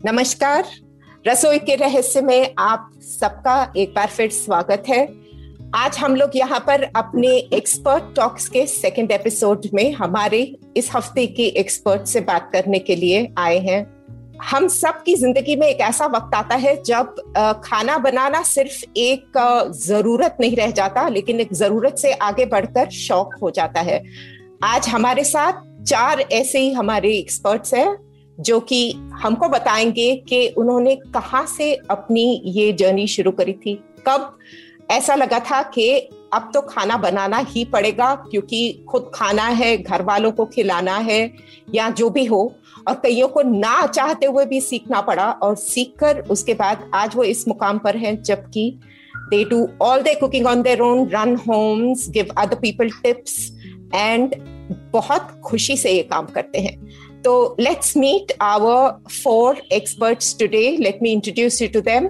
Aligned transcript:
नमस्कार। 0.00 0.64
रसोई 1.26 1.58
के 1.58 1.74
रहस्य 1.76 2.20
में 2.20 2.54
आप 2.58 2.90
सबका 3.02 3.72
एक 3.76 3.90
बार 3.94 4.06
फिर 4.06 4.30
स्वागत 4.30 4.84
है। 4.88 5.02
आज 5.74 5.98
हम 5.98 6.16
लोग 6.16 6.36
यहाँ 6.36 6.60
पर 6.60 6.82
अपने 6.96 7.28
एक्सपर्ट 7.54 8.04
टॉक्स 8.16 8.48
के 8.48 8.64
सेकंड 8.66 9.12
एपिसोड 9.12 9.66
में 9.74 9.92
हमारे 9.92 10.40
इस 10.76 10.90
हफ़्ते 10.94 11.26
के 11.26 11.46
एक्सपर्ट 11.60 12.06
से 12.06 12.20
बात 12.22 12.48
करने 12.52 12.78
के 12.78 12.96
लिए 12.96 13.28
आए 13.38 13.58
हैं। 13.58 13.84
हम 14.42 14.68
सब 14.68 15.02
की 15.02 15.14
ज़िंदगी 15.16 15.56
में 15.56 15.66
एक 15.68 15.80
ऐसा 15.80 16.06
वक्त 16.06 16.34
आता 16.34 16.54
है 16.56 16.76
जब 16.82 17.14
खाना 17.64 17.98
बनाना 18.00 18.42
सिर्फ़ 18.46 18.82
एक 18.96 19.38
ज़रूरत 19.76 20.36
नहीं 20.40 20.56
रह 20.56 20.70
जाता, 20.72 21.08
लेकिन 21.08 21.40
एक 21.40 21.52
ज़रूरत 21.54 21.98
से 21.98 22.12
आगे 22.12 22.46
बढ़कर 22.46 22.90
शौक 22.90 23.34
हो 23.42 23.50
जाता 23.50 23.80
है। 23.80 24.04
आज 24.64 24.88
हमारे 24.88 25.24
साथ 25.26 25.66
चार 25.84 26.20
ऐसे 26.22 26.58
ही 26.58 26.72
हमारे 26.72 27.18
एक्सपर्ट्स 27.18 27.74
हैं। 27.74 28.09
जो 28.40 28.60
कि 28.60 28.92
हमको 29.12 29.48
बताएँगे 29.48 30.14
कि 30.28 30.48
उन्होंने 30.48 30.94
कहाँ 30.96 31.46
से 31.46 31.74
अपनी 31.90 32.42
ये 32.44 32.72
जर्नी 32.72 33.06
शुरू 33.06 33.30
करी 33.30 33.52
थी। 33.52 33.74
कब 34.08 34.38
ऐसा 34.90 35.14
लगा 35.14 35.38
था 35.40 35.62
कि 35.62 35.90
अब 36.32 36.50
तो 36.54 36.60
खाना 36.60 36.96
बनाना 36.96 37.38
ही 37.38 37.64
पड़ेगा, 37.64 38.14
क्योंकि 38.14 38.84
खुद 38.88 39.10
खाना 39.14 39.42
है 39.42 39.76
घर 39.76 40.02
वालों 40.02 40.32
को 40.32 40.44
खिलाना 40.46 40.96
है, 40.96 41.32
या 41.74 41.90
जो 41.90 42.10
भी 42.10 42.24
हो, 42.24 42.54
और 42.88 42.94
कईयों 42.94 43.28
को 43.28 43.42
ना 43.42 43.86
चाहते 43.86 44.26
हुए 44.26 44.44
भी 44.44 44.60
सीखना 44.60 45.00
पड़ा, 45.00 45.30
और 45.32 45.54
सीखकर 45.56 46.20
उसके 46.20 46.54
बाद 46.54 46.90
आज 46.94 47.16
वो 47.16 47.24
इस 47.24 47.48
मुकाम 47.48 47.78
पर 47.78 47.96
हैं, 47.96 48.22
जबकि 48.22 48.80
they 49.30 49.44
do 49.44 49.68
all 49.82 50.02
they 50.02 50.14
cooking 50.14 50.46
on 50.46 50.62
their 50.62 50.80
own 50.80 51.08
run 51.08 51.36
homes 51.36 52.08
give 52.10 52.28
other 52.38 52.56
people 52.56 52.90
tips 52.90 53.52
and 53.94 54.34
बहुत 54.92 55.28
खुशी 55.44 55.76
से 55.76 55.92
ये 55.92 56.02
काम 56.02 56.26
करते 56.26 56.58
हैं। 56.58 56.76
तो 57.24 57.56
let's 57.60 57.96
meet 57.96 58.32
our 58.42 58.90
four 59.22 59.60
experts 59.72 60.36
today 60.40 60.64
let 60.80 60.98
me 61.02 61.10
introduce 61.12 61.60
you 61.62 61.68
to 61.74 61.80
them 61.88 62.08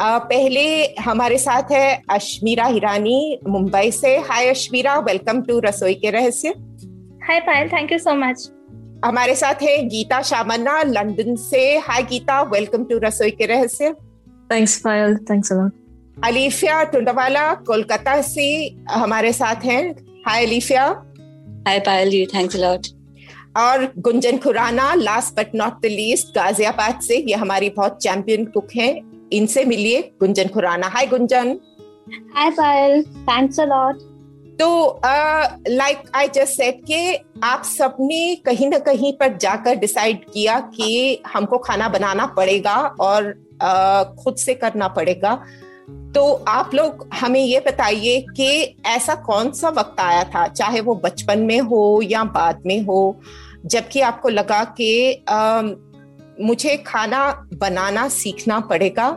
पहले 0.00 0.64
हमारे 1.00 1.38
साथ 1.38 1.72
है 1.72 1.86
अश्मीरा 2.10 2.64
हिरानी 2.66 3.38
मुंबई 3.48 3.90
से 3.92 4.16
हाय 4.30 4.48
अश्मीरा 4.50 4.98
वेलकम 5.08 5.42
टू 5.42 5.58
रसोई 5.66 5.94
के 6.04 6.10
रहस्य 6.18 6.54
Hi, 7.24 7.34
Payal. 7.46 7.68
Thank 7.70 7.92
you 7.94 7.98
so 8.04 8.12
much. 8.20 8.40
हमारे 9.04 9.34
साथ 9.36 9.62
है 9.62 9.76
गीता 9.88 10.20
शामन्ना 10.22 10.80
लंदन 10.82 11.36
से 11.42 11.60
हाय 11.88 12.02
गीता 12.10 12.40
वेलकम 12.54 12.84
टू 12.84 12.98
रसोई 13.04 13.30
के 13.40 13.46
रहस्य 13.46 13.94
Thanks, 14.50 14.74
Payal. 14.86 15.16
Thanks 15.30 15.52
a 15.52 15.60
lot. 15.60 15.78
Alifiya 16.24 16.82
Tundwala 16.92 17.52
Kolkata 17.68 18.20
से 18.22 18.48
हमारे 18.90 19.32
साथ 19.32 19.64
हैं 19.64 19.84
हाय 20.26 20.46
Alifiya 20.46 20.88
Hi, 21.68 21.78
Payal. 21.86 22.16
Thanks 22.32 22.54
a 22.54 22.62
lot. 22.64 22.88
और 23.56 23.92
Gunjan 23.98 24.38
Khurana 24.38 24.94
last 24.94 25.34
but 25.34 25.54
not 25.54 25.80
the 25.82 25.86
least 25.86 26.28
Ghaziabad 26.28 27.00
से 27.00 27.16
ये 27.16 27.34
हमारी 27.34 27.70
बहुत 27.70 27.98
चैंपियन 28.02 28.44
कुक 28.44 28.68
हैं। 28.76 29.28
इनसे 29.32 29.64
मिलिए 29.64 30.00
Gunjan 30.20 30.48
Khurana. 30.48 30.86
Hi 30.86 31.06
Gunjan. 31.06 31.58
Hi, 32.36 32.48
Payal. 32.50 33.04
Thanks 33.28 33.58
a 33.58 33.66
lot. 33.66 34.00
तो 34.58 35.00
लाइक 35.68 36.02
आई 36.14 36.28
जस्ट 36.28 36.56
सेड 36.56 36.84
कि 36.84 37.18
आप 37.44 37.62
सबने 37.64 38.34
कहीं 38.36 38.68
ना 38.68 38.78
कहीं 38.78 39.12
पर 39.12 39.36
जाकर 39.36 39.76
डिसाइड 39.76 40.24
किया 40.24 40.58
कि 40.60 41.22
हमको 41.26 41.58
खाना 41.58 41.88
बनाना 41.88 42.26
पड़ेगा 42.26 42.76
और 43.00 43.34
uh, 43.64 44.24
खुद 44.24 44.36
से 44.36 44.54
करना 44.54 44.88
पड़ेगा। 44.88 45.34
तो 46.14 46.44
आप 46.48 46.74
लोग 46.74 47.08
हमें 47.14 47.40
ये 47.40 47.60
बताइए 47.60 48.20
कि 48.36 48.76
ऐसा 48.86 49.14
कौन 49.14 49.50
सा 49.50 49.68
वक्त 49.68 50.00
आया 50.00 50.24
था 50.24 50.46
चाहे 50.48 50.80
वो 50.80 50.94
बचपन 50.94 51.38
में 51.38 51.60
हो 51.60 52.00
या 52.04 52.24
बाद 52.24 52.62
में 52.66 52.80
हो? 52.82 53.20
जबकि 53.64 54.00
आपको 54.00 54.28
लगा 54.28 54.62
कि 54.80 55.24
मुझे 56.40 56.76
खाना 56.76 57.48
बनाना 57.54 58.08
सीखना 58.08 58.58
पड़ेगा 58.60 59.08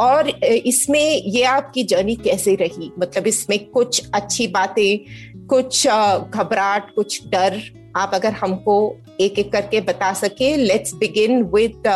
और 0.00 0.28
इसमें 0.44 1.22
ये 1.24 1.42
आपकी 1.44 1.84
जर्नी 1.84 2.14
कैसे 2.16 2.54
रही? 2.54 2.90
मतलब 2.98 3.26
इसमें 3.26 3.58
कुछ 3.66 4.02
अच्छी 4.14 4.46
बातें, 4.46 4.98
कुछ 5.46 5.86
घबराहट, 5.86 6.94
कुछ 6.94 7.20
डर 7.28 7.60
आप 7.96 8.10
अगर 8.14 8.32
हमको 8.32 8.96
एक 9.20 9.38
एक 9.38 9.52
करके 9.52 9.80
बता 9.80 10.12
सके। 10.12 10.56
Let's 10.56 10.94
begin 10.94 11.42
with 11.44 11.86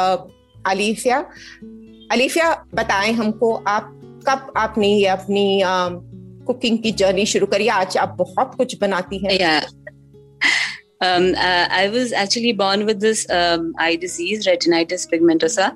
Alifiya 0.66 1.18
Alifiya 2.12 2.52
बताएँ 2.74 3.12
हमको, 3.12 3.54
आप 3.54 3.98
कब 4.28 4.52
आपने 4.56 4.88
ये 4.88 5.06
अपनी 5.06 5.62
कुकिंग 6.46 6.78
की 6.78 6.92
जर्नी 6.92 7.26
शुरू 7.26 7.46
करी? 7.46 7.68
आज 7.68 7.96
आप 7.98 8.16
बहुत 8.18 8.54
कुछ 8.56 8.76
बनाती 8.80 9.18
हैं। 9.18 9.38
Yeah. 9.38 9.70
Um, 11.01 11.33
uh, 11.35 11.67
I 11.69 11.89
was 11.89 12.11
actually 12.11 12.53
born 12.53 12.85
with 12.85 12.99
this 12.99 13.29
um, 13.29 13.73
eye 13.77 13.95
disease, 13.95 14.47
retinitis 14.47 15.07
pigmentosa. 15.11 15.71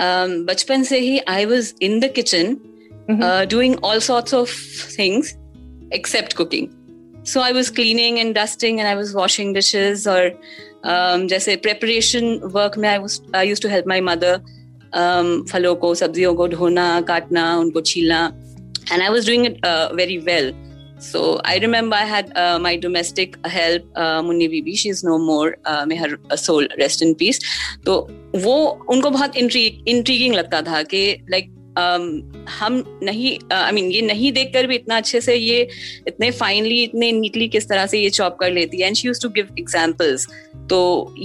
Um, 0.00 0.46
बचपन 0.46 0.82
से 0.90 0.98
ही 0.98 1.20
I 1.28 1.44
was 1.44 1.74
in 1.80 2.00
the 2.00 2.08
kitchen 2.08 2.54
Mhm. 3.10 3.22
uh, 3.22 3.44
doing 3.44 3.76
all 3.82 4.00
sorts 4.00 4.32
of 4.32 4.48
things 4.96 5.34
except 5.90 6.34
cooking. 6.36 6.70
So 7.24 7.40
I 7.40 7.52
was 7.52 7.70
cleaning 7.70 8.18
and 8.20 8.34
dusting 8.34 8.80
and 8.80 8.88
I 8.88 8.94
was 8.94 9.12
washing 9.14 9.52
dishes 9.52 10.06
or 10.06 10.22
um, 10.84 11.26
जैसे 11.28 11.56
preparation 11.62 12.40
work 12.56 12.76
में 12.78 12.88
I 12.88 12.98
was 12.98 13.20
I 13.34 13.42
used 13.52 13.62
to 13.62 13.68
help 13.68 13.86
my 13.86 14.00
mother 14.00 14.32
um, 14.92 15.44
फलों 15.52 15.74
को 15.84 15.94
सब्जियों 15.94 16.34
को 16.34 16.48
धोना 16.48 16.86
काटना 17.10 17.44
उनको 17.58 17.80
छीलना 17.90 18.22
and 18.90 19.02
I 19.02 19.10
was 19.10 19.24
doing 19.24 19.44
it 19.50 19.58
uh, 19.64 19.88
very 19.94 20.18
well. 20.30 20.52
So 20.99 21.39
I 21.45 21.57
remember 21.59 21.95
I 21.95 22.05
had 22.05 22.35
uh, 22.35 22.59
my 22.59 22.75
domestic 22.75 23.37
help, 23.45 23.83
uh, 23.95 24.21
Munni 24.21 24.49
Bibi. 24.49 24.75
She's 24.75 25.03
no 25.03 25.19
more. 25.19 25.57
Uh, 25.65 25.85
may 25.85 25.95
her 25.95 26.17
uh, 26.31 26.35
soul 26.35 26.67
rest 26.79 27.01
in 27.01 27.13
peace. 27.15 27.39
तो 27.85 27.99
वो 28.35 28.55
उनको 28.89 29.09
बहुत 29.09 29.35
intriguing 29.37 30.33
लगता 30.35 30.61
था 30.61 30.81
कि 30.83 31.05
like 31.31 31.53
हम 32.49 32.83
नहीं 33.03 33.37
I 33.53 33.71
mean 33.71 33.91
ये 33.91 34.01
नहीं 34.01 34.31
देखकर 34.33 34.67
भी 34.67 34.75
इतना 34.75 34.97
अच्छे 34.97 35.21
से 35.21 35.35
ये 35.35 35.67
इतने 36.07 36.29
फाइनली 36.31 36.81
इतने 36.83 37.11
नीटली 37.11 37.47
किस 37.47 37.69
तरह 37.69 37.85
से 37.87 37.99
ये 37.99 38.09
चॉप 38.09 38.37
कर 38.39 38.51
लेती 38.51 38.81
है 38.81 38.87
and 38.87 38.95
she 38.95 39.07
used 39.07 39.21
to 39.21 39.29
give 39.35 39.49
examples 39.59 40.27
तो 40.69 40.79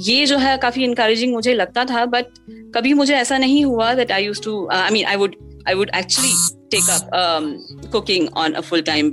ये 0.08 0.26
जो 0.26 0.38
है 0.38 0.56
काफ़ी 0.62 0.84
इंकरेजिंग 0.84 1.32
मुझे 1.34 1.54
लगता 1.54 1.84
था 1.84 2.04
बट 2.06 2.26
कभी 2.74 2.92
मुझे 2.94 3.14
ऐसा 3.14 3.38
नहीं 3.38 3.64
हुआ 3.64 3.92
that 3.94 4.12
I 4.12 4.24
used 4.24 4.42
to 4.42 4.66
I 4.72 4.90
mean 4.90 5.06
I 5.06 5.16
would 5.16 5.36
I 5.68 5.74
would 5.74 5.90
actually 5.94 6.60
take 6.72 6.88
up 6.88 7.12
um, 7.12 7.60
cooking 7.90 8.28
on 8.32 8.56
a 8.56 8.62
full 8.62 8.82
time 8.82 9.10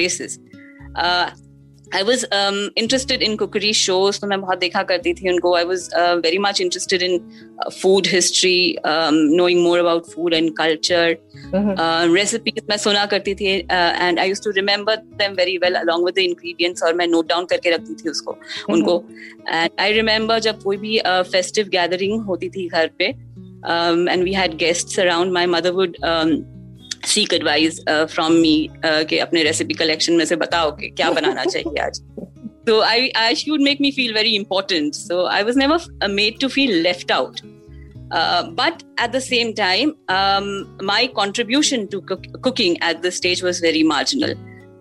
I 1.96 2.04
was 2.04 2.26
interested 2.78 3.22
in 3.22 3.36
cookery 3.36 3.72
shows 3.74 4.20
तो 4.22 4.28
मैं 4.28 4.40
बहुत 4.42 4.58
देखा 4.60 4.82
करती 4.84 5.14
थी 5.14 5.30
उनको। 5.30 5.56
I 5.56 5.64
was 5.64 5.90
very 5.98 6.38
much 6.38 6.62
interested 6.62 7.02
in 7.02 7.18
food 7.82 8.08
history 8.08 8.76
knowing 8.86 9.62
more 9.64 9.80
about 9.80 10.06
food 10.06 10.34
and 10.34 10.52
culture 10.58 11.18
recipes 12.14 12.64
मैं 12.70 12.78
सुना 12.78 13.06
करती 13.06 13.35
थी 13.35 13.46
and 13.46 14.20
I 14.20 14.28
used 14.29 14.41
to 14.44 14.52
remember 14.52 14.96
them 14.96 15.34
very 15.34 15.58
well 15.58 15.76
along 15.76 16.06
with 16.06 16.18
ingredients 16.18 16.84
और 16.84 16.94
मैं 16.94 17.08
नोट 17.08 17.29
डाउन 17.29 17.46
करके 17.46 17.70
रखती 17.70 17.94
थी 17.94 18.09
उसको 18.09 18.32
mm-hmm. 18.32 18.73
उनको। 18.73 19.03
एंड 19.50 19.70
आई 19.79 19.91
रिमेंबर 19.91 20.40
जब 20.40 20.62
कोई 20.64 20.78
भी 20.78 21.00
uh, 21.00 21.23
फेस्टिव 21.23 21.68
गैदरिंग 21.68 22.22
होती 22.22 22.50
थी 22.50 22.68
घर 22.68 22.88
पे 22.97 23.06
and 23.06 24.23
we 24.23 24.34
had 24.34 24.56
guests 24.58 25.00
around 25.00 25.32
my 25.32 25.46
mother would 25.46 25.97
would 26.98 26.98
um, 26.98 27.10
seek 27.10 27.33
advice 27.33 27.81
uh, 27.86 28.07
from 28.07 28.41
me 28.41 28.71
uh, 28.83 29.04
कि 29.04 29.19
अपने 29.19 29.42
रेसिपी 29.42 29.75
कलेक्शन 29.75 30.13
में 30.13 30.25
से 30.25 30.36
बताओ 30.36 30.71
कि 30.77 30.89
क्या 30.89 31.10
बनाना 31.10 31.45
चाहिए 31.45 31.83
आज 31.83 32.03
so 32.66 32.81
I, 32.81 33.10
I 33.15 33.34
she 33.34 33.51
would 33.51 33.60
make 33.60 33.81
me 33.81 33.92
feel 33.92 34.15
very 34.15 34.34
important 34.34 34.95
so 34.95 35.27
I 35.27 35.42
was 35.42 35.57
never 35.57 35.78
uh, 36.01 36.09
made 36.09 36.41
to 36.41 36.48
feel 36.48 36.83
left 36.83 37.10
out 37.10 37.42
uh, 38.10 38.51
but 38.51 38.83
at 38.97 39.13
the 39.13 39.21
same 39.21 39.54
time 39.54 39.95
um, 40.09 40.77
my 40.83 41.07
contribution 41.07 41.89
to 41.89 42.01
cook- 42.01 42.42
cooking 42.42 42.78
at 42.81 43.03
this 43.03 43.16
stage 43.16 43.42
was 43.42 43.60
very 43.60 43.83
marginal 43.83 44.31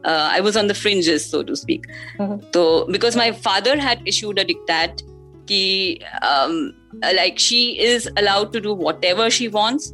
uh, 0.06 0.30
I 0.32 0.40
was 0.40 0.56
on 0.56 0.68
the 0.68 0.74
fringes 0.74 1.30
so 1.30 1.44
to 1.44 1.56
speak 1.56 1.86
Mhm. 2.20 2.42
so 2.54 2.86
because 2.86 3.16
my 3.16 3.32
father 3.32 3.78
had 3.80 4.00
issued 4.06 4.40
a 4.40 4.46
diktat 4.46 5.04
कि 5.52 6.00
um, 6.22 6.74
like 7.16 7.40
she 7.40 7.78
is 7.78 8.10
allowed 8.18 8.54
to 8.54 8.62
do 8.62 8.74
whatever 8.74 9.30
she 9.30 9.50
wants 9.50 9.94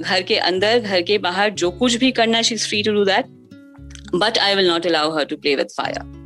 घर 0.00 0.22
के 0.22 0.36
अंदर 0.36 0.78
घर 0.80 1.02
के 1.02 1.18
बाहर 1.18 1.50
जो 1.62 1.70
कुछ 1.78 1.96
भी 1.96 2.10
करना 2.12 2.42
she 2.42 2.54
is 2.54 2.66
free 2.68 2.82
to 2.82 2.92
do 2.92 3.04
that 3.04 3.26
but 4.14 4.38
I 4.38 4.54
will 4.54 4.68
not 4.68 4.86
allow 4.86 5.16
her 5.16 5.24
to 5.24 5.36
play 5.36 5.54
with 5.56 5.68
fire 5.76 6.16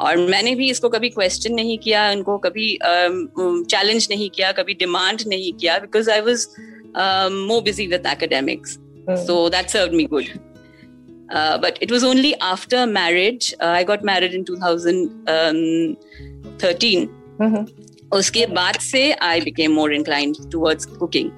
और 0.00 0.16
मैंने 0.30 0.54
भी 0.54 0.68
इसको 0.70 0.88
कभी 0.88 1.08
क्वेश्चन 1.10 1.54
नहीं 1.54 1.78
किया 1.78 2.10
उनको 2.10 2.38
कभी 2.38 2.78
चैलेंज 2.82 4.02
um, 4.02 4.10
नहीं 4.10 4.30
किया 4.30 4.52
कभी 4.52 4.74
डिमांड 4.74 5.22
नहीं 5.26 5.52
किया 5.52 5.78
because 5.78 6.10
I 6.10 6.20
was 6.20 6.46
more 7.32 7.62
busy 7.62 7.86
with 7.86 8.06
academics 8.06 8.78
so 9.26 9.48
that 9.48 9.68
serve 9.68 9.94
me 9.96 10.04
good 10.04 10.24
but 11.62 11.82
it 11.82 11.92
was 11.92 12.04
only 12.06 12.32
after 12.42 12.86
marriage 12.88 13.54
I 13.62 13.84
Uh, 13.84 14.04
married 14.04 14.34
in 14.34 14.42
two 14.42 14.56
thousand 14.56 15.08
2013. 16.60 17.06
Mm-hmm. 17.42 17.64
उसके 18.12 18.46
बाद 18.46 18.78
से 18.80 19.12
I 19.22 19.40
became 19.40 19.72
more 19.72 19.94
inclined 19.94 20.36
towards 20.52 20.84
cooking 20.86 21.30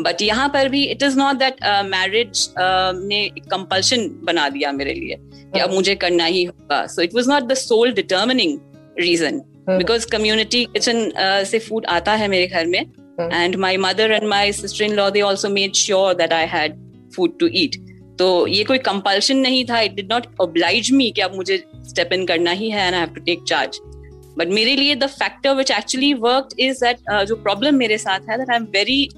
but 0.00 0.22
यहाँ 0.22 0.48
पर 0.48 0.68
भी 0.68 0.82
it 0.84 1.02
is 1.02 1.16
not 1.18 1.36
that 1.36 1.64
marriage 1.86 2.48
ने 2.58 3.28
compulsion 3.50 4.08
बना 4.24 4.48
दिया 4.48 4.72
मेरे 4.72 4.94
लिए 4.94 5.16
कि 5.20 5.60
अब 5.60 5.72
मुझे 5.72 5.94
करना 5.94 6.24
ही 6.24 6.44
होगा। 6.44 6.84
So 6.86 7.02
it 7.02 7.14
was 7.14 7.30
not 7.30 7.42
the 7.42 7.54
sole 7.54 7.92
determining 7.92 8.58
reason 8.98 9.42
because 9.68 10.06
community 10.06 10.64
kitchen 10.64 11.10
से 11.50 11.58
फ़ूड 11.58 11.86
आता 11.86 12.14
है 12.14 12.28
मेरे 12.28 12.46
घर 12.46 12.66
में 12.66 12.80
and 13.20 13.56
my 13.56 13.76
mother 13.76 14.12
and 14.12 14.28
my 14.28 14.52
sister 14.52 14.84
in 14.84 14.94
law 14.94 15.08
they 15.10 15.20
also 15.22 15.48
made 15.48 15.74
sure 15.74 16.14
that 16.14 16.32
I 16.32 16.46
had 16.46 16.74
food 17.16 17.38
to 17.40 17.48
eat 17.54 17.76
तो 18.18 18.46
ये 18.46 18.62
कोई 18.64 18.78
कंपल्शन 18.78 19.38
नहीं 19.38 19.64
था। 19.64 19.80
It 19.80 19.94
did 19.94 20.12
not 20.12 20.26
oblige 20.40 20.90
me 20.92 21.10
कि 21.10 21.20
अब 21.20 21.34
मुझे 21.36 21.56
स्टेप 21.88 22.12
इन 22.12 22.24
करना 22.26 22.50
ही 22.50 22.70
है 22.70 22.86
and 22.86 22.94
I 22.94 23.00
have 23.00 23.14
to 23.14 23.20
take 23.20 23.42
charge 23.48 23.78
but 24.38 24.48
मेरे 24.48 24.76
लिए 24.76 24.94
the 24.94 25.06
factor 25.06 25.54
which 25.54 25.70
actually 25.70 26.12
work 26.14 26.48
is 26.58 26.84
that 26.84 27.10
जो 27.28 27.36
प्रॉब्लम 27.36 27.74
मेरे 27.74 27.98
साथ 27.98 28.30
है 28.30 28.38
that 28.38 28.50
I 28.50 28.56
am 28.56 28.64
very 28.70 29.08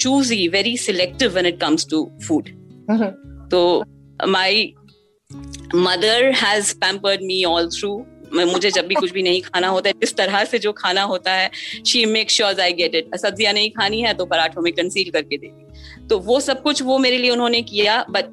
choosy 0.00 0.48
very 0.48 0.76
selective 0.76 1.30
when 1.30 1.46
it 1.46 1.60
comes 1.60 1.86
to 1.90 2.10
food 2.28 2.48
तो 3.50 3.84
my 4.26 4.74
mother 5.74 6.32
has 6.32 6.74
pampered 6.74 7.20
me 7.22 7.44
all 7.44 7.68
through 7.68 8.06
मुझे 8.34 8.70
जब 8.70 8.86
भी 8.86 8.94
कुछ 8.94 9.12
भी 9.12 9.22
नहीं 9.22 9.40
खाना 9.40 9.68
होता 9.68 9.88
है 9.88 9.94
जिस 10.00 10.16
तरह 10.16 10.44
से 10.44 10.58
जो 10.58 10.72
खाना 10.72 11.02
होता 11.02 11.32
है 11.32 11.50
she 11.86 12.06
make 12.06 12.30
sure 12.30 12.60
I 12.60 12.72
get 12.72 12.94
it 12.94 13.16
सब्ज़ियाँ 13.16 13.52
नहीं 13.52 13.70
खानी 13.70 14.00
है 14.00 14.14
तो 14.14 14.24
पराठों 14.24 14.62
में 14.62 14.72
कंसील 14.72 15.10
करके 15.10 15.38
दे 15.38 15.46
दी 15.46 15.66
तो 16.08 16.18
वो 16.18 16.40
सब 16.40 16.62
कुछ 16.62 16.82
वो 16.82 16.98
मेरे 16.98 17.18
लिए 17.18 17.30
उन्होंने 17.30 17.62
किया 17.62 18.06
but 18.10 18.24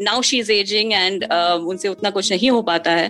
now 0.00 0.22
she 0.22 0.38
is 0.38 0.52
aging 0.52 0.92
and 0.92 1.24
उनसे 1.64 1.88
उतना 1.88 2.10
कुछ 2.10 2.32
नहीं 2.32 2.50
हो 2.50 2.62
पाता 2.62 2.90
है। 2.90 3.08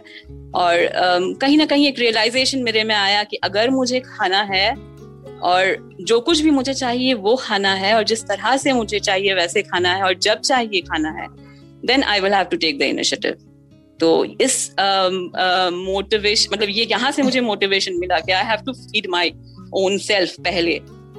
और 0.54 0.76
uh, 0.86 1.40
कहीं 1.40 1.58
ना 1.58 1.66
कहीं 1.66 1.86
एक 1.86 1.98
रियलाइजेशन 1.98 2.58
मेरे 2.58 2.84
में 2.84 2.94
आया 2.94 3.24
कि 3.24 3.36
अगर 3.36 3.70
मुझे 3.70 4.00
खाना 4.00 4.42
है 4.42 4.95
और 5.42 5.94
जो 6.00 6.20
कुछ 6.20 6.40
भी 6.40 6.50
मुझे 6.50 6.74
चाहिए 6.74 7.14
वो 7.14 7.34
खाना 7.36 7.72
है 7.74 7.94
और 7.94 8.02
जिस 8.02 8.22
तरह 8.24 8.56
से 8.56 8.72
मुझे 8.72 8.98
चाहिए 8.98 9.34
वैसे 9.34 9.62
खाना 9.62 9.94
है 9.94 10.02
और 10.02 10.14
जब 10.18 10.40
चाहिए 10.40 10.80
खाना 10.80 11.10
है 11.20 11.26
then 11.86 12.02
I 12.02 12.20
will 12.20 12.34
have 12.34 12.44
to 12.44 12.56
take 12.56 12.78
the 12.78 12.82
initiative 12.82 13.36
तो 14.00 14.24
इस 14.24 14.70
मोटिवेशन 14.80 16.48
मतलब 16.52 16.68
ये 16.68 16.86
यहाँ 16.90 17.10
से 17.12 17.22
मुझे 17.22 17.40
मोटिवेशन 17.40 17.98
मिला 17.98 18.18
कि 18.20 18.32
I 18.32 18.44
have 18.44 18.64
to 18.66 18.72
feed 18.72 19.06
my 19.10 19.32
own 19.74 19.98
self 19.98 20.34
पहले. 20.40 20.72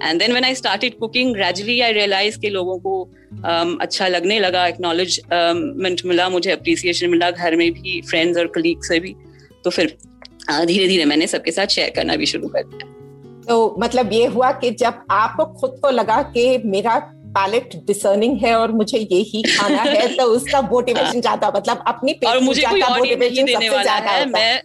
And 0.04 0.20
then 0.20 0.32
when 0.32 0.46
I 0.46 0.56
started 0.56 0.98
cooking 0.98 1.34
gradually 1.36 1.80
I 1.82 1.94
realise 1.94 2.40
के 2.40 2.50
लोगों 2.50 2.78
को 2.80 3.10
um, 3.32 3.82
अच्छा 3.82 4.08
लगने 4.08 4.40
लगा 4.40 4.68
एक्नॉलेजमेंट 4.68 6.02
मिला 6.06 6.30
मुझे 6.30 6.52
अप्रिसिएशन 6.52 7.10
मिला 7.10 7.32
घर 7.32 7.56
में 7.56 7.72
भी 7.72 8.02
फ्रेंड्स 8.10 8.38
और 8.40 8.48
कलीग 8.56 8.84
से 8.84 9.00
भी. 9.00 9.16
तो 9.64 9.70
फिर 9.70 9.98
धीरे 10.66 10.88
धीरे 10.88 11.06
मैंने 11.06 11.28
सबके 11.28 11.52
साथ 11.52 11.68
शेयर 11.68 11.90
करना 11.96 12.16
भी 12.16 12.26
शुरू 12.26 12.48
कर 12.48 12.64
दिया। 12.64 12.97
तो 13.48 13.76
मतलब 13.80 14.14
ये 14.14 14.26
हुआ 14.28 14.52
कि 14.54 14.72
जब 14.80 15.04
आपको 15.12 15.46
खुद 15.60 15.80
को 15.82 15.90
लगा 15.90 16.22
कि 16.34 16.62
मेरा 16.66 16.98
पैलेट 17.38 17.76
डिसर्निंग 17.88 18.38
है 18.38 18.54
और 18.56 18.72
मुझे 18.72 18.98
ये 18.98 19.20
ही 19.24 19.42
खाना 19.44 19.82
है 19.82 20.08
तो 20.16 20.24
उसका 20.26 20.62
मोटिवेशन 20.62 21.22
ज़्यादा 21.22 21.52
मतलब 21.56 21.84
अपनी 21.88 22.14
और 22.28 22.40
मुझे 22.40 22.62
कोई 22.62 22.82
और 22.82 22.98
मोटिवेशन 22.98 23.46
देने 23.46 23.70
वाला 23.70 23.94
है। 23.94 24.26
मैं 24.26 24.62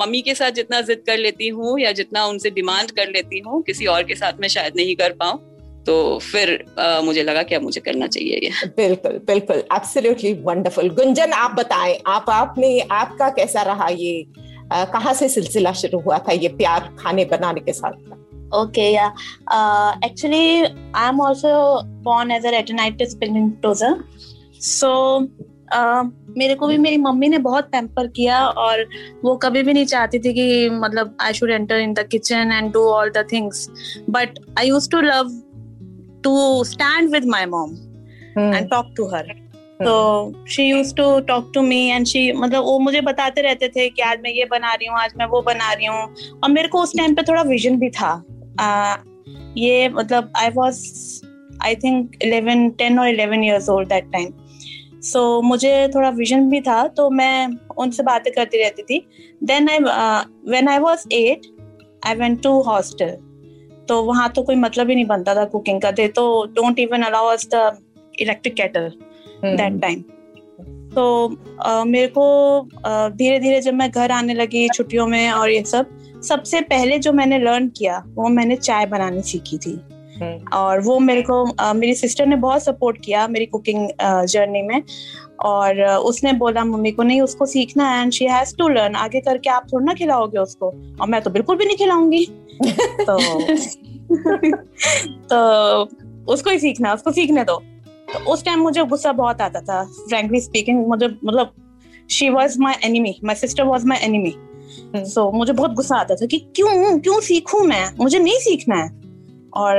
मम्मी 0.00 0.20
के 0.22 0.34
साथ 0.34 0.50
जितना 0.50 0.80
जिद 0.80 1.02
कर 1.06 1.18
लेती 1.18 1.48
हूँ 1.48 1.78
या 1.80 1.92
जितना 1.92 2.24
उनसे 2.26 2.50
डिमांड 2.50 2.90
कर 2.90 3.08
लेती 3.08 3.38
हूँ 3.46 3.62
किसी 3.62 3.86
और 3.86 4.02
के 4.02 4.14
साथ 4.14 4.40
मैं 4.40 4.48
शायद 4.48 4.76
नहीं 4.76 4.94
कर 4.96 5.12
पाऊँ। 5.12 5.38
तो 5.86 6.18
फिर 6.22 6.64
आ, 6.78 7.00
मुझे 7.00 7.22
लगा 7.22 7.42
कि 7.42 7.54
अब 7.54 7.62
मुझे 7.62 7.80
करना 7.80 8.06
चाहिए 8.06 8.38
ये। 8.42 8.66
बिल्कुल 8.76 9.18
बिल्कुल। 9.26 9.56
एब्सोल्युटली 9.74 10.32
वंडरफुल 10.44 10.90
गुंजन 10.94 11.32
आप 11.34 11.54
बताएँ 11.58 11.98
आप 12.06 12.30
आपने 12.30 12.78
आपका 12.92 13.28
कैसा 13.30 13.62
रहा 13.62 13.88
ये? 13.90 14.24
कहाँ 14.72 15.12
से 15.14 15.28
सिलसिला 15.28 15.72
शुरू 15.78 16.00
हुआ 16.00 16.18
था 16.18 16.32
ये 16.32 16.48
प्यार 16.50 16.88
खाने 16.98 17.24
बनाने 17.24 17.60
के 17.60 17.72
साथ? 17.72 17.92
Okay, 18.52 18.92
yeah. 18.92 19.10
Uh, 19.46 19.96
actually, 20.02 20.66
I'm 20.94 21.20
also 21.20 21.82
born 21.82 22.30
as 22.30 22.44
a 22.44 22.50
retinitis 22.50 23.16
pigmentosa. 23.16 24.04
So, 24.58 24.90
uh, 25.72 26.04
मेरे 26.36 26.54
को 26.54 26.66
भी 26.66 26.78
मेरी 26.78 26.96
मम्मी 26.96 27.28
ने 27.28 27.38
बहुत 27.38 27.64
पैम्पर 27.64 28.06
किया 28.06 28.46
और 28.46 28.88
वो 29.24 29.36
कभी 29.36 29.62
भी 29.62 29.72
नहीं 29.72 29.84
चाहती 29.84 30.18
थी 30.18 30.34
कि 30.34 30.70
मतलब 30.70 31.16
I 31.20 31.32
should 31.32 31.50
enter 31.50 31.76
in 31.76 31.94
the 31.94 32.08
kitchen 32.08 32.52
and 32.52 32.72
do 32.72 32.80
all 32.80 33.10
the 33.10 33.28
things 33.32 33.70
but 34.10 34.28
I 34.58 34.68
used 34.68 34.90
to 34.90 35.00
love 35.00 35.42
to 36.24 36.64
stand 36.64 37.12
with 37.12 37.24
my 37.24 37.46
mom 37.46 37.70
and 38.38 38.70
talk 38.70 38.94
to 38.96 39.06
her 39.06 39.42
तो 39.84 40.32
she 40.46 40.62
used 40.62 40.94
to 40.94 41.20
talk 41.20 41.50
to 41.54 41.62
me 41.62 41.86
and 41.86 42.06
she 42.06 42.32
मतलब 42.32 42.62
वो 42.62 42.78
मुझे 42.78 43.00
बताते 43.00 43.40
रहते 43.40 43.68
थे 43.68 43.88
कि 43.88 44.02
आज 44.02 44.18
मैं 44.22 44.30
ये 44.30 44.44
बना 44.44 44.74
रही 44.74 44.86
हूँ 44.86 44.98
आज 44.98 45.10
मैं 45.18 45.26
वो 45.26 45.42
बना 45.42 45.72
रही 45.72 45.86
हूँ। 45.86 46.14
और 46.44 46.50
मेरे 46.50 46.68
को 46.68 46.82
उस 46.82 46.92
टाइम 46.98 47.14
पे 47.14 47.22
थोड़ा 47.22 47.42
विजन 47.42 47.76
भी 47.76 47.90
था। 47.90 48.24
ये 49.58 49.88
मतलब 49.88 50.32
I 50.36 50.48
was 50.54 50.80
I 51.64 51.74
think 51.76 52.16
eleven 52.22 52.68
ten 52.78 52.98
और 52.98 53.08
eleven 53.08 53.44
years 53.44 53.68
old 53.68 53.88
that 53.88 54.10
time 54.12 54.32
so 55.02 55.20
मुझे 55.42 55.88
थोड़ा 55.94 56.08
विजन 56.16 56.48
भी 56.50 56.60
था 56.60 56.86
तो 56.96 57.08
मैं 57.10 57.48
उनसे 57.78 58.02
बातें 58.02 58.32
करती 58.32 58.62
रहती 58.62 58.82
थी। 58.82 58.98
Then 59.44 59.68
I 59.68 59.78
when 59.78 60.68
I 60.68 60.78
was 60.78 61.04
eight 61.12 61.46
I 62.06 62.14
went 62.14 62.42
to 62.42 62.60
hostel 62.62 63.16
तो 63.88 64.02
वहाँ 64.04 64.28
तो 64.32 64.42
कोई 64.42 64.56
मतलब 64.56 64.88
ही 64.88 64.94
नहीं 64.94 65.06
बनता 65.06 65.34
था 65.34 65.44
कुकिंग 65.44 65.80
का। 65.82 65.90
दे 65.90 66.08
तो 66.08 66.24
don't 66.56 66.78
even 66.78 67.02
allow 67.02 67.26
us 67.28 67.48
the 67.54 67.70
electric 68.20 68.54
kettle 68.54 68.90
that 69.44 69.80
time 69.82 70.02
तो 70.94 71.34
uh, 71.68 71.86
मेरे 71.86 72.06
को 72.06 72.68
धीरे 73.16 73.38
धीरे 73.38 73.60
जब 73.60 73.74
मैं 73.74 73.90
घर 73.90 74.10
आने 74.10 74.34
लगी 74.34 74.68
छुट्टियों 74.68 75.06
में 75.06 75.30
और 75.30 75.50
ये 75.50 75.62
सब 75.62 75.86
सबसे 76.28 76.60
पहले 76.60 76.98
जो 76.98 77.12
मैंने 77.12 77.38
लर्न 77.38 77.68
किया 77.68 78.04
वो 78.14 78.28
मैंने 78.28 78.56
चाय 78.56 78.86
बनानी 78.86 79.22
सीखी 79.22 79.58
थी। 79.58 79.80
हम्म। 80.20 80.48
और 80.52 80.80
वो 80.80 80.98
मेरे 80.98 81.22
को 81.22 81.52
आ, 81.52 81.72
मेरी 81.72 81.94
सिस्टर 81.94 82.26
ने 82.26 82.36
बहुत 82.36 82.64
सपोर्ट 82.64 83.04
किया 83.04 83.28
मेरी 83.28 83.46
कुकिंग 83.46 83.88
जर्नी 84.02 84.62
में। 84.62 84.82
और 85.44 85.82
उसने 85.84 86.32
बोला 86.32 86.64
मम्मी 86.64 86.90
को 86.90 87.02
नहीं 87.02 87.20
उसको 87.20 87.46
सीखना 87.46 87.88
है 87.90 88.02
and 88.02 88.12
she 88.12 88.24
has 88.24 88.56
to 88.56 88.68
learn 88.68 88.94
आगे 88.94 89.20
करके 89.20 89.50
आप 89.50 89.66
थोड़ा 89.72 89.84
ना 89.84 89.94
खिलाओगे 89.94 90.38
उसको। 90.38 90.66
और 91.00 91.08
मैं 91.08 91.22
तो 91.22 91.30
बिल्कुल 91.30 91.56
भी 91.56 91.64
नहीं 91.64 91.76
खिलाऊँगी। 91.76 92.26
तो 93.10 93.18
तो 95.32 95.40
उसको 96.32 96.50
ही 96.50 96.58
सीखना 96.58 96.94
उसको 96.94 97.12
सीखने 97.12 97.44
दो। 97.44 97.62
तो 98.12 98.32
उस 98.32 98.44
टाइम 98.44 98.58
मुझे 98.58 98.84
गुस्सा 98.84 99.12
बहुत 99.12 99.40
आता 99.40 99.60
था 99.60 99.84
फ्रेंकली 99.84 100.40
स्पीकिंग 100.40 100.86
मुझे 100.86 101.06
मतलब 101.24 101.52
she 102.10 102.28
was 102.28 102.58
my 102.60 102.74
enemy 102.84 103.20
my 103.24 103.34
sister 103.34 103.62
was 103.62 103.86
my 103.86 103.98
enemy 103.98 104.34
so 104.96 105.30
मुझे 105.32 105.52
बहुत 105.52 105.72
गुस्सा 105.72 105.96
आता 105.96 106.14
था 106.14 106.26
कि 106.26 106.38
क्यों 106.38 106.98
क्यों 107.00 107.20
सीखूं 107.20 107.60
मैं? 107.60 107.90
मुझे 108.00 108.18
नहीं 108.18 108.38
सीखना 108.38 108.76
है। 108.76 108.90
और 109.54 109.78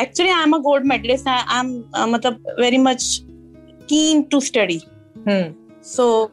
actually 0.00 0.32
I 0.32 0.42
am 0.42 0.52
a 0.52 0.58
gold 0.58 0.84
medalist 0.84 1.28
I 1.28 1.60
am 1.60 1.84
मतलब 1.98 2.56
very 2.60 2.78
much 2.78 3.20
keen 3.88 4.22
to 4.22 4.40
study 4.40 4.80
so 5.84 6.30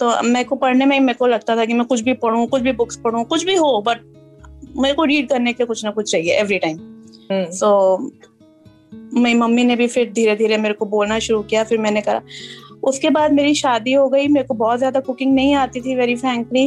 तो 0.00 0.22
मेरे 0.22 0.44
को 0.44 0.56
पढ़ने 0.56 0.84
में 0.84 1.00
मेरे 1.00 1.14
को 1.14 1.26
लगता 1.26 1.56
था 1.56 1.64
कि 1.64 1.74
मैं 1.74 1.86
कुछ 1.86 2.00
भी 2.00 2.12
पढ़ूं 2.12 2.46
कुछ 2.46 2.62
भी 2.62 2.72
बुक्स 2.72 2.96
पढ़ूं 2.96 3.24
कुछ 3.24 3.44
भी 3.44 3.54
हो 3.54 3.82
बट 3.86 4.00
मेरे 4.76 4.94
को 4.94 5.04
रीड 5.04 5.28
करने 5.28 5.52
के 5.52 5.64
कुछ 5.64 5.84
ना 5.84 5.90
कुछ 5.90 6.10
चाहिए 6.10 6.32
एवरी 6.32 6.58
टाइम 6.58 6.78
सो 7.32 7.98
मेरी 9.14 9.38
मम्मी 9.38 9.64
ने 9.64 9.76
भी 9.76 9.86
फिर 9.86 10.10
धीरे 10.12 10.34
धीरे 10.36 10.56
मेरे 10.56 10.74
को 10.74 10.86
बोलना 10.86 11.18
शुरू 11.18 11.42
किया 11.42 11.64
फिर 11.64 11.78
मैंने 11.78 12.00
करा। 12.00 12.22
उसके 12.82 13.10
बाद 13.10 13.32
मेरी 13.32 13.54
शादी 13.54 13.92
हो 13.92 14.08
गई 14.08 14.28
मेरे 14.28 14.46
को 14.46 14.54
बहुत 14.54 14.78
ज़्यादा 14.78 15.00
कुकिंग 15.00 15.34
नहीं 15.34 15.54
आती 15.54 15.80
थी 15.80 15.94
वेरी 15.96 16.16
फ्रेंकली 16.16 16.66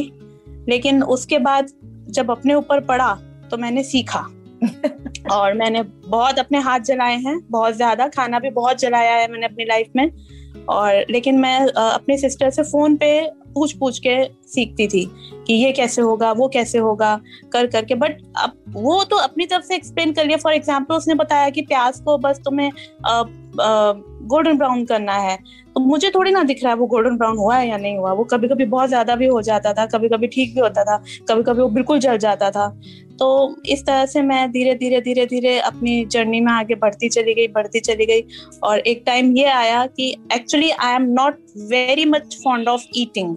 लेकिन 0.68 1.02
उसके 1.02 1.38
बाद 1.38 1.68
जब 2.10 2.30
अपने 2.30 2.54
ऊपर 2.54 2.80
पड़ा 2.80 3.14
तो 3.50 3.56
मैंने 3.56 3.82
सीखा। 3.82 4.26
और 5.32 5.54
मैंने 5.54 5.82
बहुत 6.06 6.38
अपने 6.38 6.58
हाथ 6.58 6.80
जलाए 6.80 7.16
हैं 7.16 7.38
बहुत 7.50 7.74
ज़्यादा 7.74 8.06
खाना 8.08 8.38
भी 8.38 8.50
बहुत 8.50 8.78
जलाया 8.78 9.14
है 9.14 9.30
मैंने 9.32 9.46
अपनी 9.46 9.64
लाइफ 9.64 9.90
में। 9.96 10.10
और 10.68 11.04
लेकिन 11.10 11.38
मैं 11.38 11.58
अपने 11.72 12.16
सिस्टर 12.18 12.50
से 12.50 12.62
फ़ोन 12.62 12.96
पे 12.96 13.20
पूछ 13.54 13.72
पूछ 13.72 13.98
के 13.98 14.24
सीखती 14.46 14.86
थी 14.88 15.04
कि 15.46 15.54
ये 15.54 15.70
कैसे 15.72 16.02
होगा, 16.02 16.32
वो 16.32 16.48
कैसे 16.48 16.78
होगा 16.78 17.14
कर 17.52 17.66
करके 17.66 17.94
बट 17.94 18.20
अब 18.36 18.52
वो 18.70 19.02
तो 19.04 19.16
अपनी 19.16 19.46
तरफ़ 19.46 19.64
से 19.64 19.76
एक्सप्लेन 19.76 20.12
कर 20.12 20.26
लिया। 20.26 20.36
फॉर 20.38 20.52
एग्ज़ाम्पल 20.52 20.94
उसने 20.94 21.14
बताया 21.14 21.48
कि 21.50 21.62
प्याज 21.62 22.00
को 22.00 22.16
बस 22.18 22.40
तुम्हें 22.44 22.70
गोल्डन 23.56 24.58
ब्राउन 24.58 24.84
करना 24.84 25.12
है। 25.14 25.38
तो 25.78 25.82
मुझे 25.82 26.08
थोड़ी 26.10 26.30
ना 26.30 26.42
दिख 26.42 26.62
रहा 26.62 26.72
है 26.72 26.78
वो 26.78 26.86
गोल्डन 26.86 27.16
ब्राउन 27.16 27.36
हुआ 27.38 27.56
है 27.56 27.68
या 27.68 27.76
नहीं 27.76 27.96
हुआ। 27.98 28.12
वो 28.12 28.22
कभी 28.24 28.48
कभी 28.48 28.64
बहुत 28.66 28.88
ज़्यादा 28.88 29.14
भी 29.16 29.26
हो 29.26 29.42
जाता 29.42 29.72
था 29.72 29.84
कभी 29.86 30.08
कभी 30.08 30.26
ठीक 30.26 30.54
भी 30.54 30.60
होता 30.60 30.82
था 30.84 30.96
कभी 31.28 31.42
कभी 31.42 31.62
वो 31.62 31.68
बिल्कुल 31.68 31.98
जल 31.98 32.16
जाता 32.18 32.50
था। 32.50 32.68
तो 33.18 33.28
इस 33.66 33.84
तरह 33.86 34.06
से 34.06 34.22
मैं 34.22 34.50
धीरे 34.52 34.74
धीरे 34.74 35.00
धीरे 35.00 35.26
धीरे 35.26 35.58
अपनी 35.60 36.04
जर्नी 36.06 36.40
में 36.40 36.52
आगे 36.52 36.74
बढ़ती 36.76 37.08
चली 37.08 37.34
गई, 37.34 37.46
बढ़ती 37.48 37.80
चली 37.80 38.06
गई 38.06 38.24
और 38.62 38.78
एक 38.80 39.02
टाइम 39.06 39.32
ये 39.36 39.44
आया 39.52 39.86
कि 39.86 40.10
actually 40.34 40.70
I 40.70 40.94
am 40.94 41.06
not 41.12 41.38
very 41.70 42.04
much 42.06 42.36
fond 42.44 42.68
of 42.68 42.86
eating 42.96 43.36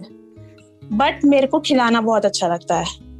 but 0.92 1.24
मेरे 1.24 1.46
को 1.46 1.60
खिलाना 1.60 2.00
बहुत 2.00 2.24
अच्छा 2.24 2.48
लगता 2.48 2.76
है। 2.76 3.11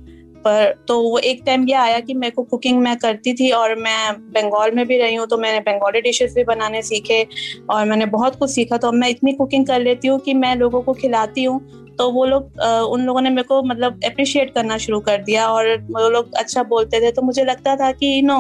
पर 0.45 0.75
तो 0.89 1.01
वो 1.03 1.19
एक 1.21 1.43
टाइम 1.47 1.67
ये 1.69 1.75
आया 1.77 1.99
कि 2.01 2.15
मेरे 2.15 2.31
को 2.31 2.43
कुकिंग 2.45 2.81
मैं 2.83 2.97
करती 2.99 3.35
थी 3.35 3.51
और 3.53 3.75
मैं 3.79 4.15
बंगाल 4.33 4.71
में 4.75 4.87
भी 4.87 4.99
रही 4.99 5.15
हूँ 5.15 5.27
तो 5.27 5.39
मैंने 5.39 5.61
बंगाली 5.63 6.01
डिशेस 6.01 6.35
भी 6.35 6.45
बनाने 6.45 6.83
सीखे 6.83 7.27
और 7.71 7.85
मैंने 7.87 8.07
बहुत 8.09 8.37
कुछ 8.37 8.51
सीखा। 8.51 8.77
तो 8.77 8.89
अब 8.89 8.95
मैं 8.95 9.09
इतनी 9.09 9.33
कुकिंग 9.33 9.67
कर 9.67 9.81
लेती 9.81 10.09
हूँ 10.09 10.19
कि 10.21 10.35
मैं 10.35 10.55
लोगों 10.57 10.83
को 10.83 10.93
खिलाती 10.95 11.45
हूँ। 11.45 11.61
तो 11.99 12.11
वो 12.11 12.25
लोग 12.25 12.61
उन 12.91 13.05
लोगों 13.05 13.21
ने 13.21 13.31
मेरे 13.31 13.43
को 13.43 13.63
मतलब 13.63 14.01
अप्रिशिएट 14.05 14.53
करना 14.55 14.77
शुरू 14.79 15.01
कर 15.01 15.23
दिया 15.23 15.47
और 15.49 15.67
वो 15.91 16.09
लोग 16.11 16.35
अच्छा 16.35 16.63
बोलते 16.65 17.01
थे। 17.01 17.11
तो 17.13 17.23
मुझे 17.23 17.45
लगता 17.45 17.75
था 17.77 17.91
कि 17.93 18.21
no 18.23 18.39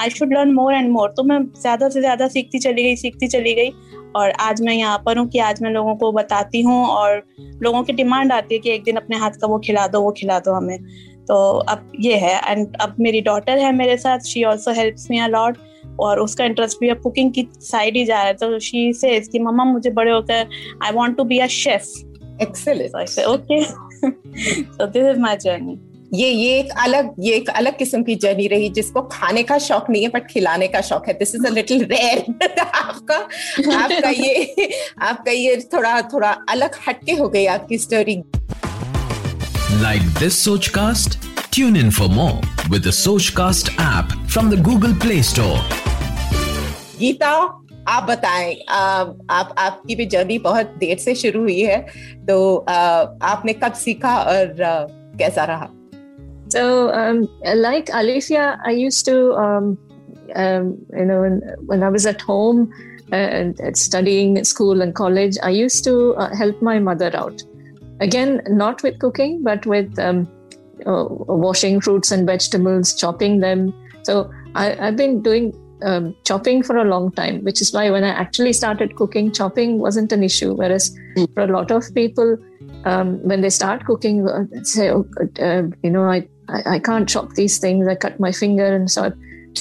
I 0.00 0.10
should 0.10 0.32
learn 0.34 0.52
more 0.52 0.74
and 0.74 0.90
more 0.92 1.12
तो 1.16 1.22
मैं 1.22 1.38
ज़्यादा 1.52 1.88
से 1.88 2.00
ज़्यादा 2.00 2.28
सीखती 2.28 2.58
चली 2.58 2.82
गई, 2.82 2.96
सीखती 2.96 3.28
चली 3.28 3.54
गई 3.54 3.70
और 4.16 4.30
आज 4.40 4.62
मैं 4.62 4.74
यहाँ 4.74 5.02
पर 5.06 5.18
हूँ 5.18 5.28
कि 5.28 5.38
आज 5.40 5.62
मैं 5.62 5.70
लोगों 5.70 5.94
को 5.96 6.10
बताती 6.12 6.62
हूँ 6.62 6.84
और 6.86 7.22
लोगों 7.62 7.82
की 7.82 7.92
डिमांड 7.92 8.32
आती 8.32 8.54
है 8.54 8.60
कि 8.60 8.70
एक 8.70 8.84
दिन 8.84 8.96
अपने 8.96 9.16
हाथ 9.16 9.40
का 9.40 9.46
वो 9.46 9.58
खिला 9.58 9.86
दो, 9.86 10.00
वो 10.00 10.10
खिला 10.12 10.38
दो 10.38 10.52
हमें। 10.52 10.78
तो 11.28 11.52
अब 11.52 11.92
ये 12.00 12.16
है 12.16 12.40
एंड 12.50 12.76
अब 12.80 12.96
मेरी 13.00 13.20
डॉटर 13.20 13.58
है 13.58 13.74
मेरे 13.76 13.96
साथ 13.96 14.18
she 14.18 14.44
also 14.44 14.72
helps 14.72 15.08
me 15.10 15.18
a lot 15.18 15.58
और 16.00 16.20
उसका 16.20 16.44
इंटरेस्ट 16.44 16.78
भी 16.80 16.88
अब 16.88 17.00
कुकिंग 17.00 17.32
की 17.32 17.48
साइड 17.60 17.96
ही 17.96 18.04
जा 18.04 18.16
रहा 18.16 18.26
है 18.26 18.34
तो 18.34 18.58
शी 18.58 18.92
से 18.92 19.20
कि 19.20 19.38
मम्मा 19.38 19.64
मुझे 19.64 19.90
बड़े 19.90 20.10
होकर 20.10 20.46
I 20.84 20.92
want 20.92 21.16
to 21.16 21.24
be 21.24 21.38
a 21.38 21.46
chef 21.46 21.82
excellent 22.42 23.18
okay 23.28 23.64
so 23.64 24.86
this 24.86 25.04
is 25.04 25.18
my 25.18 25.36
journey 25.36 25.80
ये 26.14 26.30
ये 26.30 26.58
एक 26.58 26.68
अलग 26.80 27.14
ये 27.20 27.34
एक 27.34 27.50
अलग 27.50 27.78
किस्म 27.78 28.02
की 28.02 28.14
जर्नी 28.14 28.46
रही 28.46 28.68
जिसको 28.68 29.02
खाने 29.02 29.42
का 29.42 29.58
शौक 29.58 29.90
नहीं 29.90 30.02
है 30.02 30.08
बट 30.08 30.26
खिलाने 30.26 30.68
का 30.68 30.80
शौक 30.80 31.08
है। 31.08 31.14
This 31.14 31.34
is 31.34 31.46
a 31.46 31.50
little 31.50 31.84
rare 31.84 32.24
आपका 32.74 33.16
आपका 33.76 34.08
ये 34.08 34.54
आपका 35.02 35.30
ये 35.30 35.68
थोड़ा 35.74 36.02
थोड़ा 36.02 36.38
अलग 36.48 36.70
हटके 36.88 37.12
हो 37.12 37.28
गई 37.28 37.46
आपकी 37.46 37.78
story 37.78 38.22
Like 39.81 40.03
this 40.19 40.35
Sochcast? 40.45 41.17
Tune 41.51 41.75
in 41.75 41.91
for 41.91 42.07
more 42.07 42.39
with 42.69 42.83
the 42.83 42.91
Sochcast 42.91 43.75
app 43.77 44.11
from 44.29 44.49
the 44.49 44.57
Google 44.57 44.93
Play 44.95 45.21
Store. 45.21 45.59
Geeta 46.99 47.33
आप 47.87 48.03
बताएं 48.03 48.55
आप 48.69 49.55
आपकी 49.57 49.95
भी 49.95 50.05
जर्नी 50.13 50.39
बहुत 50.39 50.75
देर 50.79 50.97
से 50.97 51.15
शुरू 51.15 51.41
हुई 51.41 51.59
है 51.59 51.79
तो 52.27 52.55
आपने 52.67 53.53
कब 53.63 53.73
सीखा 53.83 54.17
और 54.21 54.55
कैसा 55.19 55.45
रहा 55.45 55.69
So, 56.53 56.91
um, 56.91 57.29
like 57.55 57.89
Alicia, 57.93 58.59
I 58.65 58.71
used 58.71 59.05
to, 59.05 59.33
um, 59.35 59.77
um, 60.35 60.77
you 60.93 61.05
know, 61.05 61.21
when, 61.21 61.41
when 61.65 61.81
I 61.81 61.87
was 61.87 62.05
at 62.05 62.19
home 62.19 62.73
and 63.13 63.59
uh, 63.61 63.71
studying 63.73 64.43
school 64.43 64.81
and 64.81 64.93
college, 64.93 65.37
I 65.41 65.51
used 65.51 65.85
to 65.85 66.13
uh, 66.15 66.35
help 66.35 66.61
my 66.61 66.77
mother 66.79 67.09
out. 67.15 67.41
Again, 68.00 68.42
not 68.48 68.82
with 68.82 68.98
cooking, 68.98 69.42
but 69.42 69.64
with 69.64 69.98
um, 69.98 70.28
uh, 70.84 71.06
washing 71.08 71.80
fruits 71.80 72.10
and 72.10 72.26
vegetables, 72.26 72.94
chopping 72.94 73.40
them. 73.40 73.72
So 74.02 74.30
I, 74.54 74.74
have 74.74 74.96
been 74.96 75.22
doing 75.22 75.54
um, 75.82 76.14
chopping 76.24 76.62
for 76.62 76.76
a 76.76 76.84
long 76.84 77.12
time, 77.12 77.42
which 77.42 77.60
is 77.60 77.72
why 77.72 77.90
when 77.90 78.04
I 78.04 78.08
actually 78.08 78.52
started 78.52 78.96
cooking, 78.96 79.32
chopping 79.32 79.78
wasn't 79.78 80.12
an 80.12 80.22
issue. 80.22 80.54
Whereas 80.54 80.94
mm. 81.16 81.32
for 81.34 81.42
a 81.42 81.46
lot 81.46 81.70
of 81.70 81.84
people, 81.94 82.36
um, 82.84 83.22
when 83.22 83.40
they 83.40 83.50
start 83.50 83.84
cooking, 83.84 84.28
uh, 84.28 84.44
say, 84.62 84.90
oh, 84.90 85.06
uh, 85.40 85.62
you 85.82 85.90
know, 85.90 86.04
I, 86.04 86.28
I, 86.48 86.74
I, 86.74 86.78
can't 86.78 87.08
chop 87.08 87.32
these 87.34 87.58
things. 87.58 87.88
I 87.88 87.94
cut 87.94 88.20
my 88.20 88.32
finger 88.32 88.74
and 88.74 88.90
so. 88.90 89.12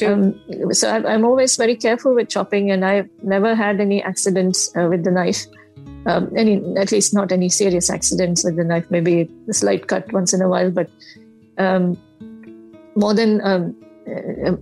Um, 0.05 0.37
so 0.73 0.89
I'm 0.89 1.23
always 1.23 1.55
very 1.55 1.77
careful 1.77 2.13
with 2.13 2.27
chopping, 2.27 2.69
and 2.69 2.83
I've 2.83 3.07
never 3.23 3.55
had 3.55 3.79
any 3.79 4.03
accidents 4.03 4.69
uh, 4.75 4.87
with 4.89 5.05
the 5.05 5.11
knife 5.11 5.45
um, 6.05 6.31
any 6.35 6.61
at 6.77 6.91
least 6.91 7.13
not 7.13 7.31
any 7.31 7.49
serious 7.49 7.89
accidents 7.89 8.43
with 8.43 8.55
the 8.55 8.63
knife 8.63 8.85
maybe 8.89 9.29
a 9.49 9.53
slight 9.53 9.87
cut 9.87 10.11
once 10.13 10.33
in 10.33 10.41
a 10.41 10.49
while 10.49 10.71
but 10.71 10.89
um, 11.57 11.97
more 12.95 13.13
than 13.13 13.41
um, 13.41 13.75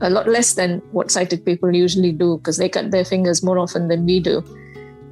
a 0.01 0.09
lot 0.09 0.27
less 0.27 0.53
than 0.53 0.79
what 0.91 1.11
sighted 1.11 1.43
people 1.45 1.75
usually 1.75 2.11
do 2.11 2.37
because 2.37 2.57
they 2.57 2.69
cut 2.69 2.91
their 2.91 3.05
fingers 3.05 3.43
more 3.43 3.59
often 3.59 3.89
than 3.89 4.05
we 4.05 4.19
do. 4.19 4.41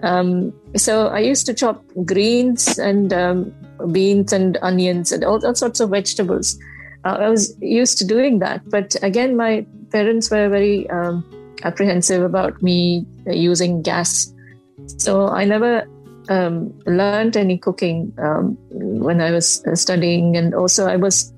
Um, 0.03 0.51
so 0.75 1.09
i 1.09 1.19
used 1.19 1.45
to 1.45 1.53
chop 1.53 1.83
greens 2.05 2.79
and 2.79 3.13
um, 3.13 3.53
beans 3.91 4.33
and 4.33 4.57
onions 4.63 5.11
and 5.11 5.23
all, 5.23 5.45
all 5.45 5.53
sorts 5.53 5.79
of 5.79 5.91
vegetables. 5.91 6.57
Uh, 7.03 7.17
i 7.19 7.29
was 7.29 7.55
used 7.61 7.97
to 7.99 8.05
doing 8.05 8.39
that 8.39 8.67
but 8.69 8.95
again 9.03 9.35
my 9.35 9.65
parents 9.91 10.31
were 10.31 10.49
very 10.49 10.89
um, 10.89 11.23
apprehensive 11.63 12.23
about 12.23 12.61
me 12.61 13.05
using 13.27 13.81
gas. 13.81 14.33
So 14.97 15.27
I 15.27 15.45
never 15.45 15.85
um, 16.29 16.73
learned 16.85 17.37
any 17.37 17.57
cooking 17.57 18.13
um, 18.19 18.57
when 18.69 19.21
I 19.21 19.31
was 19.31 19.65
uh, 19.65 19.75
studying, 19.75 20.37
and 20.37 20.53
also 20.53 20.87
I 20.87 20.95
was, 20.95 21.33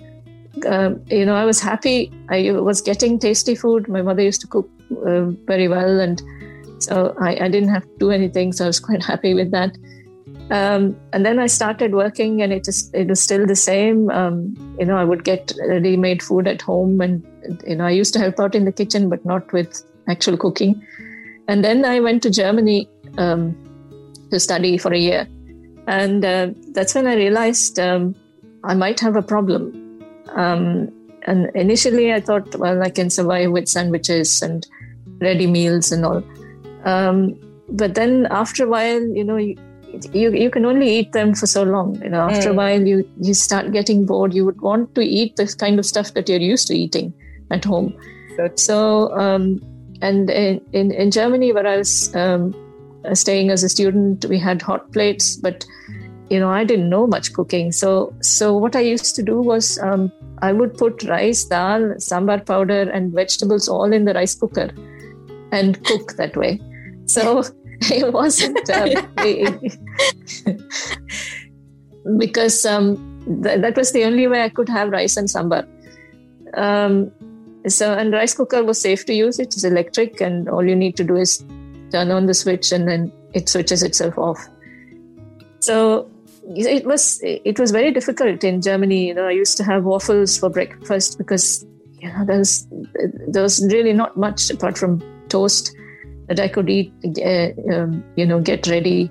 uh, 0.65 0.91
you 1.07 1.25
know, 1.25 1.35
I 1.35 1.45
was 1.45 1.59
happy. 1.59 2.11
I 2.29 2.51
was 2.51 2.81
getting 2.81 3.19
tasty 3.19 3.55
food. 3.55 3.87
My 3.87 4.01
mother 4.01 4.21
used 4.21 4.41
to 4.41 4.47
cook 4.47 4.69
uh, 5.05 5.25
very 5.47 5.67
well, 5.67 5.99
and 5.99 6.21
so 6.79 7.15
I, 7.19 7.45
I, 7.45 7.49
didn't 7.49 7.69
have 7.69 7.83
to 7.83 7.97
do 7.99 8.11
anything. 8.11 8.51
So 8.51 8.65
I 8.65 8.67
was 8.67 8.79
quite 8.89 9.03
happy 9.03 9.33
with 9.33 9.51
that. 9.51 9.77
Um, 10.49 10.99
and 11.13 11.25
then 11.25 11.39
I 11.39 11.47
started 11.47 11.93
working, 11.93 12.41
and 12.41 12.51
it 12.51 12.65
just 12.65 12.93
it 12.93 13.07
was 13.07 13.21
still 13.21 13.45
the 13.45 13.55
same. 13.55 14.09
Um, 14.11 14.55
you 14.79 14.85
know, 14.85 14.97
I 14.97 15.03
would 15.03 15.23
get 15.23 15.53
ready-made 15.67 16.21
food 16.21 16.47
at 16.47 16.61
home, 16.61 16.99
and 17.01 17.25
you 17.65 17.75
know, 17.75 17.85
I 17.85 17.91
used 17.91 18.13
to 18.13 18.19
help 18.19 18.39
out 18.39 18.53
in 18.53 18.65
the 18.65 18.71
kitchen, 18.71 19.09
but 19.09 19.25
not 19.25 19.51
with 19.53 19.83
actual 20.07 20.37
cooking. 20.37 20.85
And 21.47 21.63
then 21.63 21.83
I 21.85 21.99
went 21.99 22.23
to 22.23 22.29
Germany 22.29 22.87
um, 23.17 23.55
to 24.31 24.39
study 24.39 24.77
for 24.77 24.93
a 24.93 24.97
year. 24.97 25.27
And 25.87 26.23
uh, 26.23 26.49
that's 26.71 26.95
when 26.95 27.07
I 27.07 27.15
realized 27.15 27.79
um, 27.79 28.15
I 28.63 28.73
might 28.73 28.99
have 28.99 29.15
a 29.15 29.21
problem. 29.21 30.01
Um, 30.29 30.91
and 31.23 31.49
initially, 31.55 32.13
I 32.13 32.19
thought, 32.19 32.55
well, 32.55 32.81
I 32.81 32.89
can 32.89 33.09
survive 33.09 33.51
with 33.51 33.67
sandwiches 33.67 34.41
and 34.41 34.65
ready 35.19 35.47
meals 35.47 35.91
and 35.91 36.05
all. 36.05 36.23
Um, 36.85 37.39
but 37.69 37.95
then 37.95 38.27
after 38.29 38.65
a 38.65 38.69
while, 38.69 39.01
you 39.01 39.23
know, 39.23 39.37
you, 39.37 39.55
you, 40.11 40.31
you 40.31 40.49
can 40.49 40.65
only 40.65 40.89
eat 40.89 41.11
them 41.13 41.33
for 41.33 41.47
so 41.47 41.63
long. 41.63 42.01
You 42.01 42.09
know, 42.09 42.29
after 42.29 42.49
mm. 42.49 42.51
a 42.51 42.55
while, 42.55 42.81
you 42.81 43.09
you 43.21 43.33
start 43.33 43.71
getting 43.71 44.05
bored. 44.05 44.33
You 44.33 44.45
would 44.45 44.61
want 44.61 44.95
to 44.95 45.01
eat 45.01 45.35
this 45.35 45.55
kind 45.55 45.79
of 45.79 45.85
stuff 45.85 46.13
that 46.13 46.27
you're 46.27 46.39
used 46.39 46.67
to 46.67 46.75
eating 46.75 47.13
at 47.51 47.63
home. 47.63 47.95
So, 48.55 49.11
um, 49.17 49.61
and 50.01 50.29
in, 50.29 50.59
in, 50.73 50.91
in 50.91 51.11
Germany, 51.11 51.53
where 51.53 51.67
I 51.67 51.77
was 51.77 52.13
um, 52.15 52.53
staying 53.13 53.49
as 53.49 53.63
a 53.63 53.69
student, 53.69 54.25
we 54.25 54.39
had 54.39 54.61
hot 54.61 54.91
plates, 54.91 55.35
but 55.35 55.65
you 56.29 56.39
know, 56.39 56.49
I 56.49 56.63
didn't 56.63 56.89
know 56.89 57.05
much 57.05 57.33
cooking. 57.33 57.71
So, 57.71 58.13
so 58.21 58.55
what 58.57 58.75
I 58.75 58.79
used 58.79 59.15
to 59.15 59.23
do 59.23 59.39
was 59.39 59.77
um, 59.79 60.11
I 60.39 60.51
would 60.51 60.75
put 60.77 61.03
rice, 61.03 61.43
dal, 61.45 61.81
sambar 61.97 62.45
powder, 62.45 62.89
and 62.89 63.13
vegetables 63.13 63.67
all 63.67 63.91
in 63.91 64.05
the 64.05 64.13
rice 64.13 64.35
cooker 64.35 64.71
and 65.51 65.83
cook 65.85 66.13
that 66.13 66.35
way. 66.35 66.59
So 67.05 67.43
it 67.81 68.11
wasn't 68.13 68.69
um, 68.69 68.89
because 72.17 72.65
um, 72.65 72.97
th- 73.43 73.61
that 73.61 73.77
was 73.77 73.91
the 73.91 74.05
only 74.05 74.27
way 74.27 74.43
I 74.43 74.49
could 74.49 74.69
have 74.69 74.89
rice 74.89 75.17
and 75.17 75.27
sambar. 75.27 75.67
Um, 76.55 77.11
so, 77.67 77.93
and 77.93 78.13
rice 78.13 78.33
cooker 78.33 78.63
was 78.63 78.81
safe 78.81 79.05
to 79.05 79.13
use. 79.13 79.39
It 79.39 79.55
is 79.55 79.63
electric, 79.63 80.19
and 80.21 80.49
all 80.49 80.65
you 80.65 80.75
need 80.75 80.97
to 80.97 81.03
do 81.03 81.15
is 81.15 81.43
turn 81.93 82.11
on 82.11 82.25
the 82.25 82.33
switch 82.33 82.71
and 82.71 82.87
then 82.87 83.11
it 83.33 83.47
switches 83.47 83.83
itself 83.83 84.17
off. 84.17 84.49
So 85.59 86.09
it 86.55 86.85
was 86.85 87.19
it 87.23 87.57
was 87.57 87.71
very 87.71 87.91
difficult 87.91 88.43
in 88.43 88.61
Germany. 88.61 89.07
You 89.07 89.13
know, 89.13 89.27
I 89.27 89.31
used 89.31 89.55
to 89.57 89.63
have 89.63 89.85
waffles 89.85 90.37
for 90.37 90.49
breakfast 90.49 91.17
because 91.17 91.65
you 91.99 92.11
know 92.11 92.25
there 92.25 92.39
was 92.39 92.67
there 93.27 93.43
was 93.43 93.65
really 93.71 93.93
not 93.93 94.17
much 94.17 94.49
apart 94.49 94.77
from 94.77 95.01
toast 95.29 95.75
that 96.27 96.39
I 96.39 96.47
could 96.47 96.69
eat. 96.69 96.91
Uh, 97.05 97.51
um, 97.73 98.03
you 98.15 98.25
know, 98.25 98.41
get 98.41 98.67
ready. 98.67 99.09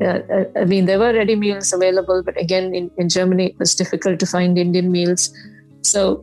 Uh, 0.00 0.20
uh, 0.32 0.44
I 0.56 0.64
mean, 0.64 0.86
there 0.86 0.98
were 0.98 1.12
ready 1.12 1.36
meals 1.36 1.72
available, 1.74 2.22
but 2.22 2.40
again, 2.40 2.74
in, 2.74 2.90
in 2.96 3.10
Germany, 3.10 3.48
it 3.48 3.58
was 3.58 3.74
difficult 3.74 4.18
to 4.20 4.26
find 4.26 4.56
Indian 4.58 4.90
meals. 4.90 5.30
So, 5.82 6.22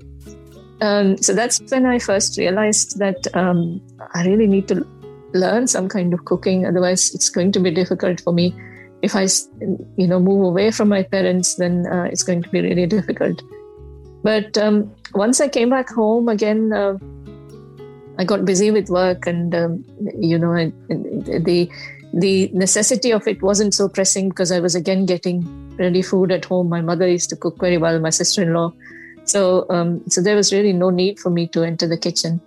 um, 0.81 1.17
so 1.17 1.33
that's 1.33 1.61
when 1.69 1.85
I 1.85 1.99
first 1.99 2.39
realized 2.39 2.97
that 2.97 3.27
um, 3.35 3.79
I 4.15 4.25
really 4.25 4.47
need 4.47 4.67
to 4.69 4.83
learn 5.33 5.67
some 5.67 5.89
kind 5.89 6.13
of 6.13 6.25
cooking. 6.25 6.65
Otherwise, 6.65 7.13
it's 7.13 7.29
going 7.29 7.51
to 7.53 7.59
be 7.59 7.71
difficult 7.71 8.21
for 8.21 8.33
me. 8.33 8.55
If 9.01 9.15
I, 9.15 9.27
you 9.95 10.07
know, 10.07 10.19
move 10.19 10.43
away 10.43 10.71
from 10.71 10.89
my 10.89 11.03
parents, 11.03 11.55
then 11.55 11.85
uh, 11.87 12.05
it's 12.05 12.23
going 12.23 12.41
to 12.43 12.49
be 12.49 12.61
really 12.61 12.85
difficult. 12.85 13.41
But 14.23 14.57
um, 14.57 14.91
once 15.13 15.39
I 15.39 15.47
came 15.47 15.69
back 15.69 15.89
home 15.89 16.27
again, 16.27 16.73
uh, 16.73 16.97
I 18.19 18.23
got 18.23 18.45
busy 18.45 18.71
with 18.71 18.89
work, 18.89 19.27
and 19.27 19.53
um, 19.53 19.85
you 20.17 20.39
know, 20.39 20.53
I, 20.53 20.73
the 20.89 21.69
the 22.13 22.49
necessity 22.53 23.11
of 23.11 23.27
it 23.27 23.41
wasn't 23.43 23.75
so 23.75 23.87
pressing 23.87 24.29
because 24.29 24.51
I 24.51 24.59
was 24.59 24.73
again 24.73 25.05
getting 25.05 25.45
ready 25.77 26.01
food 26.01 26.31
at 26.31 26.45
home. 26.45 26.69
My 26.69 26.81
mother 26.81 27.07
used 27.07 27.29
to 27.29 27.35
cook 27.35 27.59
very 27.59 27.77
well, 27.77 27.99
my 27.99 28.09
sister 28.09 28.41
in 28.41 28.53
law. 28.53 28.73
So, 29.25 29.65
um, 29.69 30.01
so 30.09 30.21
there 30.21 30.35
was 30.35 30.51
really 30.51 30.73
no 30.73 30.89
need 30.89 31.19
for 31.19 31.29
me 31.29 31.47
to 31.49 31.63
enter 31.63 31.87
the 31.87 31.97
kitchen. 31.97 32.41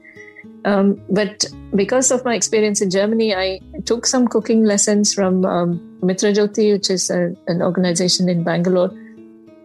Um, 0.64 1.00
but 1.09 1.45
because 1.75 2.11
of 2.11 2.25
my 2.25 2.35
experience 2.35 2.81
in 2.81 2.90
Germany, 2.90 3.35
I 3.35 3.61
took 3.87 4.07
some 4.07 4.29
cooking 4.29 4.64
lessons 4.64 5.14
from 5.14 5.45
um, 5.45 5.99
Mitra 6.02 6.33
Jyoti, 6.33 6.73
which 6.73 6.90
is 6.90 7.11
a, 7.11 7.35
an 7.47 7.62
organization 7.62 8.29
in 8.29 8.45
Bangalore. 8.45 8.90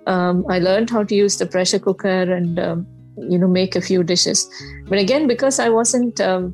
Um, 0.08 0.46
I 0.50 0.60
learned 0.60 0.90
how 0.90 1.04
to 1.04 1.16
use 1.16 1.38
the 1.38 1.46
pressure 1.46 1.80
cooker 1.80 2.22
and 2.34 2.60
um, 2.60 2.88
you 3.18 3.38
know 3.38 3.48
make 3.48 3.76
a 3.76 3.82
few 3.82 4.04
dishes. 4.04 4.50
But 4.88 5.00
again, 5.00 5.28
because 5.28 5.60
I 5.60 5.70
wasn't 5.70 6.22
um, 6.22 6.54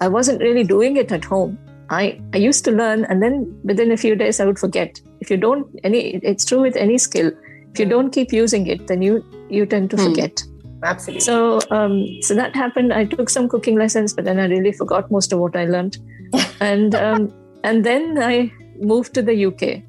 I 0.00 0.08
wasn't 0.08 0.40
really 0.42 0.64
doing 0.64 0.96
it 0.96 1.12
at 1.12 1.24
home. 1.24 1.58
I, 1.90 2.18
I 2.32 2.38
used 2.38 2.64
to 2.64 2.72
learn 2.72 3.04
and 3.04 3.22
then 3.22 3.58
within 3.62 3.92
a 3.92 3.96
few 3.96 4.16
days 4.16 4.40
I 4.40 4.46
would 4.46 4.58
forget. 4.58 5.00
If 5.20 5.30
you 5.30 5.36
don't 5.36 5.66
any 5.84 6.16
it's 6.16 6.44
true 6.44 6.60
with 6.60 6.76
any 6.76 6.98
skill. 6.98 7.30
If 7.72 7.78
you 7.78 7.86
don't 7.86 8.10
keep 8.10 8.32
using 8.32 8.66
it, 8.66 8.86
then 8.86 9.00
you 9.02 9.24
you 9.48 9.66
tend 9.66 9.90
to 9.90 9.96
Hmm. 9.96 10.06
forget. 10.06 10.42
Absolutely. 10.84 11.20
So 11.20 11.60
um, 11.70 12.06
so 12.20 12.34
that 12.34 12.54
happened. 12.54 12.92
I 12.92 13.04
took 13.04 13.30
some 13.30 13.48
cooking 13.48 13.76
lessons, 13.76 14.12
but 14.12 14.24
then 14.24 14.38
I 14.38 14.46
really 14.46 14.72
forgot 14.72 15.10
most 15.10 15.32
of 15.32 15.38
what 15.38 15.56
I 15.56 15.64
learned, 15.64 15.98
and 16.60 16.94
um, 16.94 17.32
and 17.64 17.84
then 17.84 18.18
I 18.22 18.52
moved 18.78 19.14
to 19.14 19.22
the 19.22 19.46
UK. 19.46 19.82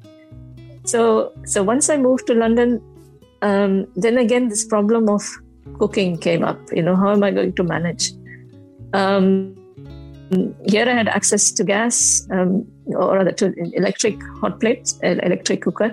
So 0.84 1.32
so 1.44 1.62
once 1.62 1.90
I 1.90 1.96
moved 1.96 2.26
to 2.28 2.34
London, 2.34 2.80
um, 3.42 3.86
then 3.96 4.18
again 4.18 4.48
this 4.48 4.64
problem 4.64 5.08
of 5.08 5.22
cooking 5.78 6.16
came 6.16 6.42
up. 6.42 6.58
You 6.72 6.82
know, 6.82 6.96
how 6.96 7.10
am 7.10 7.22
I 7.22 7.30
going 7.30 7.54
to 7.54 7.62
manage? 7.62 8.12
Um, 8.94 9.54
here 10.66 10.88
I 10.88 10.94
had 10.94 11.08
access 11.08 11.52
to 11.52 11.64
gas 11.64 12.26
um, 12.30 12.66
or 12.86 13.16
rather 13.16 13.32
to 13.32 13.52
electric 13.74 14.20
hot 14.40 14.60
plates, 14.60 14.98
electric 15.02 15.62
cooker. 15.62 15.92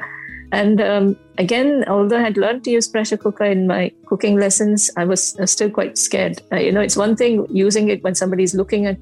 And 0.53 0.79
um, 0.79 1.17
again, 1.39 1.83
although 1.87 2.19
I 2.19 2.21
had 2.21 2.37
learned 2.37 2.63
to 2.65 2.69
use 2.69 2.87
pressure 2.87 3.17
cooker 3.17 3.43
in 3.43 3.65
my 3.65 3.91
cooking 4.05 4.37
lessons, 4.37 4.91
I 4.95 5.03
was 5.03 5.35
still 5.45 5.71
quite 5.71 5.97
scared. 5.97 6.43
Uh, 6.51 6.57
you 6.57 6.71
know, 6.71 6.79
it's 6.79 6.95
one 6.95 7.15
thing 7.15 7.47
using 7.49 7.89
it 7.89 8.03
when 8.03 8.13
somebody's 8.13 8.53
looking 8.53 8.85
at 8.85 8.99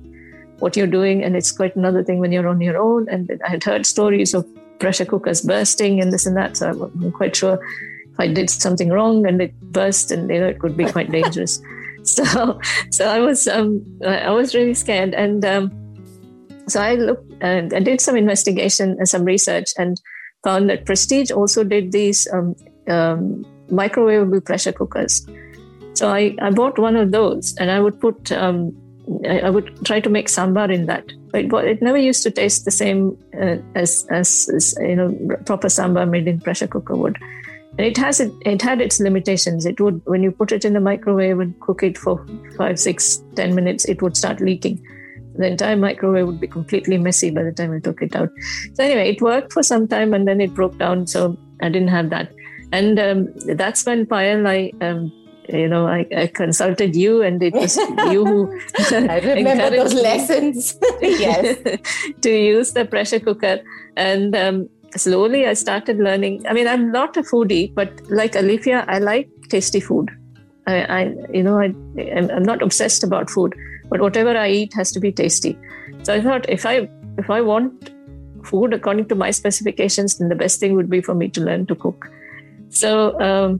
what 0.60 0.78
you're 0.78 0.88
doing, 0.88 1.26
and 1.26 1.36
it's 1.36 1.52
quite 1.52 1.76
another 1.76 2.06
thing 2.06 2.20
when 2.20 2.32
you're 2.32 2.48
on 2.48 2.62
your 2.62 2.78
own. 2.78 3.10
And 3.10 3.30
I 3.46 3.50
had 3.50 3.66
heard 3.66 3.86
stories 3.86 4.34
of 4.34 4.48
pressure 4.80 5.04
cookers 5.04 5.42
bursting 5.42 6.00
and 6.00 6.14
this 6.14 6.26
and 6.26 6.38
that, 6.38 6.56
so 6.56 6.70
I'm 6.70 7.12
quite 7.12 7.36
sure 7.36 7.60
if 8.14 8.18
I 8.18 8.30
did 8.30 8.50
something 8.50 8.88
wrong 8.88 9.28
and 9.28 9.42
it 9.42 9.60
burst, 9.74 10.10
and 10.10 10.30
you 10.30 10.40
know, 10.40 10.48
it 10.48 10.60
could 10.60 10.78
be 10.78 10.86
quite 10.86 11.12
dangerous. 11.20 11.62
So, 12.04 12.62
so 12.92 13.10
I 13.10 13.20
was, 13.20 13.50
um, 13.50 13.86
I 14.06 14.20
I 14.20 14.30
was 14.30 14.56
really 14.56 14.74
scared, 14.74 15.14
and 15.14 15.44
um, 15.44 15.70
so 16.70 16.82
I 16.82 16.96
looked, 16.96 17.30
and 17.42 17.74
I 17.74 17.82
did 17.82 18.00
some 18.00 18.16
investigation 18.16 18.96
and 19.00 19.10
some 19.10 19.26
research, 19.26 19.74
and 19.78 20.02
found 20.44 20.70
that 20.70 20.86
Prestige 20.86 21.32
also 21.32 21.64
did 21.64 21.92
these 21.92 22.28
um, 22.34 22.56
um, 22.88 23.46
microwavable 23.70 24.44
pressure 24.44 24.72
cookers. 24.72 25.26
So 25.94 26.10
I, 26.10 26.36
I 26.42 26.52
bought 26.52 26.80
one 26.80 26.96
of 26.96 27.12
those, 27.12 27.56
and 27.58 27.70
I 27.70 27.80
would 27.80 28.00
put, 28.00 28.32
um, 28.32 28.76
I, 29.28 29.42
I 29.42 29.50
would 29.50 29.86
try 29.86 30.00
to 30.00 30.10
make 30.10 30.28
sambar 30.28 30.74
in 30.74 30.86
that. 30.88 31.06
But 31.32 31.46
it, 31.46 31.54
it 31.54 31.82
never 31.82 31.98
used 31.98 32.24
to 32.24 32.32
taste 32.32 32.66
the 32.66 32.72
same 32.72 33.18
uh, 33.40 33.58
as, 33.76 34.06
as 34.10 34.50
as 34.54 34.76
you 34.80 34.96
know 34.96 35.38
proper 35.46 35.68
sambar 35.68 36.10
made 36.10 36.28
in 36.28 36.40
pressure 36.40 36.68
cooker 36.68 36.96
would. 36.96 37.18
And 37.78 37.88
it 37.88 37.98
has 37.98 38.20
it, 38.20 38.34
it 38.46 38.62
had 38.62 38.82
its 38.82 39.00
limitations. 39.00 39.66
It 39.66 39.80
would 39.80 40.02
when 40.06 40.24
you 40.24 40.32
put 40.32 40.52
it 40.52 40.66
in 40.66 40.74
the 40.74 40.80
microwave 40.82 41.40
and 41.40 41.60
cook 41.62 41.84
it 41.84 41.98
for 41.98 42.26
five, 42.58 42.80
six, 42.80 43.24
ten 43.36 43.56
minutes, 43.56 43.86
it 43.86 44.02
would 44.02 44.18
start 44.18 44.42
leaking. 44.42 44.86
The 45.42 45.48
entire 45.48 45.76
microwave 45.76 46.28
would 46.28 46.40
be 46.40 46.48
completely 46.48 46.98
messy 46.98 47.32
by 47.32 47.42
the 47.44 47.52
time 47.52 47.74
I 47.74 47.80
took 47.80 48.02
it 48.02 48.16
out. 48.16 48.30
So 48.74 48.84
anyway, 48.84 49.10
it 49.10 49.22
worked 49.22 49.52
for 49.52 49.64
some 49.64 49.88
time 49.88 50.14
and 50.14 50.28
then 50.28 50.40
it 50.40 50.54
broke 50.54 50.78
down. 50.78 51.08
So 51.08 51.36
I 51.62 51.70
didn't 51.70 51.88
have 51.88 52.12
that. 52.12 52.32
And 52.72 53.00
um, 53.00 53.34
that's 53.56 53.84
when 53.86 54.06
Payal, 54.06 54.48
I, 54.48 54.72
um, 54.86 55.12
you 55.50 55.68
know, 55.68 55.88
I, 55.88 56.06
I 56.16 56.28
consulted 56.28 56.96
you 56.96 57.24
and 57.24 57.42
it 57.42 57.54
was 57.54 57.76
you 57.76 58.24
who 58.24 58.60
I 58.92 59.20
remember 59.20 59.72
those 59.72 59.96
lessons. 59.96 60.78
yes. 61.02 61.58
to 62.22 62.30
use 62.30 62.74
the 62.74 62.86
pressure 62.86 63.20
cooker. 63.20 63.62
And 63.98 64.36
um, 64.36 64.70
slowly 64.96 65.48
I 65.48 65.54
started 65.54 65.98
learning. 65.98 66.46
I 66.48 66.54
mean, 66.54 66.68
I'm 66.68 66.92
not 66.92 67.18
a 67.18 67.24
foodie, 67.24 67.74
but 67.74 68.00
like 68.12 68.34
Alifia, 68.34 68.86
I 68.88 69.00
like 69.00 69.28
tasty 69.50 69.80
food. 69.80 70.12
I, 70.68 70.84
I 70.84 71.16
you 71.34 71.42
know, 71.42 71.60
I, 71.60 71.74
I'm 72.16 72.30
I'm 72.30 72.44
not 72.44 72.62
obsessed 72.62 73.04
about 73.04 73.30
food, 73.30 73.56
but 73.92 74.02
whatever 74.02 74.36
I 74.36 74.50
eat 74.50 74.74
has 74.74 74.92
to 74.94 75.00
be 75.00 75.12
tasty. 75.12 75.58
So 76.04 76.16
I 76.16 76.22
thought 76.22 76.50
if 76.50 76.66
I 76.66 76.90
if 77.18 77.30
I 77.30 77.42
want 77.42 77.92
food 78.46 78.74
according 78.74 79.08
to 79.10 79.16
my 79.16 79.30
specifications, 79.32 80.18
then 80.18 80.30
the 80.30 80.36
best 80.36 80.60
thing 80.60 80.76
would 80.76 80.90
be 80.90 81.02
for 81.02 81.14
me 81.14 81.30
to 81.30 81.42
learn 81.42 81.68
to 81.68 81.76
cook. 81.76 82.10
So 82.70 83.20
um, 83.20 83.60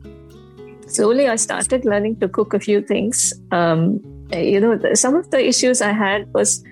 slowly 0.86 1.28
I 1.28 1.36
started 1.36 1.84
learning 1.84 2.16
to 2.20 2.28
cook 2.28 2.54
a 2.54 2.60
few 2.60 2.80
things. 2.80 3.32
Um, 3.52 4.00
you 4.32 4.58
know, 4.58 4.94
some 4.94 5.14
of 5.14 5.30
the 5.30 5.46
issues 5.46 5.82
I 5.82 5.92
had 5.92 6.32
was, 6.32 6.64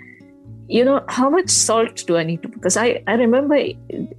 you 0.68 0.85
know, 0.85 1.05
how 1.09 1.29
much 1.29 1.51
salt 1.51 2.05
do 2.07 2.16
I 2.16 2.25
need 2.25 2.42
to? 2.42 2.49
Because 2.49 2.79
I 2.79 3.03
I 3.07 3.14
remember 3.14 3.61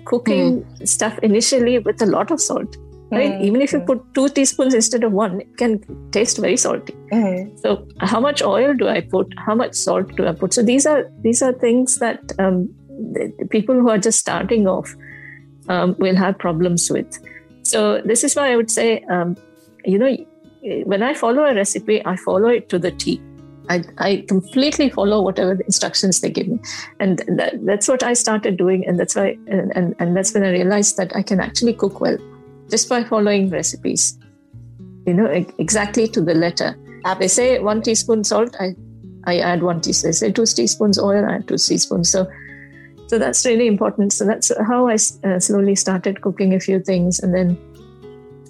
cooking 0.05 0.63
stuff 0.85 1.17
initially 1.19 1.79
with 1.79 2.01
a 2.01 2.05
lot 2.05 2.31
of 2.31 2.39
salt. 2.39 2.77
Right, 3.11 3.33
Mm, 3.33 3.41
even 3.43 3.61
if 3.61 3.73
you 3.73 3.79
mm. 3.79 3.87
put 3.87 4.13
two 4.13 4.29
teaspoons 4.29 4.73
instead 4.73 5.03
of 5.03 5.11
one, 5.11 5.41
it 5.41 5.57
can 5.57 5.79
taste 6.11 6.37
very 6.37 6.55
salty. 6.55 6.93
Mhm. 7.11 7.59
So, 7.59 7.85
how 7.99 8.21
much 8.21 8.41
oil 8.41 8.73
do 8.73 8.87
I 8.87 9.01
put? 9.01 9.33
How 9.45 9.53
much 9.53 9.73
salt 9.73 10.15
do 10.15 10.27
I 10.27 10.31
put? 10.31 10.53
So 10.53 10.63
these 10.63 10.85
are 10.85 11.09
these 11.25 11.41
are 11.41 11.51
things 11.51 11.97
that 11.99 12.31
um, 12.39 12.69
the, 12.87 13.33
the 13.39 13.47
people 13.47 13.75
who 13.75 13.89
are 13.89 13.97
just 13.97 14.19
starting 14.19 14.67
off 14.67 14.95
um, 15.67 15.95
will 15.99 16.15
have 16.15 16.37
problems 16.37 16.89
with. 16.89 17.19
So 17.63 18.01
this 18.05 18.23
is 18.23 18.35
why 18.35 18.51
I 18.53 18.55
would 18.55 18.71
say, 18.71 19.01
um, 19.09 19.35
you 19.83 19.97
know, 19.97 20.15
when 20.85 21.03
I 21.03 21.13
follow 21.13 21.43
a 21.43 21.53
recipe, 21.53 22.05
I 22.05 22.15
follow 22.15 22.47
it 22.47 22.69
to 22.69 22.79
the 22.79 22.91
T. 22.91 23.21
I, 23.69 23.83
I 23.97 24.25
completely 24.27 24.89
follow 24.89 25.21
whatever 25.21 25.55
the 25.55 25.65
instructions 25.65 26.19
they 26.21 26.29
give 26.29 26.47
me, 26.47 26.59
and 26.99 27.19
that, 27.27 27.65
that's 27.65 27.87
what 27.87 28.03
I 28.03 28.13
started 28.13 28.57
doing, 28.57 28.85
and 28.87 28.99
that's 28.99 29.15
why, 29.15 29.37
and, 29.47 29.71
and, 29.75 29.95
and 29.99 30.15
that's 30.17 30.33
when 30.33 30.43
I 30.43 30.51
realized 30.51 30.97
that 30.97 31.15
I 31.15 31.21
can 31.21 31.39
actually 31.39 31.73
cook 31.73 32.01
well 32.01 32.17
just 32.71 32.89
by 32.89 33.03
following 33.03 33.49
recipes. 33.49 34.17
You 35.05 35.13
know, 35.13 35.25
exactly 35.59 36.07
to 36.07 36.21
the 36.21 36.33
letter. 36.33 36.77
They 37.19 37.27
say 37.27 37.59
one 37.59 37.81
teaspoon 37.81 38.23
salt, 38.23 38.55
I, 38.59 38.75
I 39.25 39.39
add 39.39 39.63
one 39.63 39.81
teaspoon. 39.81 40.09
They 40.09 40.13
say 40.13 40.31
two 40.31 40.45
teaspoons 40.45 40.99
oil, 40.99 41.25
I 41.25 41.35
add 41.35 41.47
two 41.47 41.57
teaspoons. 41.57 42.11
So, 42.11 42.27
so 43.07 43.19
that's 43.19 43.45
really 43.45 43.67
important. 43.67 44.13
So 44.13 44.25
that's 44.25 44.51
how 44.67 44.87
I 44.87 44.97
uh, 45.23 45.39
slowly 45.39 45.75
started 45.75 46.21
cooking 46.21 46.53
a 46.53 46.59
few 46.59 46.79
things, 46.79 47.19
and 47.19 47.33
then 47.33 47.57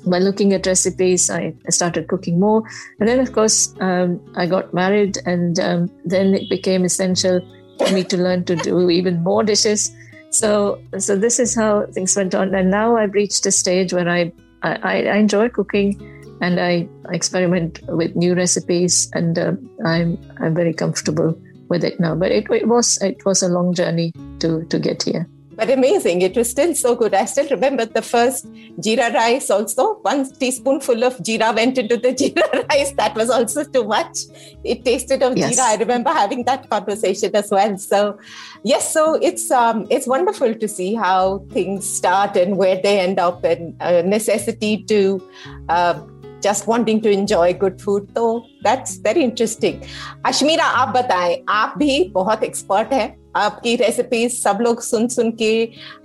by 0.05 0.19
looking 0.19 0.51
at 0.53 0.65
recipes, 0.65 1.29
I, 1.29 1.53
I 1.67 1.69
started 1.69 2.07
cooking 2.07 2.39
more. 2.39 2.63
And 2.99 3.07
then, 3.07 3.19
of 3.19 3.33
course, 3.33 3.73
um, 3.79 4.19
I 4.35 4.45
got 4.45 4.73
married, 4.73 5.17
and 5.25 5.59
um, 5.59 5.89
then 6.05 6.33
it 6.33 6.49
became 6.49 6.83
essential 6.83 7.39
for 7.77 7.91
me 7.93 8.03
to 8.05 8.17
learn 8.17 8.43
to 8.45 8.55
do 8.55 8.89
even 8.89 9.23
more 9.23 9.43
dishes. 9.43 9.95
So, 10.31 10.81
so 10.97 11.15
this 11.15 11.39
is 11.39 11.53
how 11.53 11.85
things 11.87 12.15
went 12.15 12.33
on. 12.33 12.55
And 12.55 12.71
now 12.71 12.97
I've 12.97 13.13
reached 13.13 13.45
a 13.45 13.51
stage 13.51 13.93
where 13.93 14.09
I, 14.09 14.31
I, 14.63 15.03
I 15.05 15.15
enjoy 15.17 15.49
cooking 15.49 15.99
and 16.41 16.59
I 16.59 16.87
experiment 17.09 17.81
with 17.87 18.15
new 18.15 18.33
recipes, 18.33 19.09
and 19.13 19.37
uh, 19.37 19.53
I'm 19.85 20.17
I'm 20.39 20.55
very 20.55 20.73
comfortable 20.73 21.39
with 21.69 21.83
it 21.83 21.99
now. 21.99 22.15
But 22.15 22.31
it, 22.31 22.49
it 22.49 22.67
was 22.67 22.99
it 23.01 23.23
was 23.25 23.43
a 23.43 23.47
long 23.47 23.73
journey 23.73 24.11
to 24.39 24.65
to 24.65 24.79
get 24.79 25.03
here 25.03 25.29
But 25.58 25.70
amazing. 25.70 26.20
It 26.20 26.36
was 26.36 26.50
still 26.50 26.74
so 26.74 26.94
good. 26.94 27.14
I 27.14 27.24
still 27.24 27.48
remember 27.48 27.86
the 27.86 28.02
first 28.02 28.46
jeera 28.78 29.10
rice 29.14 29.48
also. 29.48 29.94
One 30.02 30.30
teaspoonful 30.30 31.02
of 31.02 31.16
jeera 31.28 31.54
went 31.54 31.78
into 31.78 31.96
the 31.96 32.10
jeera 32.12 32.68
rice. 32.68 32.90
That 32.98 33.14
was 33.14 33.30
also 33.30 33.64
too 33.64 33.84
much. 33.84 34.18
It 34.64 34.84
tasted 34.84 35.22
of 35.22 35.38
Yes. 35.38 35.56
jeera. 35.56 35.64
I 35.68 35.76
remember 35.76 36.10
having 36.10 36.44
that 36.44 36.68
conversation 36.68 37.34
as 37.34 37.50
well. 37.50 37.78
So 37.78 38.18
yes, 38.64 38.92
so 38.92 39.14
it's 39.14 39.50
um 39.50 39.86
it's 39.88 40.06
wonderful 40.06 40.54
to 40.54 40.68
see 40.68 40.94
how 40.94 41.38
things 41.54 41.88
start 41.88 42.36
and 42.36 42.58
where 42.58 42.78
they 42.82 43.00
end 43.00 43.18
up 43.18 43.42
and 43.44 43.74
a 43.80 44.02
necessity 44.02 44.84
to 44.92 45.22
uh, 45.70 45.94
just 46.42 46.66
wanting 46.66 47.00
to 47.00 47.10
enjoy 47.10 47.54
good 47.54 47.80
food. 47.80 48.10
So 48.14 48.44
that's 48.62 48.96
very 48.96 49.22
interesting. 49.22 49.80
अश्मीरा 50.26 50.64
आप 50.64 50.88
बताएं 50.96 51.36
आप 51.48 51.74
भी 51.78 52.02
बहुत 52.14 52.42
expert 52.44 52.92
हैं 52.92 53.14
आपकी 53.35 53.75
recipes 53.75 54.33
सब 54.33 54.57
लोग 54.61 54.81
सुन 54.81 55.07
सुन 55.07 55.31
के 55.31 55.51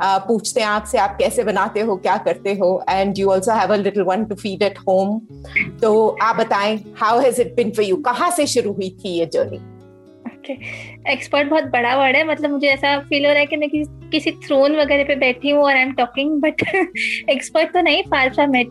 पूछते 0.03 0.61
हैं 0.61 0.67
आपसे, 0.67 0.99
आप 0.99 1.17
कैसे 1.19 1.45
बनाते 1.45 1.81
हो, 1.81 1.97
क्या 1.97 2.17
करते 2.17 2.55
हो? 2.55 2.85
And 2.91 3.19
you 3.19 3.31
also 3.31 3.53
have 3.53 3.73
a 3.73 3.77
little 3.77 4.03
one 4.03 4.25
to 4.25 4.35
feed 4.35 4.63
at 4.63 4.79
home 4.79 5.19
तो 5.83 6.09
आप 6.23 6.37
बताएँ 6.37 6.79
how 6.97 7.21
has 7.21 7.41
it 7.41 7.55
been 7.57 7.71
for 7.71 7.85
you 7.85 7.97
कहाँ 7.97 8.31
से 8.31 8.47
शुरू 8.47 8.73
हुई 8.73 8.91
थी 9.05 9.19
ये 9.19 9.27
जर्नी 9.27 9.59
एक्सपर्ट 11.13 11.49
बहुत 11.49 11.65
बड़ा 11.65 11.97
वर्ड 11.97 12.17
है 12.17 12.27
मतलब 12.29 12.51
मुझे 12.51 12.69
ऐसा 12.69 12.99
फील 12.99 13.27
हो 13.27 13.31
रहा 13.33 13.41
है 13.41 13.47
कि 13.47 13.57
मैं 13.57 13.69
किसी 13.71 14.09
किसी 14.11 14.31
थ्रोन 14.47 14.77
वगैरह 14.77 15.05
पे 15.05 15.15
बैठी 15.17 15.51
हूँ 15.51 15.63
और 15.63 15.77
I 15.77 15.83
am 15.83 15.93
talking 15.93 16.41
but 16.41 16.63
expert 17.31 17.73
तो 17.73 17.81
नहीं 17.81 18.03
far 18.03 18.31
from 18.35 18.57
it 18.57 18.69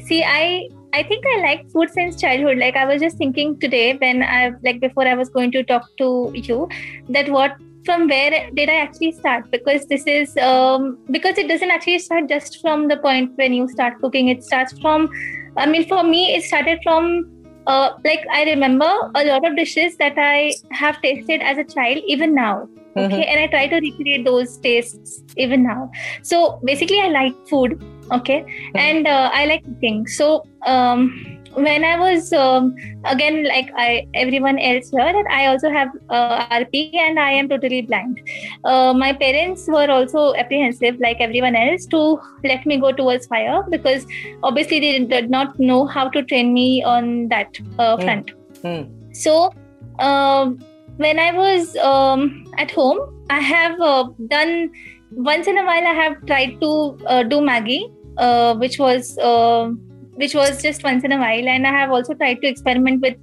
see 0.00 0.20
I 0.20 0.68
I 0.94 1.02
think 1.02 1.24
I 1.36 1.40
like 1.42 1.62
food 1.72 1.90
since 1.90 2.20
childhood. 2.20 2.58
Like 2.58 2.76
I 2.76 2.86
was 2.86 3.02
just 3.02 3.18
thinking 3.18 3.58
today 3.58 3.96
when 4.00 4.22
I 4.22 4.52
like 4.62 4.80
before 4.80 5.06
I 5.06 5.14
was 5.14 5.28
going 5.28 5.50
to 5.52 5.64
talk 5.64 5.86
to 5.98 6.30
you 6.34 6.68
that 7.08 7.28
what 7.28 7.56
from 7.84 8.08
where 8.08 8.30
did 8.54 8.68
I 8.70 8.76
actually 8.76 9.12
start? 9.12 9.44
Because 9.50 9.86
this 9.88 10.06
is 10.06 10.36
um, 10.36 10.98
because 11.10 11.36
it 11.38 11.48
doesn't 11.48 11.70
actually 11.70 11.98
start 11.98 12.28
just 12.28 12.58
from 12.60 12.88
the 12.88 12.96
point 12.98 13.32
when 13.36 13.52
you 13.52 13.68
start 13.68 13.94
cooking. 14.02 14.28
It 14.28 14.42
starts 14.44 14.72
from, 14.80 15.08
I 15.56 15.66
mean, 15.66 15.86
for 15.88 16.02
me, 16.04 16.34
it 16.34 16.44
started 16.44 16.78
from 16.84 17.24
uh, 17.66 17.90
like 18.04 18.20
I 18.32 18.44
remember 18.44 18.90
a 19.14 19.24
lot 19.24 19.46
of 19.46 19.56
dishes 19.56 19.96
that 19.98 20.14
I 20.16 20.52
have 20.72 21.00
tasted 21.02 21.42
as 21.42 21.58
a 21.58 21.64
child, 21.64 22.02
even 22.06 22.34
now. 22.34 22.68
Okay, 22.96 23.22
Mhm. 23.22 23.28
and 23.28 23.40
I 23.40 23.46
try 23.48 23.66
to 23.66 23.80
recreate 23.84 24.24
those 24.24 24.56
tastes 24.58 25.24
even 25.36 25.64
now. 25.64 25.90
So 26.22 26.60
basically, 26.64 27.00
I 27.00 27.08
like 27.08 27.34
food. 27.50 27.80
Okay, 28.12 28.44
and 28.74 29.06
uh, 29.06 29.30
I 29.32 29.46
like 29.46 29.64
cooking. 29.64 30.06
So 30.06 30.46
um, 30.66 31.34
when 31.54 31.84
I 31.84 31.98
was 31.98 32.32
um, 32.32 32.74
again 33.04 33.44
like 33.44 33.70
I 33.76 34.06
everyone 34.14 34.58
else 34.58 34.90
here 34.90 35.12
that 35.12 35.26
I 35.30 35.46
also 35.46 35.70
have 35.70 35.88
uh, 36.10 36.46
RP 36.50 36.94
and 36.94 37.18
I 37.18 37.30
am 37.30 37.48
totally 37.48 37.82
blind. 37.82 38.20
Uh, 38.64 38.92
my 38.92 39.12
parents 39.12 39.66
were 39.68 39.90
also 39.90 40.34
apprehensive 40.34 40.98
like 41.00 41.18
everyone 41.20 41.56
else 41.56 41.86
to 41.86 42.18
let 42.44 42.66
me 42.66 42.78
go 42.78 42.92
towards 42.92 43.26
fire 43.26 43.62
because 43.70 44.04
obviously 44.42 44.80
they 44.80 45.04
did 45.04 45.30
not 45.30 45.58
know 45.58 45.86
how 45.86 46.08
to 46.08 46.22
train 46.22 46.52
me 46.52 46.82
on 46.82 47.28
that 47.28 47.48
uh, 47.78 47.96
Mm. 47.96 48.04
front. 48.04 48.32
Mm. 48.62 49.14
So 49.14 49.54
um, 50.00 50.58
when 50.96 51.18
I 51.18 51.32
was 51.32 51.76
um, 51.76 52.44
at 52.58 52.70
home, 52.70 52.98
I 53.30 53.40
have 53.40 53.80
uh, 53.80 54.08
done 54.28 54.70
once 55.16 55.46
in 55.46 55.58
a 55.58 55.64
while. 55.64 55.86
I 55.86 55.94
have 55.94 56.24
tried 56.26 56.60
to 56.60 56.98
uh, 57.06 57.22
do 57.22 57.40
Maggie, 57.40 57.92
uh, 58.16 58.54
which 58.56 58.78
was 58.78 59.16
uh, 59.18 59.70
which 60.14 60.34
was 60.34 60.62
just 60.62 60.84
once 60.84 61.04
in 61.04 61.12
a 61.12 61.18
while, 61.18 61.48
and 61.48 61.66
I 61.66 61.70
have 61.70 61.90
also 61.90 62.14
tried 62.14 62.40
to 62.42 62.48
experiment 62.48 63.00
with 63.02 63.16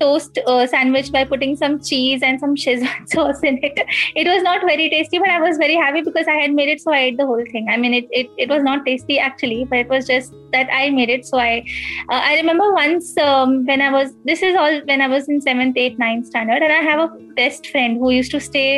toast 0.00 0.38
uh, 0.46 0.66
sandwich 0.66 1.10
by 1.12 1.24
putting 1.24 1.56
some 1.56 1.80
cheese 1.80 2.22
and 2.22 2.40
some 2.40 2.54
Szechuan 2.54 3.08
sauce 3.14 3.40
in 3.42 3.58
it. 3.62 3.78
It 4.14 4.26
was 4.26 4.42
not 4.42 4.62
very 4.62 4.88
tasty, 4.90 5.18
but 5.18 5.28
I 5.28 5.40
was 5.40 5.56
very 5.56 5.76
happy 5.76 6.02
because 6.02 6.26
I 6.26 6.36
had 6.42 6.52
made 6.52 6.68
it, 6.68 6.80
so 6.80 6.92
I 6.92 6.98
ate 6.98 7.16
the 7.18 7.26
whole 7.26 7.44
thing. 7.52 7.68
I 7.68 7.76
mean, 7.76 7.94
it 7.94 8.08
it, 8.10 8.30
it 8.36 8.48
was 8.48 8.62
not 8.62 8.84
tasty 8.86 9.18
actually, 9.18 9.64
but 9.64 9.78
it 9.78 9.88
was 9.88 10.06
just 10.06 10.34
that 10.52 10.68
I 10.72 10.90
made 10.90 11.10
it. 11.10 11.26
So 11.26 11.38
I 11.38 11.64
uh, 12.08 12.20
I 12.30 12.36
remember 12.36 12.72
once 12.72 13.16
um, 13.18 13.66
when 13.66 13.82
I 13.82 13.90
was 13.90 14.14
this 14.24 14.42
is 14.42 14.56
all 14.56 14.80
when 14.86 15.00
I 15.00 15.08
was 15.08 15.28
in 15.28 15.40
seventh, 15.40 15.76
eighth, 15.76 15.98
ninth 15.98 16.26
standard, 16.26 16.62
and 16.62 16.72
I 16.72 16.82
have 16.90 17.10
a 17.10 17.28
best 17.38 17.68
friend 17.72 17.98
who 17.98 18.10
used 18.10 18.32
to 18.36 18.40
stay 18.40 18.70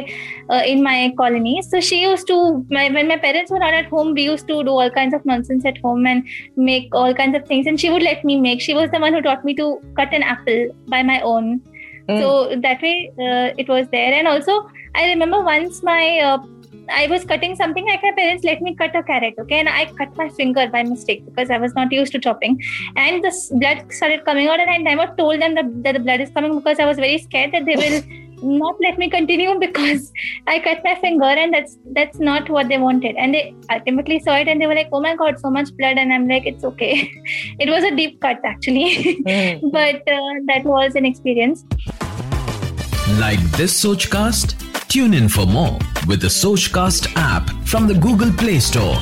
uh, 0.50 0.62
in 0.72 0.82
my 0.82 1.12
colony. 1.16 1.62
So 1.62 1.80
she 1.80 2.02
used 2.02 2.26
to 2.28 2.64
my, 2.70 2.88
when 2.90 3.08
my 3.08 3.16
parents 3.16 3.50
were 3.50 3.58
not 3.58 3.74
at 3.74 3.86
home, 3.86 4.14
we 4.14 4.24
used 4.24 4.46
to 4.48 4.62
do 4.62 4.70
all 4.70 4.90
kinds 4.90 5.14
of 5.14 5.24
nonsense 5.24 5.64
at 5.64 5.78
home 5.78 6.06
and 6.06 6.26
make 6.56 6.94
all 6.94 7.14
kinds 7.14 7.36
of 7.36 7.46
things, 7.46 7.66
and 7.66 7.80
she 7.80 7.90
would 7.90 8.02
let 8.02 8.24
me 8.24 8.40
make. 8.40 8.60
She 8.60 8.74
was 8.74 8.90
the 8.90 9.00
one 9.00 9.14
who 9.14 9.22
taught 9.22 9.44
me 9.44 9.54
to 9.54 9.80
cut 9.96 10.12
an 10.12 10.22
apple 10.22 10.68
by 10.88 11.02
my 11.12 11.20
own. 11.32 11.60
Mm. 12.08 12.20
So 12.20 12.30
that 12.66 12.82
way 12.86 12.96
uh, 13.26 13.48
it 13.64 13.68
was 13.74 13.90
there, 13.96 14.12
and 14.20 14.32
also 14.34 14.56
I 14.94 15.06
remember 15.12 15.42
once 15.50 15.82
my 15.90 16.04
uh, 16.30 16.38
I 16.90 17.06
was 17.06 17.24
cutting 17.24 17.54
something 17.56 17.86
like 17.86 18.02
my 18.02 18.12
parents 18.12 18.44
let 18.44 18.60
me 18.60 18.74
cut 18.74 18.94
a 18.94 19.02
carrot, 19.02 19.34
okay, 19.38 19.60
and 19.60 19.68
I 19.68 19.86
cut 19.86 20.16
my 20.16 20.28
finger 20.28 20.68
by 20.68 20.82
mistake 20.82 21.24
because 21.24 21.50
I 21.50 21.58
was 21.58 21.74
not 21.74 21.92
used 21.92 22.12
to 22.12 22.18
chopping, 22.18 22.60
and 22.96 23.22
the 23.24 23.32
blood 23.52 23.92
started 23.92 24.24
coming 24.24 24.48
out, 24.48 24.60
and 24.60 24.70
I 24.70 24.76
never 24.78 25.14
told 25.16 25.40
them 25.40 25.54
that, 25.54 25.82
that 25.84 25.92
the 25.92 26.00
blood 26.00 26.20
is 26.20 26.30
coming 26.30 26.56
because 26.56 26.78
I 26.78 26.86
was 26.86 26.96
very 26.96 27.18
scared 27.18 27.52
that 27.52 27.64
they 27.64 27.76
will 27.76 28.02
not 28.42 28.76
let 28.80 28.96
me 28.98 29.10
continue 29.10 29.58
because 29.58 30.12
I 30.46 30.58
cut 30.60 30.80
my 30.82 30.94
finger, 31.00 31.24
and 31.24 31.52
that's 31.52 31.76
that's 31.92 32.18
not 32.18 32.48
what 32.48 32.68
they 32.68 32.78
wanted, 32.78 33.16
and 33.16 33.34
they 33.34 33.54
ultimately 33.70 34.18
saw 34.20 34.36
it, 34.36 34.48
and 34.48 34.60
they 34.60 34.66
were 34.66 34.74
like, 34.74 34.88
"Oh 34.92 35.00
my 35.00 35.14
god, 35.16 35.38
so 35.38 35.50
much 35.50 35.76
blood," 35.76 35.98
and 35.98 36.12
I'm 36.12 36.26
like, 36.28 36.46
"It's 36.46 36.64
okay." 36.64 37.10
it 37.58 37.68
was 37.68 37.84
a 37.84 37.94
deep 37.94 38.20
cut 38.20 38.40
actually, 38.44 38.88
Mm. 39.26 39.72
but 39.72 39.96
uh, 40.08 40.32
that 40.46 40.64
was 40.64 40.94
an 40.94 41.04
experience. 41.04 41.64
Like 43.18 43.40
this 43.52 43.84
Sochcast? 43.84 44.69
Tune 44.90 45.14
in 45.14 45.28
for 45.28 45.46
more 45.46 45.78
with 46.08 46.20
the 46.20 46.26
Sochcast 46.26 47.12
app 47.14 47.48
from 47.64 47.86
the 47.86 47.94
Google 47.94 48.32
Play 48.32 48.58
Store. 48.58 48.96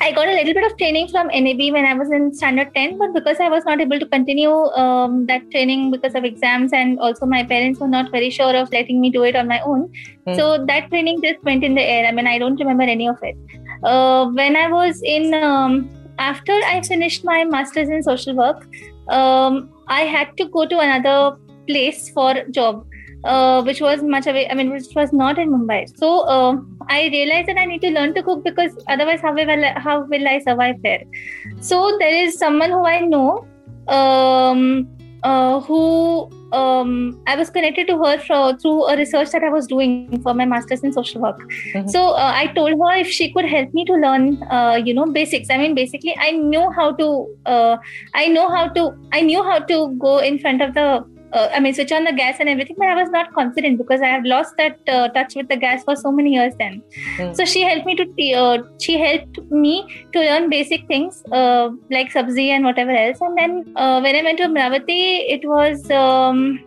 I 0.00 0.10
got 0.10 0.26
a 0.26 0.32
little 0.32 0.54
bit 0.54 0.64
of 0.64 0.78
training 0.78 1.08
from 1.08 1.26
NAB 1.26 1.70
when 1.70 1.84
I 1.84 1.92
was 1.92 2.10
in 2.10 2.32
standard 2.32 2.74
10, 2.74 2.96
but 2.96 3.12
because 3.12 3.40
I 3.40 3.50
was 3.50 3.66
not 3.66 3.78
able 3.78 4.00
to 4.00 4.06
continue 4.06 4.50
um, 4.50 5.26
that 5.26 5.50
training 5.50 5.90
because 5.90 6.14
of 6.14 6.24
exams, 6.24 6.72
and 6.72 6.98
also 6.98 7.26
my 7.26 7.44
parents 7.44 7.78
were 7.78 7.88
not 7.88 8.10
very 8.10 8.30
sure 8.30 8.56
of 8.56 8.72
letting 8.72 9.02
me 9.02 9.10
do 9.10 9.22
it 9.24 9.36
on 9.36 9.48
my 9.48 9.60
own. 9.60 9.92
Hmm. 10.26 10.34
So 10.36 10.64
that 10.64 10.88
training 10.88 11.20
just 11.20 11.44
went 11.44 11.62
in 11.62 11.74
the 11.74 11.82
air. 11.82 12.06
I 12.06 12.12
mean, 12.12 12.26
I 12.26 12.38
don't 12.38 12.58
remember 12.58 12.84
any 12.84 13.06
of 13.06 13.18
it. 13.20 13.36
Uh, 13.84 14.30
when 14.30 14.56
I 14.56 14.72
was 14.72 15.02
in, 15.04 15.34
um, 15.34 15.90
after 16.18 16.52
I 16.52 16.80
finished 16.80 17.22
my 17.22 17.44
master's 17.44 17.90
in 17.90 18.02
social 18.02 18.34
work, 18.34 18.66
um, 19.08 19.68
I 19.88 20.04
had 20.04 20.34
to 20.38 20.48
go 20.48 20.66
to 20.66 20.78
another 20.78 21.36
place 21.66 22.08
for 22.08 22.34
job. 22.50 22.86
Uh, 23.24 23.62
which 23.64 23.80
was 23.80 24.00
much 24.00 24.26
away. 24.28 24.48
I 24.48 24.54
mean, 24.54 24.70
which 24.70 24.94
was 24.94 25.12
not 25.12 25.38
in 25.38 25.50
Mumbai. 25.50 25.98
So 25.98 26.20
uh, 26.20 26.56
I 26.88 27.08
realized 27.08 27.48
that 27.48 27.58
I 27.58 27.64
need 27.64 27.80
to 27.80 27.90
learn 27.90 28.14
to 28.14 28.22
cook 28.22 28.44
because 28.44 28.76
otherwise, 28.86 29.20
how 29.20 29.34
will 29.34 29.50
I, 29.50 29.74
how 29.76 30.04
will 30.04 30.28
I 30.28 30.38
survive 30.38 30.80
there? 30.82 31.02
So 31.60 31.96
there 31.98 32.14
is 32.14 32.38
someone 32.38 32.70
who 32.70 32.86
I 32.86 33.00
know, 33.00 33.44
um, 33.88 34.88
uh, 35.24 35.58
who 35.60 36.30
um, 36.52 37.20
I 37.26 37.34
was 37.34 37.50
connected 37.50 37.88
to 37.88 37.98
her 38.04 38.18
for, 38.18 38.56
through 38.56 38.84
a 38.84 38.96
research 38.96 39.32
that 39.32 39.42
I 39.42 39.48
was 39.48 39.66
doing 39.66 40.22
for 40.22 40.32
my 40.32 40.44
master's 40.44 40.84
in 40.84 40.92
social 40.92 41.20
work. 41.20 41.40
Mhm. 41.74 41.90
So 41.90 42.10
uh, 42.10 42.32
I 42.32 42.46
told 42.54 42.70
her 42.70 42.96
if 42.96 43.08
she 43.08 43.32
could 43.32 43.46
help 43.46 43.74
me 43.74 43.84
to 43.86 43.94
learn, 43.94 44.42
uh, 44.44 44.80
you 44.82 44.94
know, 44.94 45.06
basics. 45.06 45.50
I 45.50 45.58
mean, 45.58 45.74
basically, 45.74 46.16
I 46.16 46.30
knew 46.30 46.70
how 46.70 46.92
to. 46.92 47.26
Uh, 47.44 47.76
I 48.14 48.28
know 48.28 48.48
how 48.48 48.68
to. 48.68 48.92
I 49.12 49.22
knew 49.22 49.42
how 49.42 49.58
to 49.58 49.92
go 49.98 50.18
in 50.18 50.38
front 50.38 50.62
of 50.62 50.74
the 50.74 51.04
uh, 51.32 51.48
I 51.52 51.60
mean, 51.60 51.74
switch 51.74 51.92
on 51.92 52.04
the 52.04 52.12
gas 52.12 52.36
and 52.40 52.48
everything, 52.48 52.76
but 52.78 52.88
I 52.88 52.94
was 52.94 53.10
not 53.10 53.32
confident 53.32 53.78
because 53.78 54.00
I 54.00 54.06
have 54.06 54.24
lost 54.24 54.56
that 54.56 54.78
uh, 54.88 55.08
touch 55.08 55.34
with 55.34 55.48
the 55.48 55.56
gas 55.56 55.84
for 55.84 55.96
so 55.96 56.10
many 56.10 56.34
years 56.34 56.54
then. 56.58 56.82
Mm. 57.18 57.36
So 57.36 57.44
she 57.44 57.62
helped 57.62 57.86
me 57.86 57.96
to, 57.96 58.32
uh, 58.32 58.62
she 58.80 58.98
helped 58.98 59.38
me 59.50 60.06
to 60.12 60.20
learn 60.20 60.48
basic 60.48 60.86
things 60.86 61.22
uh, 61.32 61.70
like 61.90 62.12
sabzi 62.12 62.48
and 62.48 62.64
whatever 62.64 62.90
else. 62.90 63.20
And 63.20 63.36
then 63.36 63.72
uh, 63.76 64.00
when 64.00 64.16
I 64.16 64.22
went 64.22 64.38
to 64.38 64.44
Amravati, 64.44 65.24
it 65.28 65.46
was 65.46 65.90
um, 65.90 66.60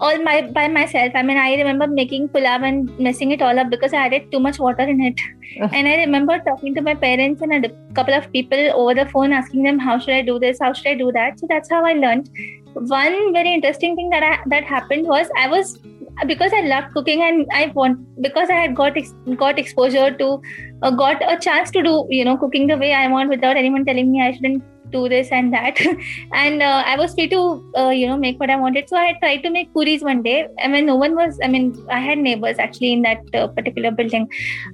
all 0.00 0.18
my 0.22 0.42
by 0.42 0.66
myself. 0.68 1.12
I 1.14 1.22
mean, 1.22 1.36
I 1.36 1.54
remember 1.54 1.86
making 1.86 2.28
pulao 2.30 2.62
and 2.68 2.98
messing 2.98 3.30
it 3.32 3.42
all 3.42 3.58
up 3.58 3.70
because 3.70 3.92
I 3.92 4.06
added 4.06 4.30
too 4.32 4.40
much 4.40 4.58
water 4.58 4.82
in 4.82 5.00
it. 5.00 5.20
and 5.72 5.88
I 5.88 5.96
remember 5.96 6.38
talking 6.38 6.74
to 6.76 6.80
my 6.80 6.94
parents 6.94 7.42
and 7.42 7.64
a 7.64 7.70
couple 7.94 8.14
of 8.14 8.30
people 8.32 8.58
over 8.74 8.94
the 8.94 9.06
phone, 9.06 9.32
asking 9.32 9.64
them 9.64 9.78
how 9.78 9.98
should 9.98 10.14
I 10.14 10.22
do 10.22 10.38
this, 10.38 10.58
how 10.60 10.72
should 10.72 10.86
I 10.86 10.94
do 10.94 11.10
that. 11.12 11.38
So 11.40 11.46
that's 11.48 11.70
how 11.70 11.84
I 11.84 11.92
learned 11.92 12.30
one 12.74 13.32
very 13.32 13.54
interesting 13.54 13.96
thing 13.96 14.10
that 14.10 14.22
I, 14.22 14.38
that 14.46 14.64
happened 14.64 15.06
was 15.06 15.28
I 15.36 15.48
was 15.48 15.78
because 16.26 16.52
I 16.54 16.62
loved 16.62 16.92
cooking 16.92 17.22
and 17.22 17.46
I 17.52 17.72
want 17.74 17.98
because 18.20 18.50
I 18.50 18.54
had 18.54 18.74
got 18.74 18.96
ex, 18.96 19.14
got 19.36 19.58
exposure 19.58 20.10
to 20.10 20.42
uh, 20.82 20.90
got 20.90 21.22
a 21.22 21.38
chance 21.38 21.70
to 21.72 21.82
do 21.82 22.06
you 22.10 22.24
know 22.24 22.36
cooking 22.36 22.66
the 22.66 22.76
way 22.76 22.92
I 22.92 23.08
want 23.08 23.30
without 23.30 23.56
anyone 23.56 23.84
telling 23.84 24.10
me 24.10 24.22
I 24.22 24.32
shouldn't 24.32 24.62
do 24.90 25.08
this 25.08 25.30
and 25.30 25.52
that. 25.52 25.78
And 26.32 26.62
uh, 26.62 26.82
I 26.84 26.96
was 26.96 27.14
free 27.14 27.28
to 27.28 27.72
uh, 27.76 27.90
you 27.90 28.06
know 28.06 28.16
make 28.16 28.40
what 28.40 28.50
I 28.50 28.56
wanted. 28.56 28.88
So 28.88 28.96
I 28.96 29.14
tried 29.20 29.42
to 29.42 29.50
make 29.50 29.72
puris 29.72 30.02
one 30.02 30.22
day. 30.22 30.48
I 30.62 30.68
mean 30.68 30.86
no 30.86 30.96
one 30.96 31.14
was 31.14 31.38
I 31.42 31.48
mean 31.48 31.74
I 31.88 32.00
had 32.00 32.18
neighbors 32.18 32.58
actually 32.58 32.92
in 32.92 33.02
that 33.02 33.18
uh, 33.34 33.48
particular 33.48 33.90
building. 33.90 34.28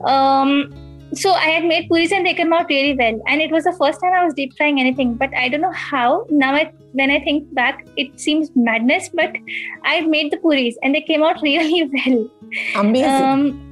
Um 0.05 0.73
so 1.15 1.33
I 1.33 1.49
had 1.49 1.65
made 1.65 1.89
puris 1.89 2.13
and 2.13 2.27
they 2.27 2.35
came 2.35 2.53
out 2.53 2.69
really 2.69 2.95
well. 2.95 3.21
And 3.27 3.41
it 3.41 3.51
was 3.51 3.65
the 3.65 3.73
first 3.73 4.01
time 4.01 4.13
I 4.13 4.25
was 4.25 4.35
deep 4.35 4.57
frying 4.57 4.81
anything. 4.81 5.15
But 5.15 5.35
I 5.35 5.49
don't 5.49 5.61
know 5.61 5.73
how. 5.73 6.27
Now, 6.31 6.55
I, 6.55 6.73
when 6.93 7.11
I 7.11 7.21
think 7.21 7.53
back, 7.55 7.87
it 7.97 8.19
seems 8.19 8.51
madness. 8.55 9.09
But 9.09 9.37
I 9.85 10.01
made 10.03 10.33
the 10.33 10.37
puris 10.39 10.77
and 10.83 10.95
they 10.95 11.03
came 11.03 11.23
out 11.23 11.41
really 11.43 11.91
well. 11.93 12.31
Amazing. 12.77 13.11
Um, 13.11 13.63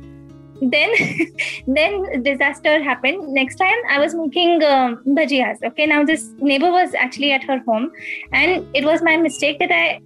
then, 0.63 0.91
then 1.67 2.23
disaster 2.23 2.83
happened. 2.83 3.33
Next 3.35 3.57
time, 3.57 3.77
I 3.91 3.99
was 3.99 4.15
making 4.15 4.63
um, 4.63 5.03
bhajias. 5.07 5.63
Okay, 5.63 5.87
now 5.87 6.05
this 6.05 6.31
neighbor 6.39 6.71
was 6.71 6.95
actually 6.95 7.33
at 7.33 7.43
her 7.45 7.59
home, 7.67 7.91
and 8.33 8.67
it 8.75 8.85
was 8.85 9.03
my 9.03 9.17
mistake 9.17 9.59
that 9.59 9.73
I 9.73 10.01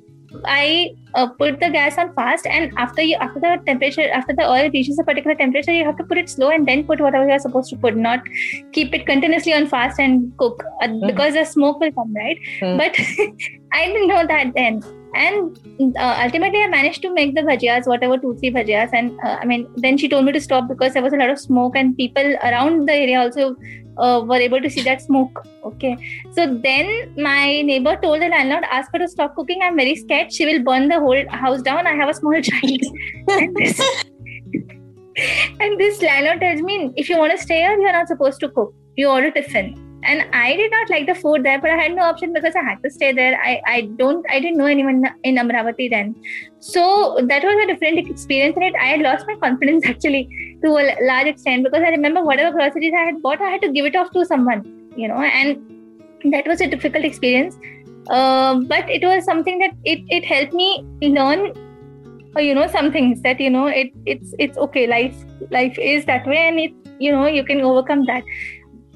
I 0.45 0.95
uh, 1.15 1.29
put 1.29 1.61
the 1.61 1.71
gas 1.71 1.97
on 1.99 2.15
fast, 2.15 2.47
and 2.47 2.73
after 2.77 3.03
you 3.03 3.17
after 3.17 3.41
the 3.41 3.61
temperature 3.67 4.09
after 4.11 4.35
the 4.35 4.49
oil 4.49 4.71
reaches 4.71 4.99
a 4.99 5.05
particular 5.05 5.35
temperature, 5.35 5.73
you 5.73 5.85
have 5.85 5.97
to 5.99 6.05
put 6.05 6.19
it 6.19 6.29
slow 6.29 6.51
and 6.51 6.67
then 6.67 6.85
put 6.85 7.01
whatever 7.01 7.27
you 7.27 7.33
are 7.33 7.39
supposed 7.39 7.71
to 7.71 7.77
put, 7.77 7.97
not 7.97 8.21
keep 8.73 8.95
it 8.95 9.07
continuously 9.07 9.55
on 9.55 9.67
fast 9.67 9.99
and 9.99 10.37
cook 10.37 10.63
uh, 10.83 10.89
because 11.07 11.35
the 11.35 11.45
smoke 11.45 11.81
will 11.81 11.93
come, 11.93 12.15
right? 12.15 12.39
Mm. 12.61 12.79
But 12.79 12.99
I 13.73 13.87
didn't 13.87 14.09
know 14.09 14.27
that 14.27 14.53
then. 14.55 14.83
And 15.15 15.59
uh, 15.99 16.21
ultimately, 16.23 16.63
I 16.63 16.69
managed 16.69 17.01
to 17.03 17.13
make 17.13 17.35
the 17.35 17.41
bhajias, 17.41 17.87
whatever 17.87 18.19
two, 18.19 18.37
three 18.39 18.51
bhajias. 18.51 18.91
And 18.93 19.19
uh, 19.25 19.39
I 19.41 19.47
mean, 19.47 19.67
then 19.77 19.97
she 19.97 20.09
told 20.09 20.27
me 20.27 20.33
to 20.33 20.41
stop 20.41 20.69
because 20.69 20.93
there 20.93 21.03
was 21.03 21.15
a 21.15 21.17
lot 21.17 21.31
of 21.31 21.39
smoke, 21.39 21.75
and 21.75 21.97
people 21.97 22.37
around 22.43 22.87
the 22.87 22.93
area 22.93 23.21
also 23.21 23.57
uh, 23.99 24.23
were 24.25 24.37
able 24.37 24.61
to 24.61 24.71
see 24.71 24.83
that 24.83 25.03
smoke. 25.03 25.43
Okay. 25.65 25.97
So 26.33 26.47
then 26.55 27.15
my 27.17 27.63
neighbor 27.63 27.97
told 28.03 28.23
the 28.23 28.29
landlord, 28.29 28.65
ask 28.71 28.93
her 28.93 28.99
to 28.99 29.09
stop 29.09 29.35
cooking. 29.35 29.61
I'm 29.63 29.77
very 29.77 29.97
scared. 29.97 30.33
She 30.33 30.47
will 30.47 30.63
burn 30.63 30.89
the 30.89 31.01
whole 31.01 31.29
house 31.31 31.63
down. 31.63 31.87
I 31.87 31.95
have 31.95 32.09
a 32.09 32.15
small 32.15 32.41
child. 32.41 32.81
and, 33.29 33.57
this, 33.57 33.81
and 35.61 35.81
this 35.81 36.03
landlord 36.03 36.41
tells 36.41 36.61
me, 36.61 36.93
if 36.97 37.09
you 37.09 37.19
want 37.19 37.33
to 37.33 37.39
stay 37.39 37.59
here, 37.59 37.79
you're 37.79 37.93
not 37.93 38.09
supposed 38.09 38.41
to 38.41 38.49
cook. 38.51 38.75
You 38.97 39.09
order 39.09 39.31
tiffin. 39.31 39.88
And 40.09 40.25
I 40.33 40.57
did 40.57 40.71
not 40.71 40.91
like 40.91 41.07
the 41.07 41.15
food 41.15 41.45
there, 41.45 41.61
but 41.61 41.71
I 41.71 41.77
had 41.77 41.95
no 41.95 42.03
option 42.03 42.33
because 42.33 42.55
I 42.57 42.63
had 42.63 42.83
to 42.83 42.91
stay 42.91 43.13
there. 43.13 43.39
I, 43.41 43.61
I 43.67 43.81
don't 44.03 44.25
I 44.31 44.41
didn't 44.41 44.59
know 44.59 44.71
anyone 44.75 45.05
in 45.23 45.37
Amravati 45.37 45.89
then, 45.91 46.15
so 46.61 47.19
that 47.33 47.45
was 47.45 47.65
a 47.65 47.67
different 47.73 47.99
experience 47.99 48.57
and 48.57 48.65
it. 48.65 48.75
I 48.81 48.87
had 48.93 49.01
lost 49.01 49.27
my 49.27 49.37
confidence 49.37 49.87
actually 49.95 50.23
to 50.65 50.77
a 50.83 50.85
large 51.13 51.29
extent 51.35 51.65
because 51.65 51.83
I 51.83 51.91
remember 51.91 52.25
whatever 52.25 52.57
groceries 52.57 52.95
I 52.97 53.05
had 53.11 53.23
bought, 53.23 53.41
I 53.41 53.51
had 53.51 53.63
to 53.63 53.73
give 53.73 53.85
it 53.85 53.97
off 53.97 54.11
to 54.13 54.25
someone, 54.25 54.65
you 54.97 55.09
know, 55.09 55.21
and 55.43 56.33
that 56.33 56.47
was 56.47 56.61
a 56.61 56.67
difficult 56.67 57.05
experience. 57.05 57.59
Uh, 58.11 58.61
but 58.75 58.89
it 58.89 59.03
was 59.05 59.25
something 59.25 59.59
that 59.59 59.73
it, 59.85 60.01
it 60.09 60.25
helped 60.25 60.55
me 60.55 60.85
learn 61.03 61.53
uh, 62.37 62.41
you 62.41 62.55
know 62.55 62.67
some 62.67 62.93
things 62.93 63.21
that 63.23 63.41
you 63.41 63.51
know 63.51 63.67
it 63.67 63.91
it's 64.07 64.35
it's 64.39 64.59
okay 64.59 64.87
life 64.87 65.17
life 65.51 65.79
is 65.79 66.05
that 66.05 66.27
way 66.27 66.37
and 66.49 66.59
it 66.59 66.73
you 66.99 67.11
know 67.11 67.27
you 67.27 67.45
can 67.45 67.61
overcome 67.61 68.05
that 68.07 68.23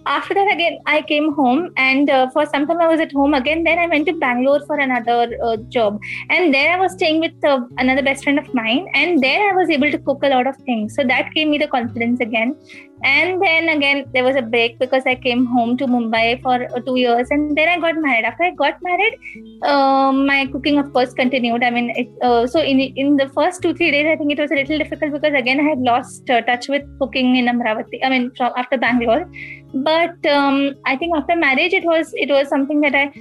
after 0.07 0.35
that 0.35 0.53
again 0.53 0.79
i 0.87 1.01
came 1.03 1.33
home 1.35 1.71
and 1.77 2.11
uh, 2.11 2.29
for 2.31 2.45
some 2.47 2.67
time 2.67 2.81
i 2.81 2.87
was 2.87 3.01
at 3.01 3.13
home 3.13 3.35
again. 3.35 3.65
Then 3.65 3.79
i 3.79 3.87
went 3.87 4.07
to 4.07 4.13
bangalore 4.13 4.61
for 4.67 4.79
another 4.79 5.37
uh, 5.43 5.57
job. 5.69 6.01
And 6.31 6.53
there 6.55 6.75
i 6.75 6.79
was 6.79 6.93
staying 6.93 7.21
with 7.21 7.45
uh, 7.45 7.61
another 7.79 8.03
best 8.03 8.25
friend 8.25 8.39
of 8.39 8.53
mine. 8.55 8.89
And 8.95 9.23
there 9.23 9.51
i 9.51 9.55
was 9.55 9.71
able 9.71 9.91
to 9.91 9.99
cook 9.99 10.23
a 10.23 10.29
lot 10.29 10.47
of 10.47 10.57
things. 10.69 10.95
So 10.95 11.05
that 11.05 11.33
gave 11.35 11.49
me 11.49 11.59
the 11.59 11.69
confidence 11.69 12.21
again 12.21 12.57
and 13.05 13.43
then 13.43 13.69
again 13.69 14.05
there 14.13 14.25
was 14.25 14.37
a 14.37 14.43
break 14.43 14.79
because 14.79 15.05
i 15.07 15.15
came 15.15 15.45
home 15.47 15.77
to 15.77 15.87
mumbai 15.87 16.41
for 16.43 16.55
uh, 16.65 16.81
two 16.81 16.97
years 16.97 17.29
and 17.31 17.57
then 17.57 17.69
i 17.69 17.79
got 17.79 17.97
married. 17.97 18.25
After 18.25 18.45
i 18.45 18.51
got 18.51 18.77
married 18.83 19.19
um, 19.65 20.27
my 20.27 20.47
cooking 20.47 20.79
of 20.79 20.93
course 20.93 21.13
continued. 21.13 21.63
I 21.65 21.71
mean 21.71 21.91
it, 21.91 22.09
uh, 22.23 22.47
so 22.47 22.61
in 22.61 22.81
in 22.81 23.17
the 23.17 23.29
first 23.31 23.63
two 23.63 23.75
three 23.75 23.91
days 23.91 24.07
i 24.13 24.17
think 24.17 24.33
it 24.33 24.39
was 24.39 24.51
a 24.51 24.55
little 24.55 24.79
difficult 24.79 25.13
because 25.13 25.35
again 25.35 25.61
i 25.61 25.65
had 25.65 25.81
lost 25.81 26.31
uh, 26.31 26.41
touch 26.43 26.69
with 26.69 26.85
cooking 27.01 27.37
in 27.37 27.47
amravati 27.47 28.01
i 28.05 28.09
mean 28.09 28.31
from 28.37 28.53
after 28.57 28.79
bangalore. 28.79 29.29
But 29.75 30.27
um, 30.27 30.75
i 30.87 30.97
think 30.97 31.17
after 31.17 31.37
marriage 31.37 31.73
it 31.73 31.85
was 31.85 32.13
it 32.15 32.31
was 32.31 32.49
something 32.49 32.81
that 32.83 32.95
i 32.95 33.13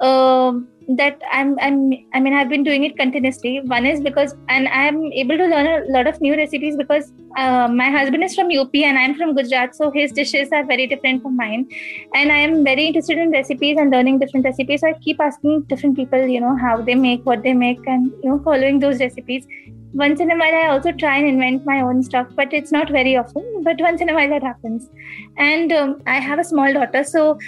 uh, 0.00 0.52
that 0.88 1.20
I'm, 1.30 1.58
I'm 1.60 1.92
i 2.12 2.20
mean 2.20 2.34
i've 2.34 2.48
been 2.48 2.62
doing 2.62 2.84
it 2.84 2.96
continuously. 2.96 3.60
One 3.64 3.86
is 3.86 4.00
because 4.00 4.34
and 4.48 4.68
i'm 4.68 5.12
able 5.12 5.36
to 5.36 5.46
learn 5.46 5.66
a 5.66 5.92
lot 5.92 6.06
of 6.06 6.20
new 6.20 6.36
recipes 6.36 6.76
because 6.76 7.12
uh, 7.36 7.68
my 7.68 7.90
husband 7.90 8.22
is 8.22 8.34
from 8.34 8.50
up 8.52 8.70
and 8.74 8.98
i'm 8.98 9.14
from 9.14 9.34
gujarat 9.34 9.74
so 9.74 9.90
his 9.90 10.12
dishes 10.12 10.50
are 10.52 10.64
very 10.64 10.86
different 10.86 11.22
from 11.22 11.36
mine. 11.36 11.68
And 12.14 12.32
i 12.32 12.36
am 12.36 12.64
very 12.64 12.86
interested 12.86 13.18
in 13.18 13.30
recipes 13.30 13.78
and 13.78 13.90
learning 13.90 14.18
different 14.18 14.44
recipes. 14.44 14.80
So 14.80 14.88
i 14.88 14.92
keep 15.00 15.20
asking 15.20 15.62
different 15.62 15.96
people 15.96 16.26
you 16.26 16.40
know 16.40 16.56
how 16.56 16.80
they 16.80 16.94
make 16.94 17.24
what 17.24 17.42
they 17.42 17.54
make 17.54 17.80
and 17.86 18.12
you 18.22 18.30
know 18.30 18.40
following 18.44 18.78
those 18.78 19.00
recipes. 19.00 19.46
Once 19.94 20.18
in 20.18 20.30
a 20.30 20.36
while 20.36 20.54
i 20.54 20.66
also 20.68 20.90
try 20.90 21.16
and 21.18 21.26
invent 21.26 21.64
my 21.64 21.80
own 21.80 22.02
stuff 22.02 22.26
but 22.34 22.52
it's 22.52 22.72
not 22.72 22.90
very 22.90 23.16
often 23.16 23.62
but 23.62 23.80
once 23.80 24.00
in 24.00 24.08
a 24.08 24.14
while 24.14 24.28
that 24.28 24.42
happens. 24.42 24.90
And 25.38 25.72
um, 25.72 26.02
i 26.06 26.18
have 26.18 26.38
a 26.38 26.44
small 26.44 26.72
daughter 26.72 27.04
so 27.04 27.38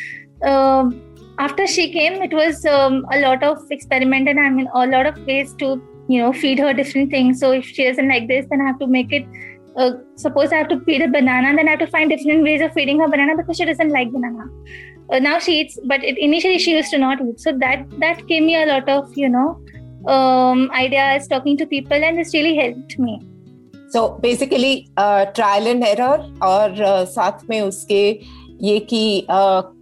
um, 0.43 1.03
after 1.38 1.66
she 1.68 1.92
came, 1.92 2.22
it 2.22 2.34
was 2.34 2.66
um, 2.66 3.06
a 3.12 3.20
lot 3.20 3.44
of 3.44 3.60
experiment 3.72 4.28
and 4.28 4.40
I 4.40 4.50
mean 4.50 4.68
a 4.74 4.86
lot 4.88 5.06
of 5.06 5.18
ways 5.26 5.54
to 5.56 5.82
you 6.08 6.20
know 6.22 6.34
feed 6.34 6.60
her 6.60 6.74
different 6.74 7.10
things. 7.12 7.40
So 7.40 7.52
if 7.52 7.66
she 7.66 7.86
doesn't 7.86 8.08
like 8.08 8.28
this, 8.28 8.46
then 8.50 8.62
I 8.62 8.68
have 8.68 8.80
to 8.80 8.88
make 8.88 9.12
it. 9.12 9.26
Uh, 9.78 9.92
suppose 10.16 10.52
I 10.52 10.58
have 10.58 10.68
to 10.70 10.80
feed 10.82 11.02
a 11.02 11.08
banana, 11.08 11.56
then 11.56 11.68
I 11.68 11.72
have 11.72 11.80
to 11.80 11.88
find 11.88 12.10
different 12.10 12.44
ways 12.44 12.62
of 12.62 12.74
feeding 12.74 13.00
her 13.00 13.08
banana 13.08 13.38
because 13.38 13.58
she 13.58 13.66
doesn't 13.66 13.90
like 13.90 14.12
banana. 14.12 14.48
Uh, 15.10 15.20
now 15.20 15.40
she 15.40 15.62
eats, 15.62 15.80
but 15.86 16.04
it, 16.04 16.18
initially 16.18 16.58
she 16.58 16.72
used 16.72 16.92
to 16.92 16.98
not 16.98 17.22
eat. 17.22 17.40
So 17.40 17.58
that 17.60 17.86
that 18.00 18.26
gave 18.28 18.44
me 18.44 18.62
a 18.62 18.66
lot 18.66 18.90
of 18.90 19.18
you 19.18 19.30
know 19.30 19.48
um, 20.08 20.70
ideas, 20.72 21.28
talking 21.28 21.58
to 21.58 21.66
people, 21.66 22.04
and 22.04 22.18
this 22.18 22.34
really 22.34 22.56
helped 22.56 23.00
me. 23.00 23.20
So 23.90 24.18
basically, 24.22 24.90
uh, 24.98 25.26
trial 25.26 25.68
and 25.68 25.84
error 25.84 26.20
और 26.42 26.78
uh, 26.92 27.06
साथ 27.06 27.50
में 27.50 27.60
उसके 27.62 28.04
ये 28.62 28.80
कि 28.80 29.26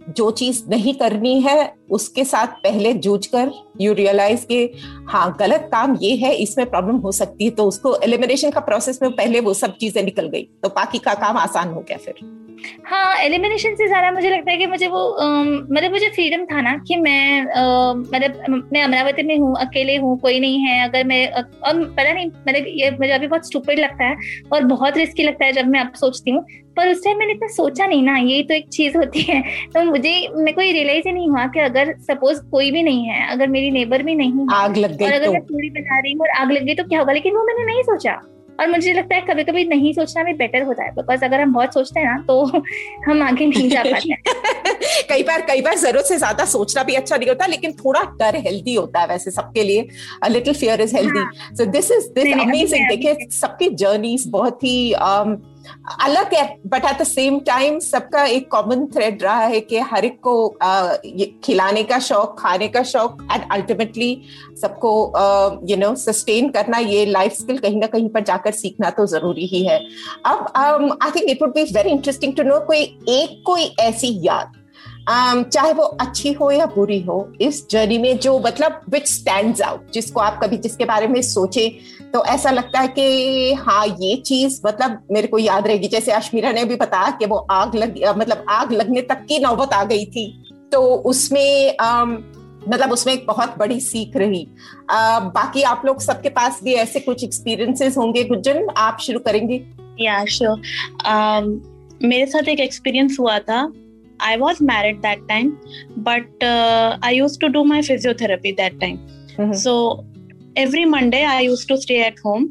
जो 0.09 0.29
चीज़ 0.31 0.63
नहीं 0.69 0.93
करनी 0.95 1.39
है, 1.41 1.73
उसके 1.91 2.23
साथ 2.25 2.47
पहले 2.63 2.93
जूझ 2.95 3.25
कर 3.27 3.51
यू 3.81 3.93
रियलाइज़ 3.93 4.45
के 4.45 4.63
हाँ 5.07 5.35
गलत 5.39 5.69
काम 5.71 5.97
ये 6.01 6.15
है, 6.17 6.33
इसमें 6.35 6.69
प्रॉब्लम 6.69 6.97
हो 6.97 7.11
सकती 7.13 7.45
है 7.45 7.51
तो 7.51 7.65
उसको 7.65 7.95
एलिमिनेशन 7.97 8.51
का 8.51 8.59
प्रोसेस 8.61 8.99
में 9.01 9.11
पहले 9.11 9.39
वो 9.39 9.53
सब 9.55 9.77
चीज़ें 9.77 10.03
निकल 10.03 10.27
गई 10.27 10.47
तो 10.63 10.69
बाकी 10.71 10.99
का 10.99 11.13
काम 11.15 11.37
आसान 11.37 11.73
हो 11.73 11.81
गया 11.81 11.97
फिर। 11.97 12.23
हाँ 12.85 13.15
एलिमिनेशन 13.17 13.75
से 13.75 13.87
ज़्यादा 13.87 14.11
मुझे 14.11 14.29
लगता 14.29 14.51
है 14.51 14.57
कि 14.57 14.65
मुझे 14.67 14.87
वो 14.87 14.99
मतलब 15.21 15.91
मुझे 15.91 16.09
फ्रीडम 16.09 16.45
था 16.45 16.61
ना 16.61 16.75
कि 16.87 16.95
मैं 16.95 17.43
मतलब 17.43 18.67
मैं 18.73 18.83
अमरावती 18.83 19.23
में 19.23 19.37
हूँ, 19.37 19.55
अकेले 19.59 19.95
हूँ, 19.97 20.17
कोई 20.19 20.39
नहीं 20.39 20.59
है, 20.59 20.83
अगर 20.83 21.03
मैं 21.03 21.27
और 21.31 21.83
पता 21.87 22.11
नहीं 22.13 22.27
मतलब 22.27 22.65
ये 22.69 22.91
मुझे 22.91 23.11
अभी 23.11 23.27
बहुत 23.27 23.47
स्टूपिड 23.47 23.79
लगता 23.79 24.05
है 24.05 24.15
और 24.53 24.63
बहुत 24.65 24.97
रिस्की 24.97 25.23
लगता 25.23 25.45
है 25.45 25.51
जब 25.53 25.67
मैं 25.67 25.79
अब 25.79 25.93
सोचती 25.95 26.31
हूँ, 26.31 26.45
पर 26.77 26.89
उस 26.91 27.03
टाइम 27.03 27.17
मैंने 27.19 27.33
इतना 27.33 27.47
सोचा 27.47 27.85
नहीं 27.87 28.01
ना 28.03 28.17
ये 28.17 28.41
तो 28.43 28.53
एक 28.53 28.67
चीज़ 28.69 28.97
होती 28.97 29.21
है 29.21 29.41
तो 29.73 29.89
मुझे 29.95 30.11
मेरे 30.35 30.51
को 30.51 30.61
ये 30.61 30.71
रियलाइज़ 30.71 31.07
ही 31.07 31.11
नहीं 31.13 31.29
हुआ 31.29 31.45
कि 31.47 31.59
अगर 31.59 31.93
सपोज़ 32.01 32.39
कोई 32.51 32.71
भी 32.71 32.83
नहीं 32.83 33.05
है 33.05 33.31
अगर 33.31 33.47
मेरी 33.47 33.71
नेबर 33.71 34.03
भी 34.03 34.15
नहीं 34.15 34.47
आग 34.53 34.77
लग 34.77 34.97
गई 34.97 35.05
और 35.05 35.13
अगर 35.13 35.25
तो। 35.25 35.31
मैं 35.33 35.41
पूरी 35.41 35.69
बना 35.69 35.99
रही 35.99 36.13
हूँ 36.13 36.21
और 36.21 36.29
आग 36.29 36.51
लग 36.51 36.63
गई 36.63 36.75
तो 36.75 36.83
क्या 36.83 36.99
होगा? 36.99 37.13
लेकिन 37.13 37.35
वो 37.35 37.43
मैंने 37.43 37.65
नहीं 37.65 37.83
सोचा। 37.83 38.21
और 38.59 38.67
मुझे 38.67 38.93
लगता 38.93 39.15
है 39.15 39.21
कभी 39.21 39.43
कभी 39.43 39.63
नहीं 39.65 39.93
सोचना 39.93 40.23
भी 40.23 40.33
बेटर 40.33 40.61
होता 40.61 40.83
है 40.83 40.91
बिकॉज़ 40.91 41.23
अगर 41.25 41.41
हम 41.41 41.53
बहुत 41.53 41.73
सोचते 41.73 41.99
हैं 41.99 42.07
ना 42.07 42.17
तो 42.27 42.43
हम 43.07 43.23
आगे 43.23 43.45
नहीं 43.45 43.69
जा 43.69 43.83
पाते 43.83 44.11
हैं। 44.11 44.21
कई 45.09 45.23
बार 45.23 45.41
कई 45.41 45.61
बार 45.61 45.75
ज़रूरत 45.77 46.05
से 46.05 46.17
ज़्यादा 46.17 46.45
सोचना 46.45 46.83
भी 46.83 46.93
अच्छा 46.95 47.17
नहीं 47.17 47.29
होता 47.29 47.45
लेकिन 47.45 47.71
थोड़ा 47.71 48.01
डर 48.21 48.35
हेल्दी 48.37 48.75
होता 48.75 48.99
है 48.99 49.07
वैसे 49.07 49.31
सबके 49.31 49.63
लिए। 49.63 49.87
A 50.23 50.27
little 50.27 50.53
fear 50.53 50.81
is 50.81 50.95
healthy 50.95 51.25
so 51.55 51.65
this 51.71 51.91
is 51.91 52.09
this 52.11 52.33
amazing 52.39 52.87
देखिए 52.89 53.27
सबकी 53.31 53.69
जर्नीज 53.83 54.27
बहुत 54.27 54.63
ही 54.63 54.77
um, 55.09 55.35
अलग 56.01 56.33
है 56.33 56.45
but 56.67 56.85
at 56.85 57.01
the 57.01 57.03
same 57.05 57.39
time 57.47 57.79
सबका 57.81 58.23
एक 58.27 58.49
कॉमन 58.51 58.85
थ्रेड 58.95 59.23
रहा 59.23 59.45
है 59.45 59.59
कि 59.61 59.79
हर 59.91 60.05
एक 60.05 60.19
को 60.27 60.47
खिलाने 61.43 61.83
का 61.83 61.99
शौक, 61.99 62.35
खाने 62.39 62.67
का 62.67 62.83
शौक 62.83 63.27
एंड 63.31 63.43
अल्टीमेटली 63.51 64.21
सबको 64.61 64.91
यू 65.69 65.77
नो 65.77 65.93
सस्टेन 65.97 66.49
करना, 66.49 66.77
ये 66.77 67.05
लाइफ 67.05 67.33
स्किल 67.33 67.57
कहीं 67.57 67.79
ना 67.79 67.87
कहीं 67.87 68.09
पर 68.09 68.23
जाकर 68.23 68.51
सीखना 68.53 68.89
तो 68.89 69.05
ज़रूरी 69.07 69.45
ही 69.47 69.65
है। 69.65 69.79
अब 70.25 70.97
I 71.01 71.11
think 71.11 71.29
it 71.29 71.41
would 71.41 71.53
be 71.55 71.63
very 71.73 71.89
interesting 71.91 72.35
to 72.35 72.43
know 72.43 72.59
कोई 72.67 72.81
एक 73.09 73.41
कोई 73.45 73.73
ऐसी 73.79 74.17
याद 74.21 74.51
um, 75.09 75.43
चाहे 75.49 75.73
वो 75.73 75.83
अच्छी 75.83 76.33
हो 76.33 76.51
या 76.51 76.65
बुरी 76.65 77.01
हो 77.01 77.33
इस 77.41 77.69
जर्नी 77.69 77.97
में 77.97 78.19
जो 78.19 78.39
मतलब 78.39 78.81
विच 78.89 79.07
स्टैंड 79.07 79.61
आउट 79.61 79.91
जिसको 79.91 80.19
आप 80.19 80.39
कभी 80.43 80.57
जिसके 80.57 80.85
बारे 80.85 81.07
में 81.07 81.21
सोचे 81.21 81.79
तो 82.13 82.25
ऐसा 82.25 82.51
लगता 82.51 82.79
है 82.79 82.87
कि 82.87 83.53
हाँ 83.53 83.87
ये 83.87 84.15
चीज़ 84.15 84.61
मतलब 84.65 85.07
मेरे 85.11 85.27
को 85.27 85.37
याद 85.37 85.67
रहेगी। 85.67 85.87
जैसे 85.87 86.11
अश्मीरा 86.11 86.51
ने 86.51 86.65
भी 86.65 86.75
बताया 86.75 87.11
कि 87.11 87.25
वो 87.25 87.37
आग 87.37 87.75
लग 87.75 88.15
मतलब 88.17 88.45
आग 88.49 88.71
लगने 88.71 89.01
तक 89.01 89.15
की 89.15 89.39
नौबत 89.39 89.73
आ 89.73 89.83
गई 89.83 90.05
थी। 90.05 90.43
तो 90.71 90.95
उसमें 90.95 91.77
um, 91.77 92.21
मतलब 92.69 92.91
उसमें 92.91 93.13
एक 93.13 93.25
बहुत 93.27 93.57
बड़ी 93.57 93.79
सीख 93.79 94.17
रही। 94.17 94.47
आ, 94.89 95.19
बाकी 95.19 95.61
आप 95.61 95.81
लोग 95.85 96.01
सबके 96.01 96.29
पास 96.29 96.59
भी 96.63 96.73
ऐसे 96.73 96.99
कुछ 96.99 97.23
एक्सपीरियंसेस 97.23 97.97
होंगे 97.97 98.23
गुज्जन 98.23 98.67
आप 98.77 98.97
शुरू 98.99 99.19
करेंगे। 99.19 99.65
या 99.99 100.23
yeah, 100.23 100.33
sure. 100.33 100.57
um, 101.01 101.59
मेरे 102.03 102.25
साथ 102.25 102.47
एक 102.47 102.59
एक्सपीरियंस 102.59 103.17
हुआ 103.19 103.39
था। 103.39 103.71
I 104.21 104.35
was 104.37 104.63
married 104.63 104.97
that 104.97 105.27
time 105.27 105.49
but 105.97 106.43
I 107.03 107.15
used 107.15 107.39
to 107.39 107.47
do 107.47 107.63
my 107.63 107.81
physiotherapy 107.81 108.51
that 108.51 108.79
time 108.79 109.51
so 109.53 110.05
every 110.57 110.85
Monday 110.85 111.21
I 111.23 111.45
used 111.45 111.67
to 111.67 111.77
stay 111.77 112.03
at 112.05 112.19
home 112.25 112.49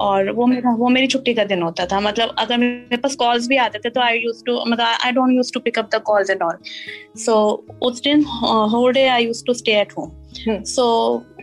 और 0.00 0.30
वो 0.32 0.46
मेरा 0.46 0.74
वो 0.74 0.88
मेरी 0.88 1.06
छुट्टी 1.06 1.34
का 1.34 1.44
दिन 1.44 1.62
होता 1.62 1.86
था। 1.86 2.00
मतलब 2.00 2.34
अगर 2.38 2.58
मेरे 2.58 2.96
पास 2.96 3.14
कॉल्स 3.14 3.48
भी 3.48 3.56
आते 3.56 3.78
थे 3.78 3.90
तो 3.90 4.00
आई 4.00 4.18
यूज़ 4.18 4.42
टू 4.44 4.64
मतलब 4.66 4.86
I 5.04 5.12
don't 5.12 5.32
use 5.32 5.52
to 5.54 5.60
pick up 5.60 5.88
the 5.94 6.00
calls 6.04 6.30
and 6.30 6.42
all 6.42 6.56
so 7.16 7.34
उस 7.82 8.00
दिन 8.02 8.24
whole 8.72 8.92
day 8.92 9.06
I 9.06 9.24
use 9.24 9.44
to 9.46 9.54
stay 9.54 9.72
at 9.72 9.92
home 9.98 10.62
so 10.64 10.86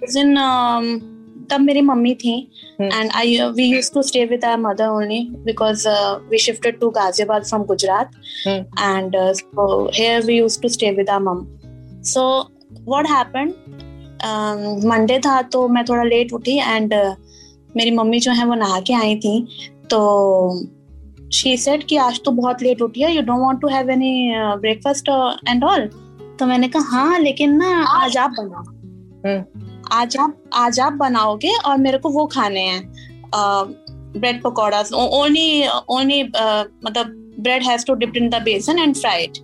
उस 0.04 0.13
दिन 0.13 0.38
um, 0.38 1.16
तब 1.49 1.62
मेरी 1.62 1.81
मम्मी 1.81 2.13
थी 2.15 2.36
and 2.81 3.12
I 3.12 3.38
we 3.55 3.65
use 3.65 3.91
to 3.93 4.01
stay 4.03 4.25
with 4.25 4.45
our 4.45 4.57
mother 4.62 4.88
only 4.88 5.21
because 5.45 5.88
we 6.29 6.38
shifted 6.39 6.79
to 6.79 6.89
Ghaziabad 6.91 7.45
from 7.45 7.63
Gujarat 7.65 8.12
and 8.47 9.15
here 9.15 10.25
we 10.25 10.38
use 10.38 10.62
to 10.62 10.69
stay 10.69 10.91
with 10.91 11.10
our 11.10 11.23
mum 11.23 11.45
so 12.05 12.27
what 12.81 13.10
happened 13.10 13.53
Monday 14.86 15.19
था 15.19 15.41
तो 15.53 15.67
मैं 15.67 15.83
थोड़ा 15.86 16.03
late 16.03 16.33
उठी 16.33 16.57
and 16.60 16.93
uh, 16.93 17.15
मेरी 17.77 17.91
mummy 17.91 18.19
जो 18.19 18.31
है 18.31 18.45
वो 18.45 18.53
नहा 18.55 18.79
के 18.81 18.93
आई 18.93 19.15
थी 19.19 19.39
तो 19.89 19.99
शी 21.33 21.55
सेड 21.57 21.83
कि 21.83 21.97
आज 21.97 22.19
तो 22.25 22.31
बहुत 22.31 22.62
लेट 22.63 22.81
उठी 22.81 23.01
है 23.01 23.15
you 23.15 23.21
don't 23.21 23.39
want 23.39 23.62
to 23.62 23.67
have 23.67 23.89
any 23.89 24.31
breakfast 24.62 25.10
and 25.49 25.63
all 25.63 25.88
तो 26.39 26.45
मैंने 26.45 26.67
कहा 26.67 26.97
हाँ 26.97 27.19
लेकिन 27.19 27.55
ना 27.55 27.83
आज 27.93 28.17
आप 28.17 28.31
बनाओ। 28.39 28.63
हम्म। 29.25 29.66
आज 29.91 30.17
आप 30.17 30.43
आज 30.54 30.80
आप 30.80 30.93
बनाओगे 30.93 31.56
और 31.58 31.78
मेरे 31.78 31.97
को 31.97 32.10
वो 32.10 32.26
खाने 32.26 32.62
हैं। 32.62 32.82
ब्रेड 33.36 34.41
पकौड़ा 34.41 34.84
ओनली 34.95 35.67
ओनली 35.89 36.23
मतलब 36.23 37.13
bread 37.39 37.63
has 37.63 37.86
to 37.86 37.93
dip 37.93 38.17
in 38.17 38.30
the 38.30 38.41
besan 38.43 38.80
and 38.80 38.95
fried 38.95 39.38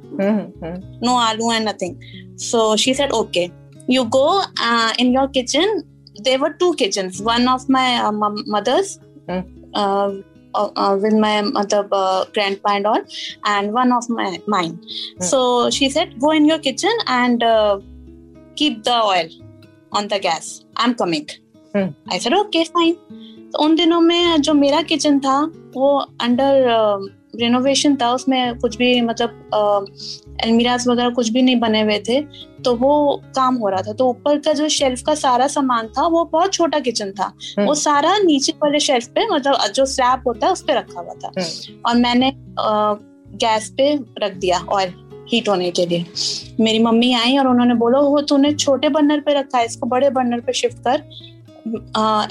no 1.04 1.16
aloo 1.18 1.52
and 1.52 1.68
nothing 1.70 2.38
so 2.42 2.76
she 2.76 2.94
said 2.94 3.12
okay 3.12 3.50
you 3.90 4.04
go 4.16 4.28
in 5.00 5.14
your 5.16 5.28
kitchen 5.28 5.82
there 6.22 6.40
were 6.40 6.50
two 6.60 6.72
kitchen 6.74 7.12
one 7.22 7.48
of 7.48 7.66
my 7.72 8.00
mother's 8.50 8.98
with 11.04 11.20
my 11.20 11.42
मतलब 11.42 11.90
grandpa 12.58 12.76
and 12.76 12.88
all 12.88 13.06
and 13.48 13.72
one 13.72 13.92
of 13.92 14.12
my 14.12 14.38
mind 14.50 14.78
so 15.24 15.70
she 15.70 15.90
said 15.90 16.18
go 16.20 16.34
in 16.34 16.50
your 16.50 16.60
kitchen 16.60 17.04
and 17.10 17.44
keep 18.58 18.82
the 18.86 18.90
oil 18.90 19.30
on 19.94 20.08
the 20.08 20.20
gas. 20.20 20.54
I'm 20.78 20.96
coming." 20.96 21.28
Hmm. 21.74 21.90
I 22.10 22.20
said, 22.20 22.34
"Okay, 22.36 22.66
fine." 22.70 22.96
तो 23.54 23.64
उन 23.64 23.76
दिनों 23.76 24.00
में 24.02 24.42
जो 24.42 24.54
मेरा 24.54 24.82
kitchen 24.82 25.20
था 25.20 25.40
वो 25.76 25.98
under 26.22 26.64
renovation 27.36 27.96
था 27.96 28.12
उसमें 28.14 28.58
कुछ 28.60 28.78
भी 28.78 28.90
मतलब 29.02 29.50
अलमीराज 30.44 30.88
वगैरह 30.88 31.10
कुछ 31.10 31.30
भी 31.30 31.42
नहीं 31.42 31.56
बने 31.60 31.82
हुए 31.82 31.98
थे 32.10 32.22
तो 32.66 32.76
वो 32.76 33.22
काम 33.36 33.56
हो 33.56 33.70
रहा 33.70 33.82
था 33.82 33.94
तो 33.94 34.08
ऊपर 34.10 34.38
का 34.40 34.54
जो 34.54 34.70
शेल्फ 34.70 35.02
का 35.06 35.16
सारा 35.16 35.48
सामान 35.48 35.88
था 35.88 36.08
वो 36.08 36.24
बहुत 36.26 36.54
छोटा 36.54 36.80
किचन 36.80 37.12
था 37.12 37.26
हम्म। 37.26 37.68
वो 37.68 37.76
सारा 37.76 38.18
नीचे 38.18 38.54
वाले 38.64 38.80
शेल्फ 38.80 39.08
पे 39.16 39.28
मतलब 39.34 39.72
जो 39.76 39.86
स्लैब 39.86 40.28
होता 40.28 40.48
है 40.48 40.54
उस 40.54 40.62
पर 40.62 40.78
रखा 40.78 41.00
हुआ 41.00 41.14
था 41.24 41.32
और 41.86 41.96
मैंने 41.96 42.32
गैस 43.38 43.70
पे 43.78 43.94
रख 44.20 44.34
दिया 44.36 44.60
ऑयल 44.70 44.94
हीट 45.28 45.50
होने 45.50 45.70
के 45.72 45.86
लिए। 45.86 46.06
मेरी 46.60 46.80
मम्मी 46.80 47.14
आई 47.16 47.38
और 47.38 47.48
उन्होंने 47.48 47.74
बोला 47.76 48.00
वो 48.00 48.22
तूने 48.24 48.54
छोटे 48.56 48.90
बर्नर 48.90 49.20
पे 49.20 49.34
रखा 49.34 49.58
है 49.58 49.66
इसको 49.66 49.88
बड़े 49.88 50.10
बर्नर 50.10 50.40
पे 50.40 50.54
शिफ्ट 50.54 50.78
कर। 50.88 51.04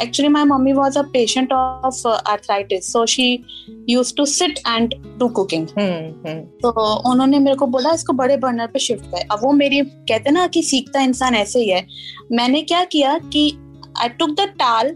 Actually 0.02 0.28
my 0.28 0.44
mummy 0.44 0.72
was 0.72 0.98
a 0.98 1.02
patient 1.12 1.52
of 1.52 2.07
arthritis 2.09 2.92
so 2.92 3.05
she 3.07 3.44
use 3.88 4.14
to 4.16 4.24
sit 4.26 4.59
and 4.59 4.94
do 5.18 5.28
cooking 5.31 5.66
तो 6.62 6.70
उन्होंने 7.11 7.38
मेरे 7.38 7.57
को 7.57 7.66
बोला 7.66 7.92
इसको 7.94 8.12
बड़े 8.12 8.37
बर्नर 8.37 8.66
पे 8.66 8.78
शिफ्ट 8.78 9.05
कर। 9.05 9.26
अब 9.33 9.40
वो 9.44 9.52
मेरी 9.52 9.81
कहते 9.81 10.31
ना 10.31 10.46
कि 10.46 10.62
सीखता 10.62 11.00
इंसान 11.02 11.35
ऐसे 11.35 11.59
ही 11.59 11.68
है। 11.68 11.87
मैंने 12.33 12.62
क्या 12.62 12.85
किया 12.87 13.18
कि 13.33 13.48
आई 14.00 14.09
टुक 14.11 14.31
द 14.40 14.48
टाल 14.59 14.94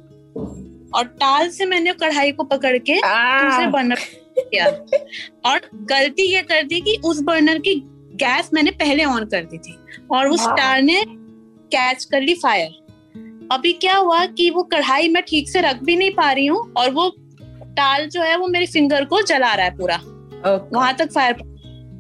और 0.95 1.05
टाल 1.21 1.49
से 1.49 1.65
मैंने 1.67 1.93
कढ़ाई 1.95 2.33
को 2.33 2.45
पकड़ 2.45 2.77
के 2.81 2.95
दूसरे 2.95 3.67
बर्नर 3.69 3.99
किया। 4.39 4.67
और 5.47 5.69
गलती 5.91 6.23
ये 6.25 6.43
कर 6.43 6.63
दी 6.63 6.81
कि 6.81 6.97
उस 7.05 7.21
बर्नर 7.23 7.59
की 7.59 7.75
गैस 8.17 8.51
मैंने 8.55 8.71
पहले 8.77 9.05
ऑन 9.05 9.25
कर 9.25 9.45
दी 9.45 9.59
थी 9.59 9.77
और 10.11 10.29
उस। 10.29 10.47
टाल 10.49 10.83
ने 10.83 11.03
कैच 11.73 12.05
कर 12.05 12.21
ली 12.21 12.35
फायर 12.35 13.49
अभी 13.53 13.73
क्या 13.75 13.97
हुआ 13.97 14.25
कि 14.29 14.49
वो 14.51 14.63
कढ़ाई 14.65 15.09
मैं 15.09 15.23
ठीक 15.23 15.49
से 15.49 15.61
रख 15.61 15.83
भी 15.83 15.97
नहीं 15.97 16.11
पा 16.13 16.31
रही 16.33 16.47
हूँ 16.47 16.73
और 16.75 16.91
वो 16.91 17.09
टाल 17.77 18.07
जो 18.07 18.23
है 18.23 18.37
वो 18.37 18.47
मेरे 18.47 18.67
फिंगर 18.67 19.05
को 19.05 19.21
जला 19.23 19.53
रहा 19.55 19.67
है 19.67 19.77
पूरा। 19.77 19.97
ओके। 19.97 20.77
वहाँ 20.77 20.95
तक 20.95 21.13
फायर 21.13 21.43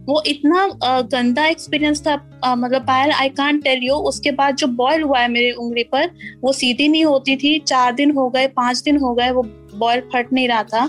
वो 0.08 0.20
इतना 0.26 0.66
गंदा 1.12 1.46
एक्सपीरियंस 1.46 2.00
था। 2.00 2.14
मतलब 2.46 2.82
Payal 2.82 3.10
I 3.12 3.28
can't 3.30 3.62
tell 3.64 3.80
you 3.82 3.94
उसके 4.08 4.30
बाद 4.32 4.56
जो 4.56 4.66
बॉयल 4.76 5.02
हुआ 5.02 5.20
है 5.20 5.28
मेरी 5.28 5.50
उंगली 5.52 5.82
पर 5.84 6.10
वो 6.42 6.52
सीधी 6.52 6.88
नहीं 6.88 7.04
होती 7.04 7.36
थी। 7.36 7.58
चार 7.60 7.92
दिन 7.94 8.10
हो 8.10 8.28
गए 8.30 8.46
पाँच 8.56 8.82
दिन 8.82 8.96
हो 8.96 9.12
गए 9.14 9.30
वो 9.30 9.42
बॉयल 9.74 10.00
फट 10.12 10.32
नहीं 10.32 10.48
रहा 10.48 10.62
था। 10.64 10.84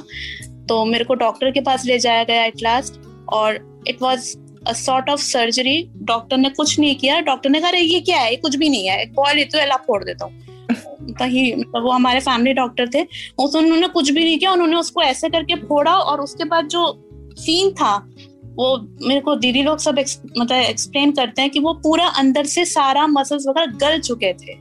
तो 0.70 0.86
मेरे 0.86 1.04
को 1.04 1.14
डॉक्टर 1.14 1.52
के 1.52 1.62
पास 1.62 1.86
ले 1.86 2.00
जाया 2.00 2.24
गया 2.24 2.46
एट 2.46 2.62
लास्ट 2.64 2.94
और 3.34 3.82
it 3.88 4.02
was 4.02 4.38
a 4.68 4.74
sort 4.74 5.10
of 5.10 5.22
surgery 5.22 5.90
doctor 5.96 6.38
ने 6.38 6.50
कुछ 6.50 6.80
नहीं 6.80 6.96
किया। 6.96 7.20
डॉक्टर 7.20 7.50
ने 7.50 7.60
कहा 7.60 7.70
"अरे, 7.70 7.82
ये 7.82 8.00
क्या 8.00 8.20
है? 8.20 8.30
ये 8.30 8.36
कुछ 8.36 8.56
भी 8.56 8.70
नहीं 8.70 8.88
है। 8.88 9.06
बॉयल 9.06 9.44
तो 9.44 9.58
एला 9.58 9.76
फोड़ 9.76 10.04
देता 10.04 10.26
हूँ। 10.26 10.40
तो 11.12 11.26
ही 11.26 11.56
मतलब 11.56 11.84
वो 11.84 11.92
हमारे 11.92 12.20
फैमिली 12.20 12.54
डॉक्टर 12.54 12.88
थे। 12.88 13.08
उन्होंने 13.40 13.88
कुछ 13.88 14.10
भी 14.10 14.24
नहीं 14.24 14.40
किया। 14.40 14.52
उन्होंने 14.52 14.76
उसको 14.76 15.02
ऐसे 15.02 15.30
करके 15.30 15.56
फोड़ा 15.56 15.94
और 15.94 16.22
उसके 16.22 16.44
बाद 16.44 16.68
जो 16.68 17.10
सीन 17.38 17.72
था 17.72 18.10
वो 18.44 18.88
मेरे 19.08 19.22
को 19.22 19.36
दीदी 19.36 19.64
लोग 19.64 19.78
सब 19.78 20.00
एक्स, 20.00 20.22
मतलब 20.38 20.58
एक्सप्लेन 20.58 21.12
करते 21.12 21.42
हैं 21.42 21.52
कि 21.52 21.60
वो 21.60 21.74
पूरा 21.74 22.08
अंदर 22.08 22.46
से 22.46 22.66
सारा 22.66 23.08
मसल्स 23.08 23.48
वगैरह 23.48 23.72
गल 23.72 24.00
चुके 24.00 24.34
थे। 24.34 24.54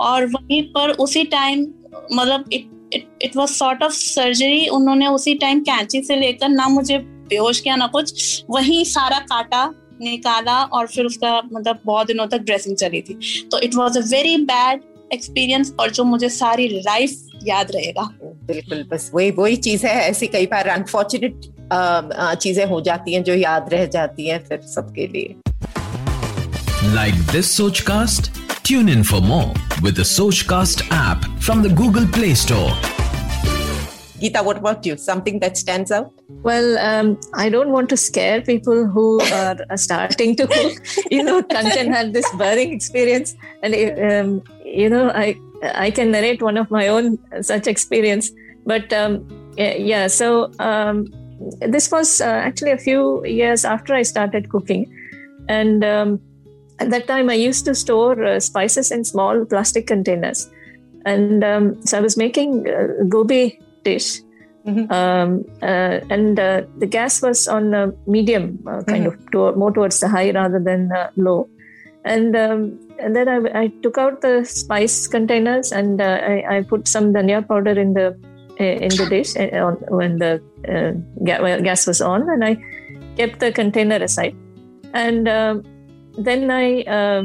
और 0.00 0.26
वहीं 0.26 0.62
पर 0.62 0.90
उसी 0.90 1.24
टाइम 1.24 1.66
मतलब 2.12 2.44
it 2.52 2.70
it 2.94 3.36
was 3.36 3.48
sort 3.48 3.82
of 3.82 3.92
surgery 3.92 4.66
उन्होंने 4.68 5.06
उसी 5.08 5.34
टाइम 5.38 5.60
कैंची 5.60 6.02
से 6.02 6.16
लेकर 6.16 6.48
ना 6.48 6.68
मुझे 6.68 6.98
बेहोश 6.98 7.60
किया 7.60 7.76
ना 7.76 7.86
कुछ। 7.86 8.44
वहीं 8.50 8.84
सारा 8.84 9.18
काटा 9.30 9.64
निकाला 10.02 10.62
और 10.64 10.86
फिर 10.86 11.04
उसका 11.04 11.40
मतलब 11.52 11.78
बहुत 11.84 12.06
दिनों 12.06 12.26
तक 12.26 12.38
ड्रेसिंग 12.40 12.76
चली 12.76 13.00
थी। 13.00 13.14
तो 13.52 13.58
it 13.58 13.74
was 13.74 13.96
a 13.98 14.00
very 14.06 14.36
bad 14.44 14.80
experience 15.12 15.72
और 15.80 15.90
जो 15.90 16.04
मुझे 16.04 16.28
सारी 16.28 16.68
लाइफ 16.68 17.20
याद 17.44 17.70
रहेगा। 17.72 18.08
बिल्कुल 18.22 18.82
बस 18.92 19.10
वही 19.14 19.30
वही 19.30 19.56
चीज़ 19.56 19.86
है। 19.86 19.94
ऐसी 20.10 20.26
कई 20.26 20.46
बार 20.46 20.68
अनफॉर्चुनेट 20.68 21.52
चीज़ें 22.42 22.64
हो 22.66 22.80
जाती 22.80 23.14
हैं 23.14 23.22
जो 23.24 23.34
याद 23.34 23.68
रह 23.72 23.84
जाती 23.94 24.28
हैं 24.28 24.38
फिर 24.48 24.60
सबके 24.74 25.06
लिए। 25.06 25.34
Like 26.94 27.20
this 27.32 27.52
Sochcast? 27.58 28.30
Tune 28.64 28.88
in 28.88 29.04
for 29.04 29.20
more. 29.22 29.63
With 29.84 29.96
the 29.96 30.02
Sochcast 30.02 30.88
app 30.90 31.26
from 31.40 31.60
the 31.60 31.68
Google 31.68 32.06
Play 32.06 32.32
Store. 32.32 32.70
Geeta, 34.18 34.42
what 34.42 34.56
about 34.56 34.86
you? 34.86 34.96
Something 34.96 35.40
that 35.40 35.58
stands 35.58 35.92
out? 35.92 36.10
Well, 36.42 36.78
um, 36.78 37.20
I 37.34 37.50
don't 37.50 37.68
want 37.70 37.90
to 37.90 37.96
scare 37.98 38.40
people 38.40 38.86
who 38.86 39.20
are 39.20 39.58
uh, 39.68 39.76
starting 39.76 40.36
to 40.36 40.46
cook. 40.46 40.72
you 41.10 41.22
know, 41.22 41.42
Kanchan 41.42 41.92
had 41.92 42.14
this 42.14 42.24
burning 42.36 42.72
experience, 42.72 43.36
and 43.62 43.74
um, 44.10 44.42
you 44.64 44.88
know, 44.88 45.10
I 45.10 45.38
I 45.74 45.90
can 45.90 46.10
narrate 46.12 46.40
one 46.40 46.56
of 46.56 46.70
my 46.70 46.88
own 46.88 47.18
such 47.42 47.66
experience. 47.66 48.32
But 48.64 48.90
um, 48.90 49.28
yeah, 49.58 49.74
yeah, 49.74 50.06
so 50.06 50.50
um, 50.60 51.08
this 51.60 51.90
was 51.90 52.22
uh, 52.22 52.24
actually 52.48 52.70
a 52.70 52.78
few 52.78 53.22
years 53.26 53.66
after 53.66 53.92
I 53.92 54.00
started 54.02 54.48
cooking, 54.48 54.90
and 55.46 55.84
um, 55.84 56.20
at 56.84 56.90
that 56.90 57.06
time 57.06 57.30
I 57.30 57.34
used 57.34 57.64
to 57.66 57.74
store 57.74 58.22
uh, 58.24 58.40
spices 58.40 58.90
in 58.90 59.04
small 59.04 59.44
plastic 59.44 59.86
containers, 59.86 60.50
and 61.04 61.44
um, 61.44 61.82
so 61.86 61.98
I 61.98 62.00
was 62.00 62.16
making 62.16 62.68
uh, 62.68 63.04
gobi 63.08 63.58
dish 63.84 64.20
um, 64.66 65.44
uh, 65.62 66.00
and 66.10 66.38
uh, 66.38 66.62
the 66.78 66.86
gas 66.86 67.20
was 67.20 67.46
on 67.46 67.74
uh, 67.74 67.90
medium, 68.06 68.58
uh, 68.66 68.82
kind 68.82 69.06
of 69.06 69.14
to, 69.32 69.52
more 69.52 69.70
towards 69.70 70.00
the 70.00 70.08
high 70.08 70.30
rather 70.30 70.58
than 70.58 70.90
uh, 70.92 71.10
low. 71.16 71.48
And 72.04 72.36
um, 72.36 72.80
and 72.98 73.14
then 73.16 73.28
I, 73.28 73.62
I 73.62 73.66
took 73.82 73.98
out 73.98 74.20
the 74.20 74.44
spice 74.44 75.06
containers 75.06 75.72
and 75.72 76.00
uh, 76.00 76.20
I, 76.22 76.58
I 76.58 76.62
put 76.62 76.86
some 76.86 77.12
dhania 77.12 77.46
powder 77.46 77.78
in 77.78 77.94
the 77.94 78.18
uh, 78.60 78.64
in 78.64 78.90
the 78.90 79.06
dish 79.08 79.36
on, 79.36 79.74
when 79.88 80.18
the 80.18 80.42
uh, 80.68 80.92
gas 81.24 81.86
was 81.86 82.00
on, 82.00 82.28
and 82.28 82.44
I 82.44 82.56
kept 83.16 83.40
the 83.40 83.52
container 83.52 83.96
aside. 83.96 84.36
And 84.92 85.28
um 85.28 85.64
then 86.18 86.50
I, 86.50 86.82
uh, 86.82 87.24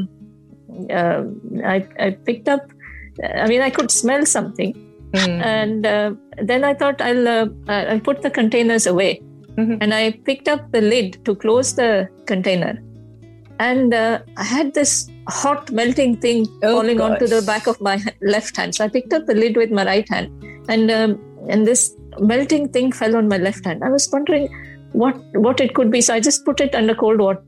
uh, 0.90 1.24
I 1.64 1.86
I 1.98 2.10
picked 2.10 2.48
up. 2.48 2.62
I 3.34 3.46
mean, 3.46 3.60
I 3.60 3.70
could 3.70 3.90
smell 3.90 4.24
something, 4.26 4.72
Hmm. 5.14 5.40
and 5.42 5.86
uh, 5.86 6.12
then 6.42 6.64
I 6.64 6.74
thought 6.74 7.00
I'll 7.00 7.28
uh, 7.28 7.46
I'll 7.68 8.00
put 8.00 8.22
the 8.22 8.30
containers 8.30 8.86
away, 8.86 9.20
Mhm. 9.56 9.78
and 9.80 9.92
I 9.94 10.12
picked 10.28 10.48
up 10.48 10.70
the 10.72 10.80
lid 10.80 11.24
to 11.24 11.34
close 11.34 11.74
the 11.74 12.08
container, 12.26 12.78
and 13.58 13.92
uh, 13.92 14.20
I 14.36 14.44
had 14.44 14.74
this 14.74 15.08
hot 15.28 15.70
melting 15.72 16.16
thing 16.16 16.46
Oh, 16.62 16.76
falling 16.76 17.00
onto 17.00 17.26
the 17.26 17.42
back 17.42 17.66
of 17.66 17.80
my 17.80 17.96
left 18.22 18.56
hand. 18.56 18.74
So 18.74 18.84
I 18.84 18.88
picked 18.88 19.12
up 19.12 19.26
the 19.26 19.34
lid 19.34 19.56
with 19.56 19.70
my 19.70 19.84
right 19.84 20.08
hand, 20.08 20.30
and 20.68 20.90
um, 20.90 21.18
and 21.48 21.66
this 21.66 21.94
melting 22.18 22.68
thing 22.68 22.92
fell 22.92 23.16
on 23.16 23.28
my 23.28 23.36
left 23.38 23.64
hand. 23.64 23.82
I 23.84 23.90
was 23.90 24.08
wondering 24.12 24.48
what 24.92 25.16
what 25.34 25.60
it 25.60 25.74
could 25.74 25.90
be, 25.90 26.00
so 26.00 26.14
I 26.14 26.20
just 26.20 26.44
put 26.44 26.60
it 26.60 26.74
under 26.74 26.94
cold 26.94 27.20
water, 27.20 27.42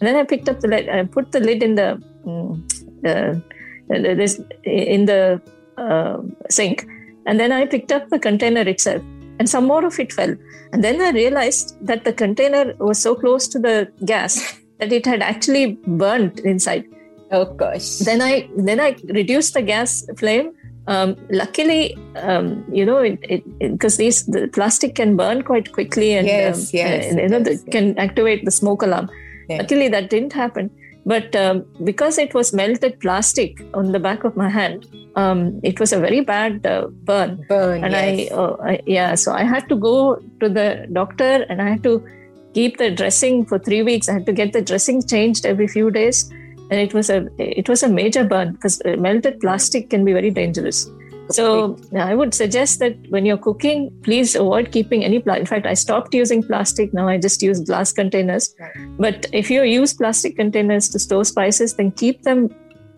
and 0.00 0.08
then 0.08 0.16
I 0.16 0.24
picked 0.24 0.48
up 0.48 0.60
the 0.60 0.68
lid. 0.68 0.88
I 0.88 1.04
put 1.04 1.32
the 1.32 1.40
lid 1.40 1.62
in 1.62 1.74
the 1.74 2.02
mm, 2.26 2.60
uh, 3.06 3.40
this 3.88 4.40
in 4.64 5.06
the 5.06 5.40
uh, 5.76 6.18
sink. 6.50 6.86
And 7.26 7.38
then 7.38 7.52
I 7.52 7.66
picked 7.66 7.92
up 7.92 8.08
the 8.08 8.18
container 8.18 8.62
itself, 8.62 9.02
and 9.38 9.48
some 9.48 9.64
more 9.66 9.84
of 9.84 9.98
it 10.00 10.12
fell. 10.12 10.34
And 10.72 10.82
then 10.82 11.00
I 11.00 11.10
realized 11.10 11.76
that 11.86 12.04
the 12.04 12.12
container 12.12 12.74
was 12.78 12.98
so 13.00 13.14
close 13.14 13.46
to 13.48 13.58
the 13.58 13.92
gas 14.04 14.58
that 14.78 14.92
it 14.92 15.06
had 15.06 15.22
actually 15.22 15.78
burnt 15.86 16.40
inside. 16.40 16.84
Oh 17.30 17.44
gosh. 17.44 17.98
Then 17.98 18.20
I 18.20 18.48
then 18.56 18.80
I 18.80 18.96
reduced 19.08 19.54
the 19.54 19.62
gas 19.62 20.04
flame. 20.16 20.52
Um, 20.88 21.16
luckily, 21.30 21.96
um, 22.16 22.64
you 22.72 22.84
know, 22.84 23.16
because 23.60 23.98
these 23.98 24.26
the 24.26 24.48
plastic 24.48 24.96
can 24.96 25.16
burn 25.16 25.42
quite 25.42 25.70
quickly, 25.72 26.12
and 26.14 26.26
Yes, 26.26 26.58
um, 26.58 26.70
yes, 26.72 27.06
and, 27.06 27.20
you 27.20 27.28
know, 27.28 27.38
yes, 27.38 27.62
the, 27.62 27.70
can 27.70 27.96
activate 28.00 28.44
the 28.44 28.50
smoke 28.50 28.82
alarm. 28.82 29.08
Yeah. 29.48 29.58
Luckily, 29.58 29.88
that 29.88 30.10
didn't 30.10 30.32
happen. 30.32 30.70
But 31.04 31.34
um, 31.34 31.64
because 31.82 32.16
it 32.16 32.32
was 32.32 32.52
melted 32.52 33.00
plastic 33.00 33.60
on 33.74 33.90
the 33.90 33.98
back 33.98 34.22
of 34.22 34.36
my 34.36 34.48
hand, 34.48 34.86
um, 35.16 35.60
it 35.62 35.80
was 35.80 35.92
a 35.92 35.98
very 35.98 36.20
bad 36.20 36.64
uh, 36.64 36.86
burn. 36.86 37.44
Burn, 37.48 37.84
And 37.84 37.92
yes. 37.92 38.30
I, 38.30 38.34
uh, 38.34 38.56
I, 38.62 38.80
yeah, 38.86 39.14
so 39.16 39.32
I 39.32 39.42
had 39.42 39.68
to 39.68 39.76
go 39.76 40.22
to 40.40 40.48
the 40.48 40.86
doctor 40.92 41.44
and 41.48 41.60
I 41.60 41.70
had 41.70 41.82
to 41.82 42.06
keep 42.54 42.78
the 42.78 42.90
dressing 42.90 43.44
for 43.44 43.58
three 43.58 43.82
weeks. 43.82 44.08
I 44.08 44.14
had 44.14 44.26
to 44.26 44.32
get 44.32 44.52
the 44.52 44.62
dressing 44.62 45.02
changed 45.02 45.44
every 45.44 45.66
few 45.66 45.90
days, 45.90 46.30
and 46.70 46.74
it 46.74 46.94
was 46.94 47.10
a 47.10 47.28
it 47.38 47.68
was 47.68 47.82
a 47.82 47.88
major 47.88 48.24
burn 48.24 48.52
because 48.52 48.80
uh, 48.84 48.96
melted 48.96 49.40
plastic 49.40 49.90
can 49.90 50.04
be 50.04 50.12
very 50.12 50.30
dangerous. 50.30 50.88
So 51.30 51.78
I 51.96 52.14
would 52.14 52.34
suggest 52.34 52.78
that 52.80 52.96
when 53.08 53.24
you're 53.24 53.38
cooking, 53.38 53.90
please 54.02 54.34
avoid 54.34 54.72
keeping 54.72 55.04
any 55.04 55.18
plastic. 55.18 55.40
In 55.40 55.46
fact, 55.46 55.66
I 55.66 55.74
stopped 55.74 56.14
using 56.14 56.42
plastic. 56.42 56.92
Now 56.92 57.08
I 57.08 57.18
just 57.18 57.42
use 57.42 57.60
glass 57.60 57.92
containers. 57.92 58.54
But 58.98 59.26
if 59.32 59.50
you 59.50 59.62
use 59.62 59.94
plastic 59.94 60.36
containers 60.36 60.88
to 60.90 60.98
store 60.98 61.24
spices, 61.24 61.74
then 61.74 61.92
keep 61.92 62.22
them 62.22 62.54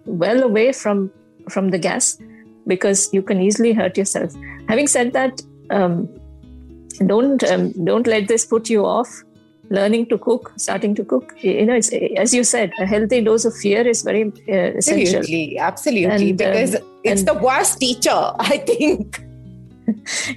well 0.06 0.42
away 0.42 0.72
from 0.72 1.10
from 1.48 1.70
the 1.70 1.78
gas 1.78 2.18
because 2.66 3.12
you 3.12 3.22
can 3.22 3.40
easily 3.40 3.72
hurt 3.72 3.96
yourself. 3.98 4.32
Having 4.68 4.86
said 4.86 5.12
that, 5.12 5.42
um, 5.70 6.08
don't 7.06 7.42
um, 7.44 7.72
don't 7.84 8.06
let 8.06 8.28
this 8.28 8.44
put 8.46 8.70
you 8.70 8.84
off 8.84 9.22
learning 9.70 10.06
to 10.06 10.18
cook 10.18 10.52
starting 10.56 10.94
to 10.94 11.04
cook 11.04 11.34
you 11.40 11.64
know 11.64 11.74
it's 11.74 11.90
as 12.18 12.34
you 12.34 12.44
said 12.44 12.72
a 12.80 12.86
healthy 12.86 13.20
dose 13.20 13.44
of 13.44 13.56
fear 13.56 13.86
is 13.86 14.02
very 14.02 14.24
uh, 14.48 14.78
essential 14.78 15.18
Absolutely, 15.18 15.58
absolutely. 15.58 16.30
And, 16.30 16.30
um, 16.30 16.36
because 16.36 16.74
it's 17.02 17.20
and- 17.20 17.28
the 17.28 17.34
worst 17.34 17.80
teacher, 17.80 18.10
I 18.38 18.58
think. 18.58 19.20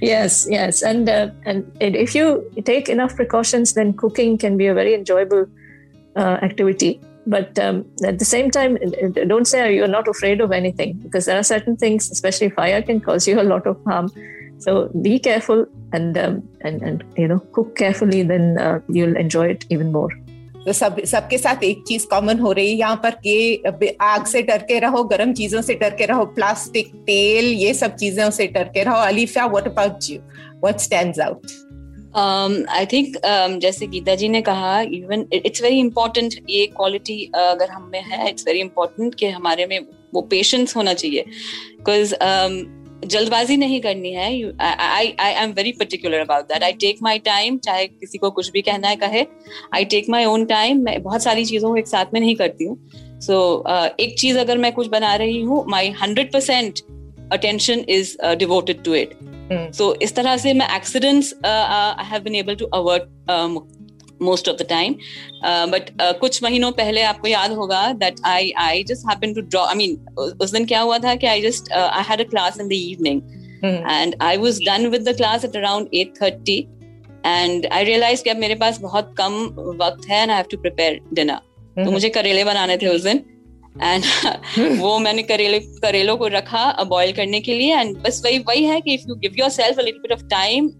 yes 0.02 0.46
yes 0.50 0.82
and 0.82 1.08
uh, 1.08 1.30
and 1.46 1.64
if 1.80 2.14
you 2.14 2.44
take 2.66 2.88
enough 2.90 3.16
precautions 3.16 3.72
then 3.72 3.94
cooking 3.94 4.36
can 4.36 4.58
be 4.58 4.66
a 4.66 4.74
very 4.74 4.94
enjoyable 4.94 5.46
uh, 6.16 6.36
activity 6.42 7.00
but 7.26 7.58
um, 7.58 7.84
at 8.04 8.18
the 8.18 8.26
same 8.26 8.50
time 8.50 8.76
don't 9.26 9.46
say 9.46 9.74
you're 9.74 9.88
not 9.88 10.06
afraid 10.06 10.42
of 10.42 10.52
anything 10.52 10.92
because 10.98 11.24
there 11.24 11.38
are 11.38 11.42
certain 11.42 11.78
things 11.78 12.10
especially 12.10 12.50
fire 12.50 12.82
can 12.82 13.00
cause 13.00 13.26
you 13.26 13.40
a 13.40 13.42
lot 13.42 13.66
of 13.66 13.82
harm 13.84 14.10
so 14.64 14.72
be 15.02 15.18
careful 15.18 15.60
and 15.98 16.16
um, 16.22 16.38
and 16.68 16.82
and 16.82 17.04
you 17.16 17.28
know 17.28 17.38
cook 17.58 17.76
carefully 17.76 18.22
then 18.30 18.56
uh, 18.58 18.78
you'll 18.96 19.16
enjoy 19.16 19.46
it 19.54 19.66
even 19.76 19.92
more. 19.98 20.10
तो 20.64 20.72
सब 20.72 20.98
सबके 21.06 21.38
साथ 21.38 21.62
एक 21.64 21.84
चीज़ 21.88 22.06
common 22.06 22.38
हो 22.38 22.50
रही 22.52 22.70
है 22.70 22.74
यहाँ 22.76 22.96
पर 23.02 23.10
कि 23.26 23.94
आग 24.00 24.24
से 24.26 24.42
डर 24.42 24.62
के 24.68 24.78
रहो 24.78 25.02
गर्म 25.12 25.32
चीज़ों 25.32 25.62
से 25.62 25.74
डर 25.82 25.94
के 25.98 26.06
रहो 26.06 26.24
प्लास्टिक 26.38 26.94
तेल 27.06 27.44
ये 27.60 27.72
सब 27.74 27.94
चीज़ों 27.96 28.30
से 28.30 28.46
डर 28.56 28.64
के 28.74 28.82
रहो। 28.84 28.96
Alifa 29.06 29.46
what 29.46 29.68
about 29.68 30.10
you 30.10 30.18
what 30.64 30.80
stands 30.80 31.20
out 31.20 32.66
I 32.70 32.86
think 32.92 33.16
जैसे 33.62 33.86
गीता 33.86 34.14
जी 34.14 34.28
ने 34.28 34.40
कहा 34.42 34.80
इवन 34.80 35.26
इट्स 35.32 35.62
वेरी 35.62 35.78
इंपॉर्टेंट 35.78 36.34
ये 36.50 36.66
क्वालिटी 36.76 37.24
अगर 37.36 37.70
हम 37.70 37.88
में 37.92 38.02
है 38.02 38.28
इट्स 38.28 38.46
वेरी 38.46 38.60
इंपॉर्टेंट 38.60 39.14
कि 39.14 39.26
हमारे 39.26 39.66
में 39.66 39.78
वो 40.14 40.20
पेशेंस 40.30 40.76
होना 40.76 40.94
चाहिए। 40.94 41.24
बिकॉज़ 41.78 42.14
जल्दबाजी 43.04 43.56
नहीं 43.56 43.80
करनी 43.80 44.12
है। 44.12 44.28
I 44.60 45.14
I 45.20 45.32
am 45.42 45.52
very 45.52 45.72
particular 45.72 46.18
about 46.18 46.44
that 46.44 46.62
I 46.62 46.72
take 46.80 46.98
my 47.02 47.18
time 47.18 47.58
चाहे 47.58 47.86
किसी 47.86 48.18
को 48.18 48.30
कुछ 48.30 48.50
भी 48.50 48.62
कहना 48.62 48.88
है 48.88 48.96
कहे। 48.96 49.24
I 49.74 49.84
take 49.84 50.08
my 50.10 50.24
own 50.24 50.44
time 50.44 50.82
मैं 50.84 51.02
बहुत 51.02 51.22
सारी 51.22 51.44
चीज़ों 51.44 51.70
को 51.70 51.76
एक 51.76 51.88
साथ 51.88 52.14
में 52.14 52.20
नहीं 52.20 52.34
करती 52.36 52.64
हूँ। 52.64 52.78
सो 53.20 53.32
so, 53.32 53.72
uh, 53.72 54.00
एक 54.00 54.18
चीज़ 54.18 54.38
अगर 54.38 54.58
मैं 54.58 54.72
कुछ 54.72 54.86
बना 54.86 55.14
रही 55.14 55.40
हूँ 55.42 55.64
my 55.68 55.90
hundred 56.02 56.32
percent 56.32 56.80
attention 57.32 57.84
is 57.88 58.16
devoted 58.38 58.82
to 58.84 58.94
it 58.94 59.14
so 59.74 59.92
इस 60.02 60.14
तरह 60.14 60.36
से 60.36 60.52
मैं 60.52 60.68
accidents 60.76 61.34
I 61.44 62.04
have 62.04 62.22
been 62.22 62.34
able 62.34 62.54
to 62.54 62.66
avoid 62.74 63.02
most 64.22 64.48
of 64.48 64.56
the 64.56 64.66
time 64.68 64.94
but 65.72 65.90
कुछ 66.20 66.42
महीनों 66.42 66.70
पहले 66.72 67.02
आपको 67.02 67.28
याद 67.28 67.52
होगा 67.52 67.82
that 67.94 68.20
I 68.26 68.50
I 68.58 68.84
just 68.84 69.08
happen 69.10 69.34
to 69.34 69.40
draw 69.40 69.64
I 69.64 69.74
mean 69.74 69.98
उस 70.42 70.52
दिन 70.52 70.66
क्या 70.66 70.80
हुआ 70.80 70.98
था 70.98 71.14
कि 71.14 71.26
I 71.26 71.42
just 71.42 71.72
I 71.72 72.04
had 72.08 72.20
a 72.20 72.28
class 72.30 72.60
in 72.60 72.68
the 72.68 72.72
evening 72.72 73.20
and 73.64 74.14
I 74.22 74.36
was 74.36 74.60
done 74.66 74.86
with 74.86 75.08
the 75.08 75.16
class 75.16 75.44
at 75.44 75.56
around 75.56 75.88
8:30 75.96 76.60
and 77.26 77.66
I 77.66 77.84
realise 77.84 78.22
कि 78.24 78.30
अब 78.30 78.36
मेरे 78.36 78.54
पास 78.54 78.80
बहुत 78.80 79.14
कम 79.18 79.42
वक्त 79.82 80.08
है 80.10 80.22
and 80.22 80.30
I 80.30 80.36
have 80.36 80.46
to 80.50 80.56
prepare 80.58 81.00
dinner 81.14 81.46
तो 81.76 81.90
मुझे 81.90 82.08
करेले 82.08 82.44
बनाने 82.44 82.76
थे 82.76 82.86
उस 82.88 83.02
दिन. 83.02 83.24
एंड 83.82 84.78
वो 84.80 84.98
मैंने 84.98 85.22
करेले 85.22 85.58
करेलों 85.82 86.16
को 86.16 86.26
रखा 86.28 86.84
बॉईल 86.84 87.12
करने 87.12 87.40
के 87.40 87.54
लिए. 87.54 87.76
एंड 87.76 87.96
बस 87.98 88.20
वही 88.24 88.38
वही 88.48 88.64
है 88.64 88.80
कि 88.80 88.94
if 88.94 89.02
you 89.08 89.14
give 89.16 89.34
your 89.38 89.50
a 89.60 89.82
little 89.82 90.00
bit 90.02 90.12
of 90.12 90.24
time 90.30 90.70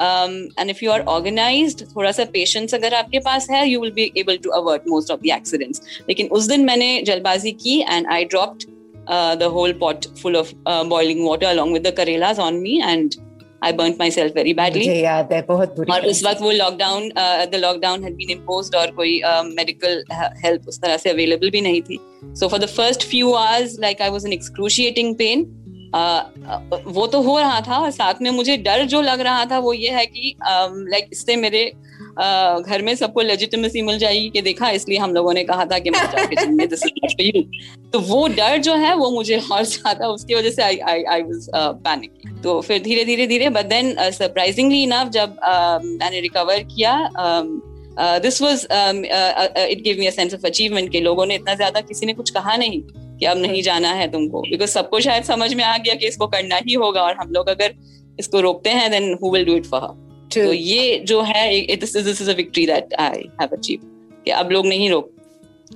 and 0.00 0.70
if 0.70 0.84
you 0.84 0.90
are 0.90 1.00
organised 1.16 1.84
थोड़ा 1.96 2.12
सा 2.12 2.24
पेशेंस 2.32 2.74
अगर 2.74 2.94
आपके 2.94 3.18
पास 3.18 3.50
है 3.50 3.66
you 3.68 3.80
will 3.80 3.92
be 3.92 4.10
able 4.16 4.36
to 4.44 4.50
avert 4.60 4.88
most 4.88 5.10
of 5.10 5.20
the 5.20 5.30
accidents 5.36 5.82
लेकिन 6.08 6.28
उस 6.28 6.46
दिन 6.46 6.64
मैंने 6.64 7.00
जल्दबाजी 7.02 7.52
की 7.64 7.78
and 7.80 8.06
I 8.12 8.24
dropped 8.24 8.66
the 9.38 9.50
whole 9.52 9.72
pot 9.80 10.06
full 10.22 10.36
of 10.36 10.52
boiling 10.66 11.26
water 11.28 11.46
along 11.46 11.72
with 11.72 11.86
the 11.86 11.94
karelas 11.96 12.38
on 12.38 12.54
me 12.54 12.80
and 12.80 13.14
I 13.62 13.72
burnt 13.72 13.98
myself 13.98 14.32
very 14.32 14.52
badly. 14.56 14.86
मुझे 14.86 15.02
याद 15.02 15.32
है 15.32 15.40
बहुत 15.42 15.74
बुरी 15.76 15.92
और 15.92 16.06
उस 16.06 16.22
वक्त 16.24 16.40
वो 16.42 16.50
lockdown 16.50 17.08
the 17.52 17.60
lockdown 17.60 18.02
had 18.04 18.14
been 18.16 18.30
imposed 18.30 18.74
और 18.76 18.90
कोई 18.90 19.20
मेडिकल 19.46 20.02
हेल्प 20.44 20.68
उस 20.68 20.80
तरह 20.80 20.96
से 20.96 21.10
अवेलेबल 21.10 21.50
भी 21.50 21.60
नहीं 21.60 21.80
थी. 21.82 21.98
So 22.34 22.48
for 22.48 22.60
the 22.60 22.66
first 22.66 23.06
few 23.10 23.32
hours 23.32 23.76
like 23.80 24.02
I 24.02 24.10
was 24.10 24.26
in 24.26 24.32
excruciating 24.32 25.14
pain 25.16 25.44
वो 26.86 27.06
तो 27.06 27.22
हो 27.22 27.38
रहा 27.38 27.60
था 27.60 27.78
और 27.78 27.90
साथ 27.90 28.14
में 28.22 28.30
मुझे 28.30 28.56
डर 28.56 28.84
जो 28.84 29.00
लग 29.00 29.20
रहा 29.20 29.44
था 29.44 29.58
वो 29.58 29.72
ये 29.72 29.90
है 29.90 30.06
कि 30.06 30.36
लाइक 30.90 31.08
इससे 31.12 31.36
मेरे 31.36 31.72
घर 32.60 32.82
में 32.82 32.94
सबको 32.94 33.20
लेजिटिमेसी 33.20 33.82
मिल 33.82 33.98
जाएगी 33.98 34.30
कि 34.30 34.42
देखा, 34.42 34.70
इसलिए 34.70 34.98
हम 34.98 35.14
लोगों 35.14 35.32
ने 35.34 35.44
कहा 35.44 35.64
था 35.64 35.78
कि 35.78 35.90
में 35.90 36.68
तो 37.92 38.00
वो 38.00 38.28
डर 38.28 38.56
जो 38.58 38.74
है 38.74 38.94
वो 38.96 39.10
मुझे 39.10 39.42
और 39.52 39.62
ज़्यादा 39.64 40.08
उसकी 40.08 40.34
वजह 40.34 40.50
से 40.50 40.62
आई 40.62 40.78
आई 40.78 41.02
आई 41.02 41.22
वाज 41.22 41.48
पैनिक 41.54 42.40
तो 42.44 42.60
फिर 42.60 42.82
धीरे 42.82 43.04
धीरे 43.04 43.26
धीरे 43.26 43.48
बट 43.48 43.66
देन 43.66 43.94
सरप्राइजिंगली 44.00 44.82
इनफ 44.82 45.08
जब 45.08 45.36
मैंने 45.84 46.20
रिकवर 46.20 46.58
किया 46.58 47.10
this 48.00 48.42
was 48.42 48.66
it 49.70 49.82
give 49.82 49.96
me 49.98 50.06
a 50.06 50.10
sense 50.10 50.34
of 50.34 50.46
achievement 50.46 50.92
के 50.92 51.00
लोगों 51.00 51.26
ने 51.26 51.34
इतना 51.34 51.54
ज़्यादा 51.54 51.80
किसी 51.80 52.06
ने 52.06 52.12
कुछ 52.12 52.30
कहा 52.30 52.56
नहीं। 52.56 52.82
कि 53.24 53.26
अब 53.26 53.38
नहीं 53.38 53.62
जाना 53.62 53.92
है 53.92 54.10
तुमको। 54.12 54.40
बिकॉज़ 54.40 54.70
सबको 54.70 55.00
शायद 55.00 55.24
समझ 55.24 55.52
में 55.54 55.64
आ 55.64 55.76
गया 55.78 55.94
कि 55.94 56.06
इसको 56.06 56.26
करना 56.26 56.60
ही 56.66 56.74
होगा 56.74 57.02
और 57.02 57.14
हम 57.14 57.32
लोग 57.32 57.48
अगर 57.48 57.74
इसको 58.20 58.40
रोकते 58.40 58.70
हैं 58.70 58.90
then 58.90 59.12
who 59.22 59.30
will 59.30 59.44
do 59.44 59.56
it 59.56 59.66
for 59.66 59.80
her 59.82 60.02
तो 60.34 60.52
ये 60.52 60.98
जो 60.98 61.20
है 61.22 61.76
this 61.76 61.96
is 61.96 62.04
this 62.04 62.22
is 62.22 62.30
a 62.30 62.34
victory 62.34 62.66
that 62.66 62.94
I 62.94 63.28
have 63.40 63.56
achieve 63.56 63.80
कि 64.24 64.30
अब 64.30 64.50
लोग 64.50 64.66
नहीं 64.66 64.90
रोक 64.90 65.10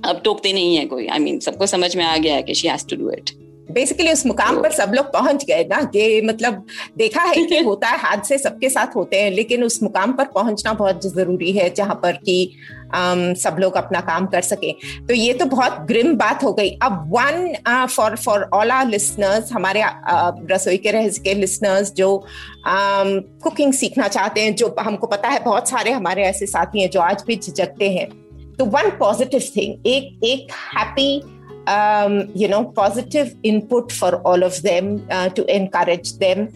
अब 0.05 0.21
टोकते 0.25 0.53
नहीं 0.53 0.75
है 0.75 0.85
कोई। 0.85 1.07
आई 1.07 1.17
I 1.17 1.21
मीन 1.21 1.33
mean, 1.33 1.45
सबको 1.45 1.65
समझ 1.65 1.95
में 1.95 2.03
आ 2.05 2.17
गया 2.17 2.35
है 2.35 2.43
कि 2.43 2.53
she 2.53 2.67
has 2.67 2.87
to 2.87 2.95
do 2.95 3.11
it 3.11 3.29
basically 3.71 4.11
उस 4.11 4.25
मुकाम 4.25 4.61
पर 4.63 4.71
सब 4.71 4.91
लोग 4.93 5.11
पहुँच 5.13 5.45
गए 5.45 5.63
ना। 5.63 5.81
कि 5.83 6.21
मतलब 6.21 6.65
देखा 6.97 7.21
है 7.21 7.45
कि 7.45 7.59
होता 7.65 7.87
है 7.87 7.99
हादसे 7.99 8.37
सबके 8.37 8.69
साथ 8.69 8.95
होते 8.95 9.21
हैं 9.21 9.31
लेकिन 9.31 9.63
उस 9.63 9.83
मुकाम 9.83 10.13
पर 10.13 10.25
पहुँचना 10.25 10.73
बहुत 10.73 11.05
ज़रूरी 11.05 11.51
है 11.51 11.69
जहाँ 11.69 11.95
पर 11.95 12.11
कि 12.11 12.51
um, 12.87 13.35
सब 13.35 13.57
लोग 13.59 13.77
अपना 13.77 13.99
काम 14.01 14.25
कर 14.25 14.41
सके। 14.41 14.71
तो 15.07 15.13
ये 15.13 15.33
तो 15.33 15.45
बहुत 15.45 15.77
ग्रिम 15.81 16.15
बात 16.15 16.43
हो 16.43 16.53
गई। 16.53 16.69
अब 16.69 17.09
one 17.09 17.87
for 17.87 18.15
for 18.15 18.49
all 18.53 18.71
our 18.71 18.87
listeners 18.87 19.51
हमारे 19.53 19.81
uh, 19.81 20.51
रसोई 20.51 20.77
के 20.77 20.91
रहस्य 20.91 21.21
के 21.21 21.33
लिसनर्स 21.33 21.93
जो 21.93 22.25
कुकिंग 22.67 23.73
um, 23.73 23.79
सीखना 23.79 24.07
चाहते 24.07 24.41
हैं 24.41 24.55
जो 24.55 24.75
हमको 24.79 25.07
पता 25.07 25.27
है 25.27 25.43
बहुत 25.43 25.69
सारे 25.69 25.91
हमारे 25.91 26.23
ऐसे 26.23 26.45
साथी 26.45 26.81
हैं 26.81 26.89
जो 26.89 26.99
आज 26.99 27.23
भी 27.27 27.35
झिझकते 27.35 27.89
हैं। 27.91 28.07
तो 28.55 28.65
वन 28.65 28.89
पॉजिटिव 28.89 29.41
थिंग 29.55 29.87
एक 29.87 30.23
एक 30.23 30.51
happy 30.51 31.21
um, 31.69 32.13
you 32.41 32.47
know, 32.51 32.61
positive 32.79 33.29
input 33.45 33.91
for 33.91 34.11
all 34.27 34.43
of 34.43 34.61
them 34.61 34.85
uh, 35.09 35.29
to 35.29 35.45
encourage 35.55 36.11
them 36.17 36.47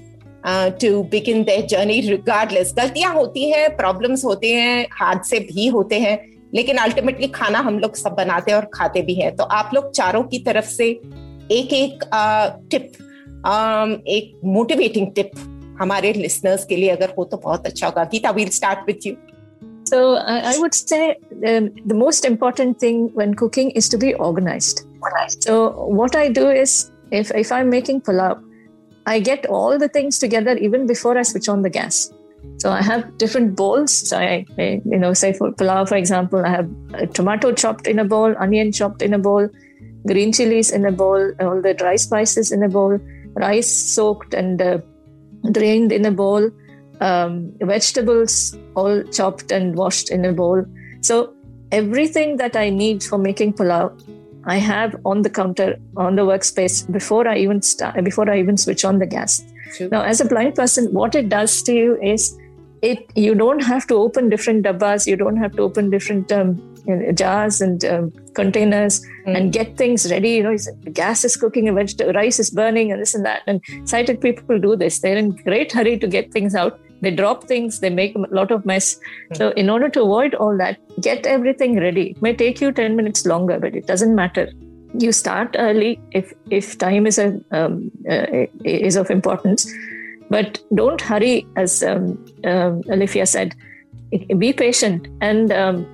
uh, 0.45 0.69
to 0.83 0.91
begin 1.13 1.45
their 1.45 1.65
journey 1.73 1.99
regardless. 2.09 2.73
गलतियाँ 2.73 3.13
होती 3.13 3.49
हैं, 3.51 3.75
प्रॉब्लम्स 3.77 4.25
होते 4.25 4.53
हैं, 4.53 4.87
हादसे 4.91 5.39
भी 5.39 5.67
होते 5.67 5.99
हैं, 5.99 6.31
लेकिन 6.53 6.77
अल्टीमेटली 6.77 7.27
खाना 7.27 7.59
हम 7.59 7.79
लोग 7.79 7.95
सब 7.95 8.11
बनाते 8.11 8.51
हैं 8.51 8.57
और 8.57 8.69
खाते 8.73 9.01
भी 9.01 9.13
हैं. 9.13 9.35
तो 9.35 9.43
आप 9.43 9.71
लोग 9.73 9.91
चारों 9.91 10.23
की 10.23 10.39
तरफ़ 10.39 10.65
से 10.65 10.87
एक 11.51 11.73
एक 11.73 12.03
टिप, 12.71 12.91
uh, 13.47 14.07
एक 14.07 14.39
मोटिवेटिंग 14.45 15.07
टिप 15.15 15.31
हमारे 15.81 16.13
लिसनर्स 16.13 16.65
के 16.65 16.75
लिए 16.75 16.89
अगर 16.89 17.13
हो 17.17 17.23
तो 17.23 17.37
बहुत 17.37 17.65
अच्छा 17.65 17.87
होगा. 17.87 18.03
Geeta, 18.03 18.33
we'll 18.33 18.53
start 18.53 18.77
with 18.89 19.01
you. 19.07 19.13
So 19.85 20.15
I, 20.15 20.55
I 20.55 20.59
would 20.59 20.73
say 20.73 21.17
um, 21.47 21.73
the 21.85 21.95
most 21.95 22.25
important 22.25 22.79
thing 22.79 23.09
when 23.13 23.33
cooking 23.33 23.71
is 23.71 23.89
to 23.89 23.97
be 23.97 24.13
organized. 24.13 24.87
So 25.39 25.71
what 25.85 26.15
I 26.15 26.29
do 26.29 26.49
is 26.49 26.91
if 27.11 27.31
if 27.31 27.51
I'm 27.51 27.69
making 27.69 28.01
pulao, 28.01 28.41
I 29.05 29.19
get 29.19 29.45
all 29.47 29.77
the 29.77 29.89
things 29.89 30.17
together 30.19 30.55
even 30.57 30.87
before 30.87 31.17
I 31.17 31.23
switch 31.23 31.49
on 31.49 31.61
the 31.61 31.69
gas. 31.69 32.11
So 32.57 32.71
I 32.71 32.81
have 32.81 33.17
different 33.17 33.55
bowls. 33.55 33.91
So 34.09 34.17
I, 34.17 34.45
I 34.57 34.81
you 34.85 34.97
know 34.97 35.13
say 35.13 35.33
for 35.33 35.51
pulao 35.51 35.87
for 35.87 35.95
example, 35.95 36.45
I 36.45 36.49
have 36.49 36.69
a 36.93 37.07
tomato 37.07 37.51
chopped 37.51 37.87
in 37.87 37.99
a 37.99 38.05
bowl, 38.05 38.33
onion 38.39 38.71
chopped 38.71 39.01
in 39.01 39.13
a 39.13 39.19
bowl, 39.19 39.49
green 40.07 40.31
chilies 40.31 40.71
in 40.71 40.85
a 40.85 40.91
bowl, 40.91 41.33
all 41.39 41.61
the 41.61 41.73
dry 41.73 41.95
spices 41.97 42.51
in 42.51 42.63
a 42.63 42.69
bowl, 42.69 42.99
rice 43.35 43.71
soaked 43.71 44.33
and 44.33 44.61
uh, 44.61 44.77
drained 45.51 45.91
in 45.91 46.05
a 46.05 46.11
bowl, 46.11 46.49
um, 47.01 47.51
vegetables 47.61 48.57
all 48.75 49.03
chopped 49.03 49.51
and 49.51 49.75
washed 49.75 50.11
in 50.11 50.25
a 50.25 50.33
bowl. 50.33 50.65
So 51.01 51.33
everything 51.71 52.37
that 52.37 52.55
I 52.55 52.69
need 52.69 53.03
for 53.03 53.17
making 53.17 53.53
pulao, 53.53 53.91
I 54.45 54.57
have 54.57 54.95
on 55.05 55.21
the 55.21 55.29
counter 55.29 55.77
on 55.97 56.15
the 56.15 56.23
workspace 56.23 56.91
before 56.91 57.27
I 57.27 57.37
even 57.37 57.61
start 57.61 58.03
before 58.03 58.29
I 58.29 58.39
even 58.39 58.57
switch 58.57 58.85
on 58.85 58.99
the 58.99 59.05
gas. 59.05 59.43
True. 59.75 59.89
Now, 59.89 60.03
as 60.03 60.21
a 60.21 60.25
blind 60.25 60.55
person, 60.55 60.93
what 60.93 61.15
it 61.15 61.29
does 61.29 61.61
to 61.63 61.73
you 61.73 61.99
is 62.01 62.37
it 62.81 62.99
you 63.15 63.33
don't 63.33 63.63
have 63.63 63.87
to 63.87 63.95
open 63.95 64.29
different 64.29 64.63
dabbas, 64.63 65.07
you 65.07 65.15
don't 65.15 65.37
have 65.37 65.53
to 65.53 65.61
open 65.61 65.89
different 65.89 66.31
um, 66.31 66.72
you 66.85 66.95
know, 66.95 67.11
jars 67.11 67.61
and 67.61 67.83
um, 67.85 68.11
containers 68.33 69.01
Mm. 69.25 69.37
and 69.37 69.53
get 69.53 69.77
things 69.77 70.11
ready. 70.11 70.31
You 70.31 70.43
know, 70.43 70.57
the 70.83 70.89
gas 70.91 71.23
is 71.23 71.37
cooking, 71.37 71.69
a 71.69 71.73
vegetable, 71.73 72.11
rice 72.11 72.39
is 72.39 72.49
burning, 72.49 72.91
and 72.91 73.01
this 73.01 73.13
and 73.15 73.25
that. 73.25 73.41
And 73.47 73.61
sighted 73.85 74.19
people 74.19 74.59
do 74.59 74.75
this. 74.75 74.99
They're 74.99 75.15
in 75.15 75.29
great 75.29 75.71
hurry 75.71 75.97
to 75.99 76.07
get 76.07 76.33
things 76.33 76.55
out. 76.55 76.77
They 77.01 77.11
drop 77.11 77.45
things, 77.45 77.79
they 77.79 77.89
make 77.89 78.15
a 78.15 78.19
lot 78.39 78.51
of 78.51 78.65
mess. 78.65 78.99
So, 79.33 79.51
in 79.51 79.69
order 79.69 79.87
to 79.89 80.01
avoid 80.01 80.35
all 80.35 80.57
that, 80.57 80.77
get 80.99 81.25
everything 81.25 81.79
ready. 81.79 82.09
It 82.11 82.21
may 82.21 82.33
take 82.35 82.59
you 82.59 82.73
10 82.73 82.97
minutes 82.97 83.25
longer, 83.25 83.59
but 83.59 83.75
it 83.75 83.87
doesn't 83.87 84.13
matter. 84.13 84.49
You 84.99 85.13
start 85.13 85.55
early 85.57 85.99
if 86.11 86.33
if 86.49 86.77
time 86.77 87.07
is 87.07 87.17
a 87.17 87.39
um, 87.51 87.89
uh, 88.09 88.25
is 88.65 88.95
of 88.97 89.09
importance. 89.09 89.65
but 90.29 90.59
don't 90.75 91.01
hurry, 91.01 91.45
as 91.55 91.81
um, 91.83 92.03
um, 92.43 92.81
Olivia 92.89 93.25
said. 93.25 93.55
Be 94.37 94.53
patient 94.53 95.07
and 95.21 95.51
um, 95.51 95.85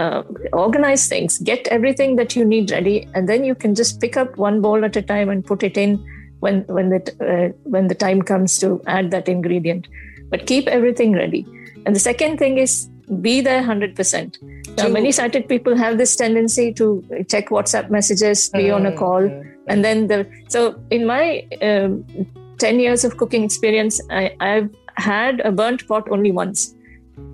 uh, 0.00 0.22
organize 0.52 1.08
things. 1.08 1.38
Get 1.50 1.68
everything 1.68 2.16
that 2.16 2.36
you 2.36 2.44
need 2.44 2.70
ready, 2.76 3.08
and 3.14 3.28
then 3.28 3.44
you 3.44 3.54
can 3.54 3.74
just 3.74 4.00
pick 4.00 4.16
up 4.16 4.36
one 4.36 4.60
bowl 4.66 4.84
at 4.84 4.96
a 4.96 5.02
time 5.02 5.28
and 5.28 5.44
put 5.52 5.62
it 5.62 5.76
in 5.76 5.96
when 6.40 6.62
when 6.78 6.90
the 6.94 7.00
uh, 7.30 7.48
when 7.76 7.88
the 7.88 7.98
time 8.04 8.22
comes 8.22 8.58
to 8.58 8.70
add 8.86 9.10
that 9.16 9.28
ingredient. 9.28 9.88
But 10.30 10.46
keep 10.46 10.68
everything 10.68 11.12
ready. 11.12 11.44
And 11.86 11.96
the 11.96 12.00
second 12.00 12.38
thing 12.38 12.58
is 12.58 12.88
be 13.20 13.40
there 13.40 13.62
100%. 13.62 14.76
Now, 14.76 14.88
many 14.88 15.10
sighted 15.12 15.48
people 15.48 15.76
have 15.76 15.98
this 15.98 16.14
tendency 16.14 16.72
to 16.74 17.04
check 17.28 17.48
WhatsApp 17.48 17.90
messages, 17.90 18.48
be 18.50 18.70
on 18.70 18.86
a 18.86 18.96
call, 18.96 19.28
and 19.66 19.84
then 19.84 20.06
the. 20.06 20.26
So, 20.48 20.80
in 20.90 21.06
my 21.06 21.44
um, 21.60 22.04
10 22.58 22.78
years 22.80 23.04
of 23.04 23.16
cooking 23.16 23.42
experience, 23.42 24.00
I, 24.10 24.36
I've 24.40 24.70
had 24.94 25.40
a 25.40 25.50
burnt 25.50 25.86
pot 25.88 26.08
only 26.10 26.30
once. 26.30 26.74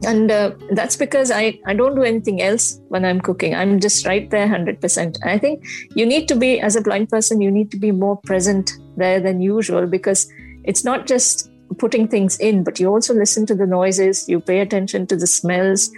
And 0.05 0.31
uh, 0.31 0.53
that's 0.73 0.97
because 0.97 1.31
I, 1.31 1.59
I 1.67 1.75
don't 1.75 1.95
do 1.95 2.03
anything 2.03 2.41
else 2.41 2.81
when 2.89 3.05
I'm 3.05 3.21
cooking. 3.21 3.55
I'm 3.55 3.81
just 3.81 4.07
right 4.07 4.31
there 4.31 4.47
100%. 4.47 5.19
I 5.25 5.39
think 5.39 5.65
you 5.95 6.07
need 6.07 6.29
to 6.29 6.37
be, 6.37 6.61
as 6.61 6.77
a 6.77 6.81
blind 6.81 7.09
person, 7.09 7.41
you 7.41 7.51
need 7.51 7.71
to 7.73 7.79
be 7.79 7.91
more 7.91 8.17
present 8.19 8.73
there 8.97 9.21
than 9.21 9.41
usual 9.41 9.87
because 9.87 10.31
it's 10.65 10.85
not 10.85 11.07
just 11.07 11.51
putting 11.79 12.07
things 12.07 12.39
in, 12.39 12.63
but 12.63 12.79
you 12.79 12.89
also 12.89 13.15
listen 13.15 13.47
to 13.47 13.55
the 13.55 13.67
noises, 13.67 14.29
you 14.29 14.41
pay 14.41 14.61
attention 14.61 15.07
to 15.09 15.17
the 15.17 15.27
smells. 15.27 15.91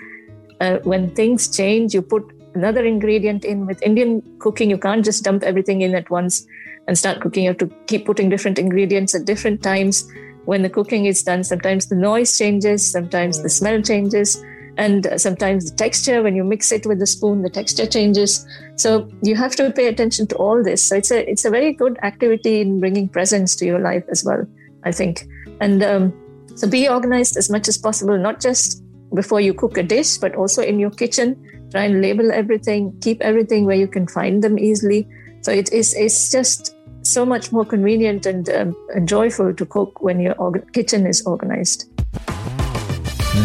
Uh, 0.61 0.79
when 0.85 1.15
things 1.15 1.55
change, 1.55 1.95
you 1.95 2.03
put 2.03 2.25
another 2.55 2.85
ingredient 2.85 3.45
in. 3.45 3.67
With 3.67 3.83
Indian 3.83 4.23
cooking, 4.39 4.71
you 4.71 4.79
can't 4.79 5.05
just 5.05 5.23
dump 5.23 5.43
everything 5.43 5.83
in 5.83 5.95
at 5.95 6.11
once 6.11 6.47
and 6.87 6.97
start 6.97 7.21
cooking. 7.21 7.45
You 7.45 7.51
have 7.51 7.59
to 7.59 7.71
keep 7.87 8.07
putting 8.07 8.29
different 8.29 8.59
ingredients 8.59 9.15
at 9.15 9.25
different 9.25 9.63
times. 9.63 10.11
When 10.49 10.63
the 10.63 10.71
cooking 10.71 11.05
is 11.05 11.23
done, 11.23 11.45
sometimes 11.45 11.89
the 11.89 11.95
noise 11.95 12.39
changes, 12.39 12.91
sometimes 12.91 13.43
the 13.43 13.51
smell 13.51 13.83
changes, 13.83 14.43
and 14.79 15.07
sometimes 15.21 15.71
the 15.71 15.77
texture. 15.77 16.23
When 16.23 16.35
you 16.35 16.43
mix 16.43 16.73
it 16.73 16.87
with 16.87 17.01
the 17.01 17.07
spoon, 17.07 17.43
the 17.43 17.51
texture 17.51 17.85
changes. 17.87 18.47
So 18.77 19.11
you 19.23 19.37
have 19.37 19.55
to 19.57 19.71
pay 19.71 19.89
attention 19.89 20.27
to 20.29 20.37
all 20.37 20.65
this. 20.65 20.83
So 20.83 20.97
it's 20.97 21.11
a 21.11 21.31
it's 21.31 21.45
a 21.45 21.51
very 21.51 21.75
good 21.75 21.99
activity 22.03 22.63
in 22.63 22.81
bringing 22.81 23.11
presence 23.11 23.57
to 23.57 23.67
your 23.67 23.79
life 23.79 24.05
as 24.11 24.25
well. 24.25 24.47
I 24.85 24.91
think. 24.91 25.29
And 25.61 25.83
um, 25.83 26.15
so 26.55 26.67
be 26.67 26.89
organized 26.89 27.37
as 27.37 27.51
much 27.51 27.69
as 27.69 27.77
possible, 27.77 28.17
not 28.17 28.41
just 28.41 28.83
before 29.15 29.43
you 29.43 29.53
cook 29.53 29.77
a 29.77 29.83
dish, 29.83 30.17
but 30.17 30.35
also 30.35 30.63
in 30.63 30.79
your 30.79 30.93
kitchen. 31.03 31.37
Try 31.73 31.85
and 31.85 32.01
label 32.01 32.33
everything, 32.33 32.99
keep 33.03 33.21
everything 33.21 33.67
where 33.67 33.77
you 33.77 33.87
can 33.87 34.09
find 34.09 34.43
them 34.43 34.59
easily. 34.59 35.07
So 35.43 35.53
it 35.53 35.71
is 35.75 35.93
it's 35.93 36.33
just 36.33 36.75
so 37.08 37.26
much 37.26 37.52
more 37.52 37.66
convenient 37.66 38.26
and, 38.26 38.50
um, 38.50 38.76
and 38.96 39.08
joyful 39.08 39.54
to 39.54 39.66
cook 39.66 40.02
when 40.02 40.20
your 40.20 40.36
org- 40.36 40.72
kitchen 40.74 41.06
is 41.06 41.22
organized. 41.26 41.90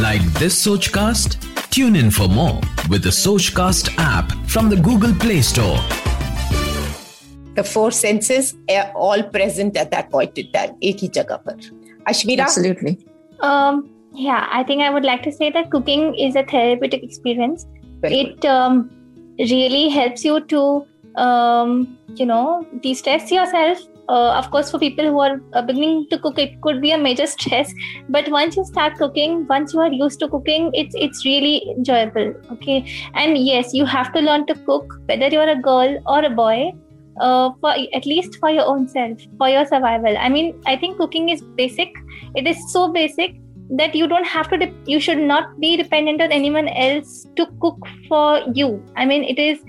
Like 0.00 0.22
this 0.34 0.66
Sochcast? 0.66 1.44
Tune 1.70 1.96
in 1.96 2.10
for 2.10 2.28
more 2.28 2.60
with 2.88 3.02
the 3.02 3.10
Sochcast 3.10 3.94
app 3.98 4.32
from 4.46 4.68
the 4.68 4.76
Google 4.76 5.14
Play 5.14 5.42
Store. 5.42 5.78
The 7.54 7.64
four 7.64 7.90
senses 7.90 8.56
are 8.70 8.92
all 8.94 9.22
present 9.22 9.76
at 9.76 9.90
that 9.90 10.10
point 10.10 10.38
in 10.38 10.52
time. 10.52 10.76
एक 10.82 10.96
ही 11.02 11.08
जगह 11.08 11.36
पर. 11.36 11.56
Ashmira? 12.08 12.40
Absolutely. 12.40 12.98
Um, 13.40 13.88
yeah, 14.14 14.46
I 14.50 14.62
think 14.64 14.82
I 14.82 14.90
would 14.90 15.04
like 15.04 15.22
to 15.22 15.32
say 15.32 15.50
that 15.50 15.70
cooking 15.70 16.14
is 16.14 16.36
a 16.36 16.44
therapeutic 16.44 17.02
experience. 17.02 17.66
Very 18.00 18.20
it 18.20 18.44
um, 18.44 18.90
really 19.38 19.88
helps 19.88 20.24
you 20.24 20.40
to, 20.40 20.86
um, 21.15 21.97
you 22.15 22.25
know, 22.25 22.65
de-stress 22.81 23.31
yourself. 23.31 23.79
Uh, 24.09 24.33
of 24.33 24.51
course, 24.51 24.69
for 24.69 24.79
people 24.79 25.05
who 25.05 25.19
are 25.19 25.39
uh, 25.53 25.61
beginning 25.61 26.05
to 26.09 26.19
cook, 26.19 26.37
it 26.37 26.59
could 26.61 26.81
be 26.81 26.91
a 26.91 26.97
major 26.97 27.25
stress. 27.35 27.73
But 28.09 28.29
once 28.29 28.57
you 28.57 28.65
start 28.65 28.97
cooking, 28.97 29.45
once 29.49 29.73
you 29.73 29.79
are 29.79 29.91
used 29.91 30.19
to 30.19 30.27
cooking, 30.27 30.71
it's 30.73 30.93
it's 30.95 31.25
really 31.25 31.63
enjoyable. 31.77 32.33
Okay, 32.51 32.85
and 33.15 33.37
yes, 33.37 33.73
you 33.73 33.85
have 33.85 34.11
to 34.13 34.19
learn 34.19 34.45
to 34.47 34.55
cook, 34.65 34.93
whether 35.05 35.27
you're 35.27 35.49
a 35.49 35.61
girl 35.61 35.97
or 36.05 36.23
a 36.25 36.29
boy 36.29 36.73
uh, 37.21 37.51
for 37.59 37.71
at 37.71 38.05
least 38.05 38.37
for 38.39 38.49
your 38.49 38.65
own 38.65 38.87
self, 38.87 39.19
for 39.37 39.49
your 39.49 39.65
survival. 39.65 40.17
I 40.17 40.29
mean, 40.29 40.59
I 40.65 40.75
think 40.75 40.97
cooking 40.97 41.29
is 41.29 41.41
basic. 41.55 41.89
It 42.35 42.47
is 42.47 42.57
so 42.71 42.91
basic 42.91 43.35
that 43.77 43.95
you 43.95 44.07
don't 44.07 44.25
have 44.25 44.49
to. 44.49 44.57
De- 44.57 44.73
you 44.85 44.99
should 44.99 45.19
not 45.19 45.59
be 45.59 45.77
dependent 45.77 46.21
on 46.21 46.31
anyone 46.31 46.67
else 46.67 47.25
to 47.35 47.47
cook 47.61 47.77
for 48.07 48.41
you. 48.53 48.83
I 48.95 49.05
mean, 49.05 49.23
it 49.23 49.39
is. 49.39 49.59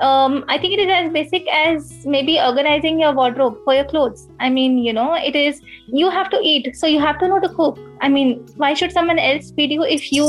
Um, 0.00 0.44
I 0.48 0.56
think 0.56 0.72
it 0.74 0.80
is 0.80 0.90
as 0.90 1.12
basic 1.12 1.46
as 1.52 2.06
maybe 2.06 2.38
organizing 2.40 3.00
your 3.00 3.12
wardrobe 3.12 3.58
for 3.64 3.74
your 3.74 3.84
clothes. 3.84 4.28
I 4.38 4.48
mean, 4.48 4.78
you 4.78 4.92
know, 4.92 5.14
it 5.14 5.36
is. 5.36 5.60
You 5.88 6.08
have 6.10 6.30
to 6.30 6.40
eat, 6.42 6.74
so 6.76 6.86
you 6.86 7.00
have 7.00 7.18
to 7.18 7.28
know 7.28 7.40
to 7.40 7.48
cook. 7.48 7.78
I 8.00 8.08
mean, 8.08 8.46
why 8.56 8.72
should 8.74 8.92
someone 8.92 9.18
else 9.18 9.50
feed 9.50 9.70
you 9.70 9.84
if 9.84 10.10
you 10.10 10.26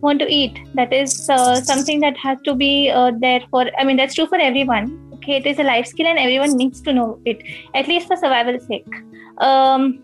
want 0.00 0.20
to 0.20 0.28
eat? 0.28 0.60
That 0.74 0.92
is 0.92 1.28
uh, 1.28 1.56
something 1.56 2.00
that 2.00 2.16
has 2.18 2.38
to 2.44 2.54
be 2.54 2.90
uh, 2.90 3.12
there 3.18 3.40
for. 3.50 3.66
I 3.76 3.84
mean, 3.84 3.96
that's 3.96 4.14
true 4.14 4.26
for 4.26 4.38
everyone 4.38 5.08
okay 5.18 5.36
it 5.36 5.46
is 5.46 5.58
a 5.58 5.62
life 5.62 5.86
skill 5.86 6.06
and 6.06 6.18
everyone 6.18 6.56
needs 6.56 6.80
to 6.80 6.92
know 6.92 7.20
it 7.24 7.42
at 7.74 7.88
least 7.88 8.06
for 8.06 8.16
survival 8.16 8.58
sake 8.60 8.94
um, 9.38 10.02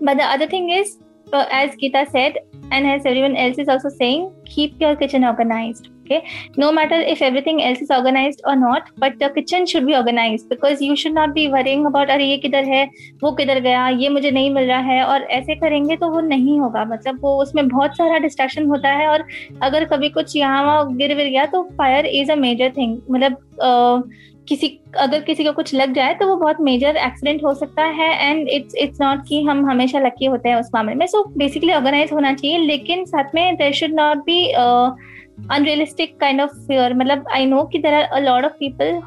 but 0.00 0.16
the 0.16 0.24
other 0.24 0.46
thing 0.46 0.70
is 0.70 0.98
uh, 1.32 1.46
as 1.50 1.70
Geeta 1.76 2.10
said 2.10 2.38
and 2.70 2.86
as 2.86 3.04
everyone 3.06 3.36
else 3.36 3.58
is 3.58 3.68
also 3.68 3.88
saying 3.88 4.32
keep 4.44 4.80
your 4.80 4.96
kitchen 4.96 5.24
organized 5.24 5.88
okay 6.02 6.24
no 6.56 6.70
matter 6.72 6.98
if 7.12 7.20
everything 7.20 7.62
else 7.62 7.80
is 7.80 7.90
organized 7.90 8.40
or 8.44 8.54
not 8.56 8.90
but 8.96 9.18
the 9.18 9.28
kitchen 9.30 9.66
should 9.66 9.86
be 9.86 9.94
organized 9.94 10.48
because 10.48 10.80
you 10.80 10.94
should 10.96 11.14
not 11.14 11.34
be 11.34 11.48
worrying 11.48 11.84
about 11.86 12.10
अरे 12.10 12.24
ये 12.26 12.36
किधर 12.44 12.64
है 12.74 12.84
वो 13.22 13.32
किधर 13.40 13.60
गया 13.60 13.88
ये 14.02 14.08
मुझे 14.08 14.30
नहीं 14.30 14.50
मिल 14.54 14.66
रहा 14.68 14.78
है 14.90 15.02
और 15.04 15.22
ऐसे 15.38 15.54
करेंगे 15.60 15.96
तो 15.96 16.10
वो 16.10 16.20
नहीं 16.28 16.58
होगा 16.60 16.84
मतलब 16.92 17.18
वो 17.22 17.36
उसमें 17.42 17.66
बहुत 17.68 17.96
सारा 17.96 18.18
डिस्ट्रैक्शन 18.26 18.66
होता 18.70 18.92
है 19.00 19.08
और 19.08 19.24
अगर 19.62 19.84
कभी 19.94 20.08
कुछ 20.18 20.36
यहाँ 20.36 20.62
वहाँ 20.64 20.94
गिर 20.96 21.14
विर 21.16 21.28
गया 21.28 21.44
तो 21.56 21.62
fire 21.78 22.06
is 22.06 22.32
a 22.32 22.36
major 22.46 22.72
thing 22.76 22.98
मतलब 23.10 23.32
अ, 23.62 24.02
किसी, 24.48 24.68
अगर 24.98 25.20
किसी 25.20 25.44
को 25.44 25.52
कुछ 25.52 25.74
लग 25.74 25.92
जाए 25.94 26.14
तो 26.14 26.26
वो 26.26 26.36
बहुत 26.36 26.60
मेजर 26.60 26.96
एक्सीडेंट 26.96 27.44
हो 27.44 27.52
सकता 27.54 27.84
है 27.94 28.10
एंड 28.20 28.48
इट्स 28.48 28.74
इट्स 28.76 29.00
नॉट 29.00 29.26
कि 29.28 29.42
हम 29.42 29.64
हमेशा 29.70 29.98
लकी 29.98 30.26
होते 30.26 30.48
हैं 30.48 30.56
उस 30.56 30.70
मामले 30.74 30.94
में। 30.94 31.06
सो 31.06 31.24
बेसिकली 31.38 31.72
ऑर्गेनाइज 31.72 32.12
होना 32.12 32.32
चाहिए, 32.34 32.58
लेकिन 32.58 33.04
साथ 33.04 33.34
में 33.34 33.56
there 33.56 33.72
should 33.72 33.94
not 33.94 34.24
be 34.26 34.44
unrealistic 34.50 36.16
kind 36.20 36.40
of 36.40 36.50
fear 36.68 36.94
मतलब 36.94 37.28
आई 37.32 37.46
नो 37.46 37.62
कि 37.64 37.78
there 37.78 37.94
are 37.94 38.02
a 38.02 38.18
lot 38.20 38.44
of 38.44 38.52
people 38.60 39.00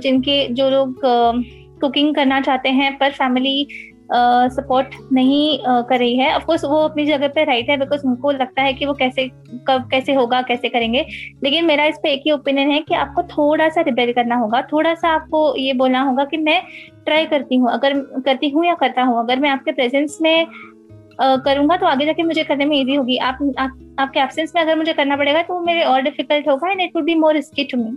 जिनके, 0.00 0.46
जो 0.48 0.70
लोग 0.70 1.00
कुकिंग 1.80 2.14
करना 2.14 2.40
चाहते 2.40 2.68
हैं 2.70 2.96
पर 2.98 3.10
फैमिली 3.12 3.66
सपोर्ट 4.10 4.94
नहीं 5.12 5.58
कर 5.88 5.98
रही 5.98 6.16
है। 6.16 6.32
ऑफकोर्स 6.34 6.64
वो 6.64 6.78
अपनी 6.78 7.04
जगह 7.06 7.28
पे 7.28 7.44
राइट 7.44 7.70
है 7.70 7.76
बिकॉज़ 7.78 8.06
उनको 8.06 8.30
लगता 8.32 8.62
है 8.62 8.72
कि 8.74 8.86
वो 8.86 8.94
कैसे 8.94 9.26
कब 9.68 9.88
कैसे 9.90 10.14
होगा 10.14 10.40
कैसे 10.42 10.68
करेंगे। 10.68 11.04
लेकिन 11.44 11.64
मेरा 11.66 11.84
इस 11.84 11.98
पे 12.02 12.12
एक 12.12 12.22
ही 12.26 12.32
ओपिनियन 12.32 12.70
है 12.70 12.80
कि 12.80 12.94
आपको 12.94 13.22
थोड़ा 13.28 13.68
सा 13.68 13.80
रिपेयर 13.80 14.12
करना 14.12 14.36
होगा। 14.36 14.62
थोड़ा 14.72 14.94
सा 14.94 15.08
आपको 15.10 15.54
ये 15.56 15.72
बोलना 15.74 16.02
होगा 16.02 16.24
कि 16.24 16.36
मैं 16.38 16.60
ट्राई 17.04 17.26
करती 17.26 17.56
हूँ। 17.56 17.70
अगर 17.70 18.00
करती 18.26 18.48
हूँ 18.50 18.66
या 18.66 18.74
करता 18.74 19.02
हूँ 19.02 19.18
अगर 19.20 19.40
मैं 19.40 19.50
आपके 19.50 19.72
प्रेजेंस 19.72 20.18
में 20.22 20.46
करूँगा 21.20 21.76
तो 21.76 21.86
आगे 21.86 22.04
जाके 22.06 22.22
मुझे 22.22 22.42
करने 22.44 22.64
में 22.64 22.76
इजी 22.76 22.94
होगी। 22.94 23.16
आप, 23.16 23.38
आप 23.58 23.78
आपके 24.00 24.20
एब्सेंस 24.20 24.52
में 24.54 24.60
अगर 24.62 24.76
मुझे 24.76 24.92
करना 24.92 25.16
पड़ेगा 25.16 25.42
तो 25.42 25.58
मेरे 25.60 25.82
और 25.82 26.00
डिफ़िकल्ट 26.02 26.48
होगा 26.48 26.70
and 26.70 26.80
it 26.80 26.96
would 26.96 27.04
be 27.04 27.14
more 27.14 27.34
risky 27.34 27.64
to 27.64 27.78
me 27.78 27.90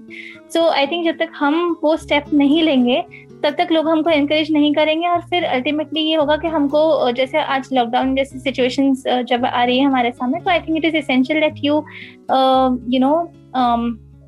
so 0.53 0.67
I 0.69 0.87
think 0.87 1.05
जब 1.05 1.17
तक 1.19 1.31
हम 1.35 1.55
वो 1.83 1.95
स्टेप 1.97 2.25
नहीं 2.33 2.61
लेंगे 2.63 3.01
तब 3.43 3.55
तक 3.57 3.71
लोग 3.71 3.87
हमको 3.89 4.09
इंकरेज 4.09 4.51
नहीं 4.51 4.73
करेंगे 4.73 5.07
और 5.07 5.21
फिर 5.21 5.43
अल्टीमेटली 5.45 6.01
ये 6.01 6.15
होगा 6.15 6.37
कि 6.37 6.47
हमको 6.47 7.11
जैसे 7.11 7.41
आज 7.55 7.69
लॉकडाउन 7.73 8.15
जैसी 8.15 8.39
सिचुएशन 8.39 8.93
जब 9.29 9.45
आ 9.45 9.63
रही 9.63 9.77
है 9.79 9.85
हमारे 9.85 10.11
सामने 10.11 10.39
तो 10.39 10.49
I 10.49 10.59
think 10.59 10.77
it 10.77 10.85
is 10.85 10.95
essential 10.95 11.39
that 11.39 11.63
you 11.63 11.75
you 12.93 12.99
know 12.99 13.13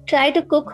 try 0.10 0.32
to 0.32 0.42
cook 0.54 0.74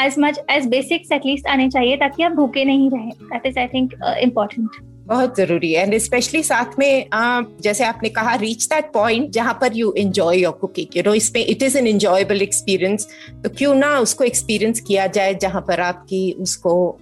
as 0.00 0.14
much 0.18 0.40
as 0.50 0.66
basics 0.68 1.12
at least 1.12 1.46
आने 1.46 1.68
चाहिए 1.70 1.96
ताकि 1.96 2.22
आप 2.22 2.32
भूखे 2.32 2.64
नहीं 2.64 2.90
रहें. 2.90 3.10
That 3.10 3.46
is 3.46 3.58
I 3.58 3.66
think 3.66 3.94
important 4.22 4.76
बहुत 5.08 5.36
ज़रूरी 5.36 5.72
है। 5.72 5.82
एंड 5.82 5.98
स्पेशली 5.98 6.42
साथ 6.42 6.78
में 6.78 7.08
आ, 7.12 7.42
जैसे 7.60 7.84
आपने 7.84 8.08
कहा 8.08 8.34
रीच 8.34 8.64
दैट 8.64 8.92
पॉइंट 8.92 9.30
जहाँ 9.30 9.58
पर 9.60 9.76
you 9.76 9.94
enjoy 9.98 10.40
your 10.40 10.52
cooking 10.52 10.96
you 10.96 11.02
know 11.06 11.14
इसमें 11.14 11.46
it 11.46 11.62
is 11.62 11.78
an 11.78 11.86
enjoyable 11.86 12.42
experience 12.42 13.08
तो 13.44 13.48
क्यों 13.48 13.74
ना 13.74 13.98
उसको 13.98 14.24
एक्सपीरियंस 14.24 14.80
किया 14.80 15.06
जाए 15.06 15.34
जहाँ 15.34 15.64
पर 15.68 15.80
आपकी 15.80 16.32
उसको 16.32 16.98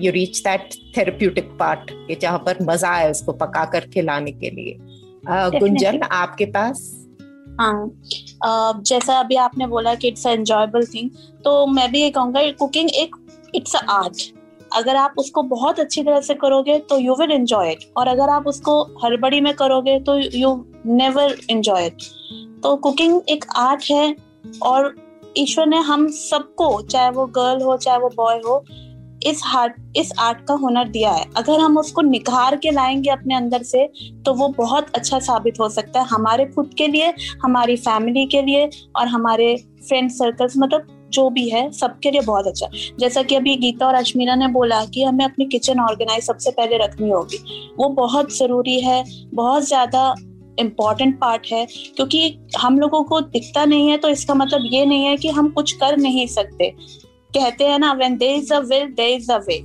you 0.00 0.12
reach 0.12 0.38
that 0.38 0.68
therapeutic 0.96 1.44
part 1.44 1.92
जहाँ 2.20 2.38
पर 2.38 2.56
मज़ा 2.62 2.88
आए 2.88 3.10
उसको 3.10 3.32
पका 3.32 3.64
कर 3.64 3.80
खिलाने 3.80 4.32
के 4.32 4.50
लिए। 4.50 4.76
uh, 5.32 5.60
गुंजन 5.60 6.00
आपके 6.02 6.44
पास? 6.44 7.06
हाँ। 7.60 7.88
अ, 8.42 8.82
जैसा 8.82 9.18
अभी 9.20 9.36
आपने 9.36 9.66
बोला 9.66 9.94
कि 9.94 10.08
इट्स 10.08 10.26
एंजॉयबल 10.26 10.84
थिंग 10.84 11.10
तो 11.44 11.66
मैं 11.66 11.90
भी 11.92 12.00
ये 12.00 12.10
कहूँगा 12.10 12.50
कुकिंग 12.50 12.90
एक 12.90 13.16
इट्स 13.54 13.76
अ 13.76 13.86
आर्ट 13.90 14.37
अगर 14.72 14.96
आप 14.96 15.14
उसको 15.18 15.42
बहुत 15.42 15.80
अच्छी 15.80 16.02
तरह 16.02 16.20
से 16.20 16.34
करोगे 16.34 16.78
तो 16.78 16.98
यू 16.98 17.14
विल 17.14 17.30
एंजॉय 17.30 17.70
इट 17.72 17.84
और 17.96 18.08
अगर 18.08 18.28
आप 18.28 18.46
उसको 18.46 18.82
हड़बड़ी 19.04 19.40
में 19.40 19.52
करोगे 19.54 19.98
तो 20.00 20.18
यू 20.18 20.54
नेवर 20.86 21.36
एंजॉय 21.50 21.86
इट 21.86 22.02
तो 22.62 22.76
कुकिंग 22.76 23.20
एक 23.28 23.44
आर्ट 23.56 23.84
है 23.90 24.14
और 24.62 24.94
ईश्वर 25.36 25.66
ने 25.66 25.76
हम 25.76 26.06
सबको, 26.08 26.80
चाहे 26.82 27.10
वो 27.10 27.26
गर्ल 27.26 27.62
हो, 27.62 27.76
चाहे 27.76 27.98
वो 27.98 28.08
बॉय 28.08 28.36
हो, 28.36 28.64
इस 29.26 29.40
हार्ट 29.44 29.74
इस 29.96 30.12
आर्ट 30.18 30.38
का 30.46 30.54
हुनर 30.54 30.88
दिया 30.88 31.10
है। 31.10 31.24
अगर 31.36 31.60
हम 31.60 31.78
उसको 31.78 32.00
निखार 32.00 32.56
के 32.56 32.70
लाएँगे 32.70 33.10
अपने 33.10 33.34
अंदर 33.34 33.62
से 33.62 33.86
तो 34.26 34.34
वो 34.34 34.48
बहुत 34.48 34.86
अच्छा 34.94 35.18
साबित 35.18 35.60
हो 35.60 35.68
सकता 35.68 36.00
है 36.00 36.06
हमारे 36.06 36.44
खुद 36.46 36.74
के 36.78 36.86
लिए, 36.86 37.12
हमारी 37.42 37.76
फैमिली 37.76 38.26
के 38.26 38.42
लिए 38.42 38.68
और 38.96 39.06
हमारे 39.06 39.56
फ्रेंड 39.88 40.10
सर्कल्स 40.10 40.54
मतलब 40.58 40.97
जो 41.08 41.28
भी 41.30 41.48
है, 41.48 41.70
सबके 41.72 42.10
लिए 42.10 42.20
बहुत 42.20 42.46
अच्छा। 42.46 42.68
जैसा 43.00 43.22
कि 43.22 43.34
अभी 43.34 43.56
गीता 43.56 43.86
और 43.86 43.94
अश्मीरा 43.94 44.34
ने 44.34 44.48
बोला 44.48 44.84
कि 44.84 45.02
हमें 45.02 45.24
अपनी 45.24 45.44
किचन 45.46 45.80
ऑर्गेनाइज 45.80 46.24
सबसे 46.24 46.50
पहले 46.50 46.78
रखनी 46.78 47.10
होगी। 47.10 47.38
वो 47.78 47.88
बहुत 47.94 48.36
ज़रूरी 48.36 48.80
है, 48.80 49.04
बहुत 49.34 49.66
ज़्यादा 49.66 50.14
इंपॉर्टेंट 50.60 51.18
पार्ट 51.20 51.46
है, 51.52 51.66
क्योंकि 51.96 52.38
हम 52.58 52.78
लोगों 52.78 53.02
को 53.04 53.20
दिखता 53.20 53.64
नहीं 53.64 53.88
है 53.90 53.96
तो 53.96 54.08
इसका 54.08 54.34
मतलब 54.34 54.68
ये 54.72 54.84
नहीं 54.86 55.04
है 55.04 55.16
कि 55.16 55.28
हम 55.28 55.48
कुछ 55.48 55.72
कर 55.72 55.96
नहीं 55.96 56.26
सकते। 56.26 56.70
कहते 57.30 57.64
हैं 57.64 57.78
ना 57.78 57.92
when 57.92 58.16
there 58.16 58.32
is 58.34 58.52
a 58.54 58.58
will 58.60 58.86
there 58.92 59.06
is 59.14 59.30
a 59.32 59.36
way 59.38 59.58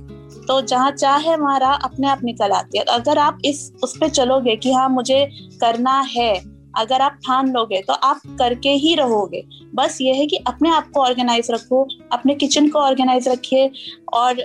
तो 0.46 0.60
जहाँ 0.62 0.90
चाहे 0.90 1.30
हमारा 1.30 1.68
अपने 1.84 2.08
आप 2.08 2.24
निकल 2.24 2.50
आती 2.50 2.78
है। 2.78 2.84
अगर 2.84 3.18
आप 3.18 3.38
इस, 3.44 3.72
उस 3.84 3.96
पर 3.98 4.08
चलोगे 4.08 4.56
कि 4.56 4.72
हाँ 4.72 4.88
मुझे 4.88 5.24
करना 5.60 6.00
है 6.10 6.32
अगर 6.76 7.02
आप 7.02 7.18
ठान 7.26 7.52
लोगे 7.52 7.80
तो 7.82 7.92
आप 7.94 8.20
करके 8.38 8.68
ही 8.76 8.94
रहोगे। 8.94 9.42
बस 9.74 9.98
ये 10.00 10.12
है 10.14 10.26
कि 10.26 10.36
अपने 10.46 10.70
आप 10.70 10.90
को 10.94 11.00
ऑर्गेनाइज 11.00 11.50
रखो, 11.50 11.86
अपने 12.12 12.34
किचन 12.34 12.68
को 12.68 12.78
ऑर्गेनाइज 12.78 13.28
रखिए 13.28 13.70
और 14.14 14.40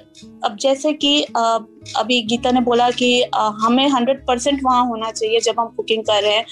अब 0.46 0.56
जैसे 0.62 0.94
कि 0.96 1.22
अभी 1.98 2.22
गीता 2.22 2.52
ने 2.52 2.62
बोला 2.62 2.90
कि 2.92 3.12
हमें 3.36 3.88
हंड्रेड 3.90 4.26
परसेंट 4.28 4.60
वहाँ 4.64 4.86
होना 4.88 5.12
चाहिए 5.12 5.40
जब 5.40 5.60
हम 5.60 5.68
कुकिंग 5.78 6.04
कर 6.04 6.22
रहे 6.24 6.34
हैं, 6.34 6.46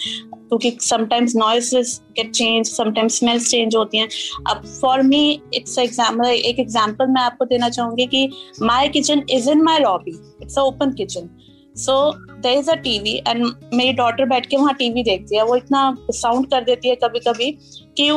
क्योंकि 0.49 0.71
sometimes 0.81 1.35
noises 1.35 1.99
get 2.17 2.31
change 2.31 2.67
sometimes 2.67 3.17
smells 3.19 3.49
change 3.51 3.75
होती 3.75 3.97
हैं। 3.97 4.07
अब 4.49 4.65
फॉर 4.81 5.01
मी 5.03 5.41
इट्स 5.53 5.77
एग्ज़ाम्पल 5.79 6.27
एक 6.27 6.59
एग्ज़ाम्पल 6.59 7.07
मैं 7.07 7.21
आपको 7.21 7.45
देना 7.45 7.69
चाहूँगी 7.69 8.05
कि 8.05 8.29
my 8.61 8.89
kitchen 8.89 9.23
is 9.29 9.49
in 9.51 9.63
my 9.63 9.79
lobby 9.79 10.11
it's 10.41 10.57
a 10.57 10.61
open 10.61 10.93
kitchen 10.93 11.29
so 11.77 12.11
there 12.41 12.57
is 12.57 12.69
a 12.71 12.75
TV 12.75 13.15
and 13.27 13.45
मेरी 13.73 13.93
डॉटर 13.93 14.25
बैठ 14.25 14.45
के 14.45 14.57
वहाँ 14.57 14.73
टीवी 14.73 15.03
देखती 15.03 15.37
है। 15.37 15.43
वो 15.43 15.55
इतना 15.55 15.95
साउंड 16.11 16.49
कर 16.49 16.63
देती 16.63 16.89
है 16.89 16.95
कभी 16.95 17.19
कभी 17.19 17.51
कि 17.97 18.11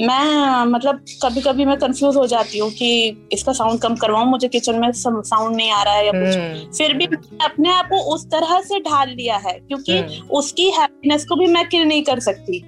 मैं 0.00 0.64
मतलब 0.64 1.04
कभी 1.22 1.40
कभी 1.40 1.64
मैं 1.64 1.76
कंफ्यूज 1.76 2.16
हो 2.16 2.26
जाती 2.26 2.58
हूँ 2.58 2.70
कि 2.70 2.88
इसका 3.32 3.52
साउंड 3.52 3.80
कम 3.80 3.94
करवाऊं 3.96 4.26
मुझे 4.26 4.48
किचन 4.48 4.78
में 4.78 4.90
साउंड 4.92 5.56
नहीं 5.56 5.70
आ 5.70 5.82
रहा 5.82 5.94
है 5.94 6.06
या 6.06 6.12
कुछ। 6.12 6.34
hmm. 6.34 6.76
फिर 6.78 6.94
भी 6.94 7.06
अपने 7.44 7.70
आप 7.70 7.86
को 7.86 8.00
उस 8.14 8.26
तरह 8.26 8.60
से 8.60 8.80
ढाल 8.80 9.10
लिया 9.10 9.36
है 9.36 9.52
क्योंकि 9.58 9.92
hmm. 9.92 10.30
उसकी 10.30 10.70
हैप्पीनेस 10.70 11.24
को 11.24 11.36
भी 11.36 11.46
मैं 11.46 11.68
किल 11.68 11.82
नहीं 11.82 12.02
कर 12.02 12.20
सकती। 12.20 12.62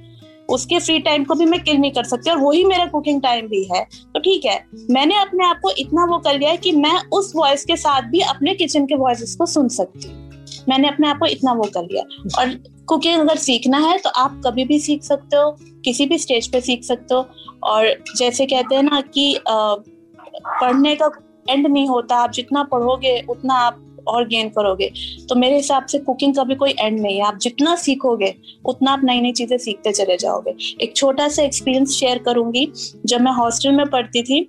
उसके 0.48 0.78
फ्री 0.78 0.98
टाइम 0.98 1.24
को 1.24 1.34
भी 1.34 1.44
मैं 1.44 1.62
किल 1.64 1.76
नहीं 1.76 1.90
कर 1.90 2.04
सकती 2.04 2.30
और 2.30 2.38
वही 2.38 2.64
मेरा 2.64 2.84
कुकिंग 2.86 3.20
टाइम 3.22 3.48
भी 3.48 3.62
है। 3.64 3.84
तो 4.14 4.20
ठीक 4.20 4.44
है 4.44 4.64
मैंने 4.90 5.18
अपने 5.20 5.44
आप 5.44 5.60
को 5.62 5.70
इतना 5.78 6.04
वो 6.04 6.18
कर 6.18 6.38
लिया 6.38 6.50
है 6.50 6.56
कि 6.56 6.72
मैं 6.72 6.96
उस 7.12 7.32
वॉइस 7.36 7.64
के 7.64 7.76
साथ 7.76 8.08
भी 8.10 8.20
अपने 8.20 8.54
किचन 8.54 8.86
के 8.86 8.94
वॉइस 8.94 9.36
को 9.36 9.46
सुन 9.46 9.68
सकती 9.68 10.08
हूँ। 10.08 10.27
मैंने 10.68 10.88
अपने 10.88 11.08
आप 11.08 11.18
को 11.18 11.26
इतना 11.26 11.52
वो 11.52 11.64
कर 11.74 11.82
लिया। 11.82 12.02
और 12.38 12.54
कुकिंग 12.88 13.20
अगर 13.20 13.36
सीखना 13.38 13.78
है 13.78 13.96
तो 13.98 14.10
आप 14.10 14.40
कभी 14.44 14.64
भी 14.64 14.78
सीख 14.80 15.02
सकते 15.02 15.36
हो, 15.36 15.50
किसी 15.84 16.06
भी 16.06 16.18
स्टेज 16.18 16.50
पे 16.52 16.60
सीख 16.60 16.84
सकते 16.84 17.14
हो। 17.14 17.26
और 17.64 17.86
जैसे 18.16 18.46
कहते 18.46 18.74
हैं 18.74 18.82
ना 18.82 19.00
कि 19.08 19.38
पढ़ने 19.46 20.94
का 20.96 21.10
एंड 21.50 21.66
नहीं 21.66 21.86
होता, 21.88 22.16
आप 22.16 22.32
जितना 22.32 22.62
पढ़ोगे, 22.64 23.20
उतना 23.30 23.54
आप 23.56 23.84
और 24.08 24.26
गेन 24.28 24.48
करोगे। 24.48 24.90
तो 25.28 25.34
मेरे 25.34 25.56
हिसाब 25.56 25.86
से 25.86 25.98
कुकिंग 25.98 26.34
का 26.34 26.44
भी 26.44 26.54
कोई 26.54 26.70
एंड 26.72 26.98
नहीं 27.00 27.16
है। 27.16 27.22
आप 27.22 27.38
जितना 27.38 27.74
सीखोगे, 27.76 28.34
उतना 28.64 28.90
आप 28.90 29.00
नई 29.04 29.20
नई 29.20 29.32
चीज़ें 29.32 29.56
सीखते 29.58 29.92
चले 29.92 30.16
जाओगे। 30.16 30.54
एक 30.80 30.96
छोटा 30.96 31.28
सा 31.28 31.42
एक्सपीरियंस 31.42 31.92
शेयर 31.92 32.18
करूँगी। 32.18 32.66
जब 33.06 33.20
मैं 33.20 33.32
हॉस्टल 33.32 33.72
में 33.72 33.86
पढ़ती 33.86 34.22
थी 34.22 34.46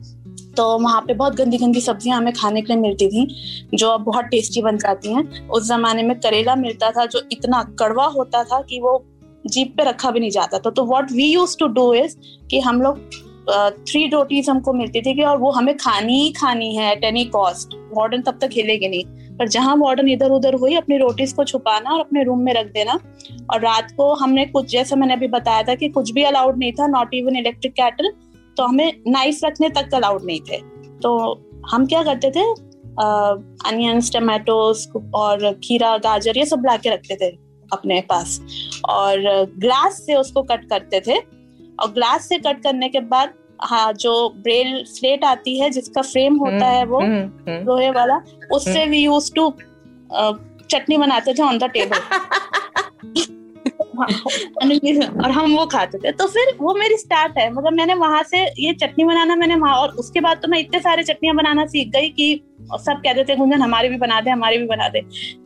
तो 0.58 0.78
वहाँ 0.80 1.02
पे 1.02 1.14
बहुत 1.14 1.36
गंदी 1.36 1.58
गंदी 1.58 1.82
सब्ज़ियाँ 1.82 2.18
हमें 2.18 2.34
खाने 2.34 2.62
के 2.62 2.74
लिए 2.74 2.82
मिलती 2.82 3.08
थी, 3.08 3.26
जो 3.74 3.90
अब 3.90 4.02
बहुत 4.04 4.26
टेस्टी 4.26 4.62
बन 4.62 4.78
जाती 4.78 5.14
हैं। 5.14 5.48
उस 5.48 5.68
जमाने 5.68 6.04
में 6.04 6.20
करेला 6.20 6.56
मिलता 6.56 6.92
था, 6.92 7.06
जो 7.06 7.22
इतना 7.32 7.64
कड़वा 7.80 8.06
होता 8.08 8.44
था 8.44 8.62
कि 8.62 8.80
वो 8.80 9.04
जीप 9.46 9.74
पे 9.78 9.84
रखा 9.84 10.12
भी 10.12 10.20
नहीं 10.20 10.32
जाता 10.32 10.60
था। 10.60 10.70
तो 10.70 10.86
what 10.86 11.12
we 11.12 11.26
use 11.26 11.58
to 11.60 11.68
do 11.70 11.94
is 11.94 12.16
कि 12.50 12.60
हम 12.60 12.82
लोग 12.82 13.00
थ्री 13.82 14.06
रोटीज 14.08 14.50
हमको 14.50 14.74
मिलती 14.74 15.02
थी 15.02 15.14
कि 15.16 15.24
और 15.24 15.38
वो 15.38 15.52
हमें 15.52 15.76
खानी 15.78 16.20
ही 16.22 16.32
खानी 16.32 16.76
है 16.76 16.92
एट 16.92 17.04
एनी 17.04 17.24
कॉस्ट 17.28 17.74
वार्डन 17.94 18.22
तब 18.22 18.38
तक 18.42 18.50
हिलेगी 18.54 18.88
नहीं। 18.88 19.04
पर 19.38 19.48
जहाँ 19.48 19.76
वार्डन 19.78 20.10
इधर 20.10 20.32
उधर 20.32 20.54
हुई, 20.54 20.76
अपनी 20.76 20.98
रोटीज 20.98 21.34
को 21.34 21.44
छुपाना 21.44 21.90
और 21.90 22.00
अपने 22.00 22.24
रूम 22.24 22.40
में 22.40 22.54
रख 22.54 22.66
देना। 22.74 23.00
और 23.54 23.62
रात 23.62 23.92
को 23.98 24.14
हमने 24.16 24.46
कुछ, 24.46 24.70
जैसे 24.72 24.96
मैंने 24.96 25.14
अभी 25.14 25.28
बताया 25.28 25.64
था 25.64 25.76
कि 25.76 25.90
कुछ 25.90 26.12
भी 26.12 26.24
अलाउड 26.24 26.58
नहीं 26.58 26.72
था 26.72 26.88
नॉट 26.88 27.14
इवन 27.14 27.38
इलेक्ट्रिक 27.38 27.74
कैटल 27.74 28.12
तो 28.58 28.64
हमें 28.64 29.02
नाइफ 29.08 29.40
रखने 29.44 29.70
तक 29.70 29.94
अलाउड 29.94 30.24
नहीं 30.26 30.40
थे। 30.42 30.58
तो 31.00 31.18
हम 31.72 31.86
क्या 31.86 32.04
करते 32.04 32.32
थे? 32.32 32.44
अनियंस 33.70 34.12
टमाटोस 34.14 34.88
और 35.16 35.52
खीरा 35.64 35.98
गाजर 35.98 36.38
ये 36.38 36.46
सब 36.46 36.64
ला 36.66 36.78
के 36.78 36.90
रखते 36.90 37.16
थे 37.16 37.30
अपने 37.74 38.02
पास। 38.02 38.40
और 38.90 39.20
ग्लास 39.58 40.02
से 40.06 40.16
उसको 40.16 40.44
कट 40.44 40.70
करते 40.70 41.00
थे। 41.00 41.18
और 41.80 41.92
ग्लास 41.92 42.30
से 42.30 42.38
कट 42.38 42.64
करने 42.64 42.90
के 42.90 43.00
बाद 43.00 43.34
हाँ 43.62 43.94
जो 43.94 44.30
ब्रेल 44.30 44.84
स्लेट 44.86 45.24
आती 45.24 45.60
है 45.60 45.70
जिसका 45.70 46.02
फ्रेम 46.02 46.36
होता 46.36 46.66
है 46.66 46.86
वो 46.86 47.00
हम्म, 47.00 47.52
हम्म। 47.52 47.66
लोहे 47.66 47.90
वाला 47.92 48.20
उससे 48.52 48.86
वी 48.86 48.98
यूज़ 48.98 49.32
टू 49.34 49.54
चटनी 50.70 50.98
बनाते 50.98 51.34
थे 51.34 51.44
ऑन 51.44 51.58
द 51.58 51.64
टेबल 51.64 52.00
और 54.02 55.32
हम 55.32 55.56
वो 55.56 55.66
खाते 55.68 55.98
थे। 55.98 56.12
तो 56.14 56.28
फिर 56.28 56.56
वो 56.60 56.74
मेरी 56.76 56.98
स्टार्ट 56.98 57.38
है 57.38 57.50
मतलब 57.54 57.74
मैंने 57.74 57.94
वहाँ 57.96 58.24
से 58.26 58.44
ये 58.60 58.74
चटनी 58.76 59.06
बनाना 59.06 59.36
मैंने 59.36 59.56
वहाँ 59.58 59.76
और 59.78 59.96
उसके 59.96 60.20
बाद 60.20 60.38
तो 60.38 60.48
मैं 60.48 60.60
इतने 60.60 60.80
सारे 60.80 61.04
चटनियाँ 61.04 61.36
बनाना 61.36 61.66
सीख 61.68 61.88
गई 61.90 62.10
कि 62.12 62.30
सब 62.62 63.02
कहते 63.04 63.24
थे 63.24 63.36
गुंजन 63.36 63.62
हमारे 63.62 63.90
भी 63.90 63.98
बना 63.98 64.20
दे 64.22 64.30
हमारे 64.30 64.58
भी 64.58 64.66
बना 64.68 64.88
दे। 64.90 65.02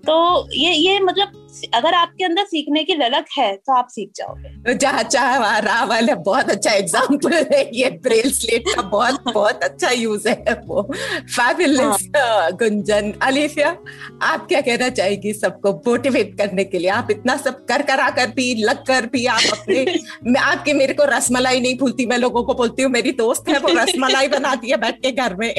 तो 0.05 0.13
ये 0.53 0.71
ये 0.73 0.99
मतलब 0.99 1.39
अगर 1.75 1.93
आपके 1.93 2.23
अंदर 2.25 2.45
सीखने 2.45 2.83
की 2.83 2.93
ललक 2.95 3.25
है 3.37 3.51
तो 3.57 3.73
आप 3.73 3.87
सीख 3.89 4.09
जाओगे। 4.15 4.73
जहाँ 4.75 5.03
चाह 5.03 5.37
वहाँ 5.39 5.59
राह 5.61 5.83
वाले 5.85 6.15
बहुत 6.23 6.49
अच्छा 6.49 6.71
एग्ज़ाम्पल 6.71 7.33
है 7.51 7.69
ये 7.73 7.89
ब्रेल 8.03 8.31
स्लेट 8.31 8.63
का 8.67 8.81
बहुत 8.83 9.23
बहुत 9.27 9.63
अच्छा 9.63 9.89
यूज़ 9.91 10.27
है 10.29 10.61
वो। 10.65 10.81
फैबुलस 10.83 12.07
हाँ। 12.15 12.51
गुंजन। 12.53 13.13
अलीफिया 13.23 13.75
आप 14.23 14.47
क्या 14.47 14.61
कहना 14.61 14.89
चाहेगी 14.91 15.33
सबको 15.35 15.73
मोटिवेट 15.87 16.35
करने 16.37 16.63
के 16.63 16.79
लिए? 16.79 16.89
आप 16.91 17.11
इतना 17.11 17.35
सब 17.37 17.63
कर 17.65 17.81
करा 17.83 18.09
कर 18.11 18.31
भी 18.35 18.42
लग 18.53 18.83
कर 18.85 19.05
भी 19.05 19.25
आप 19.25 19.43
अपने 19.51 19.85
मैं 20.23 20.41
आपके 20.41 20.73
मेरे 20.73 20.93
को 20.93 21.03
रसमलाई 21.05 21.59
नहीं 21.59 21.77
भूलती 21.77 22.05
मैं 22.05 22.17
लोगों 22.17 22.43
को 22.43 22.53
बोलती 22.53 22.83
हूँ 22.83 22.91
मेरी 22.91 23.11
दोस्त 23.11 23.49
है 23.49 23.59
वो 23.59 23.73
रसमलाई 23.73 24.27
बनाती 24.27 24.69
है 24.69 24.77
बैठ 24.77 24.99
के 24.99 25.11
घर 25.11 25.35
में। 25.35 25.53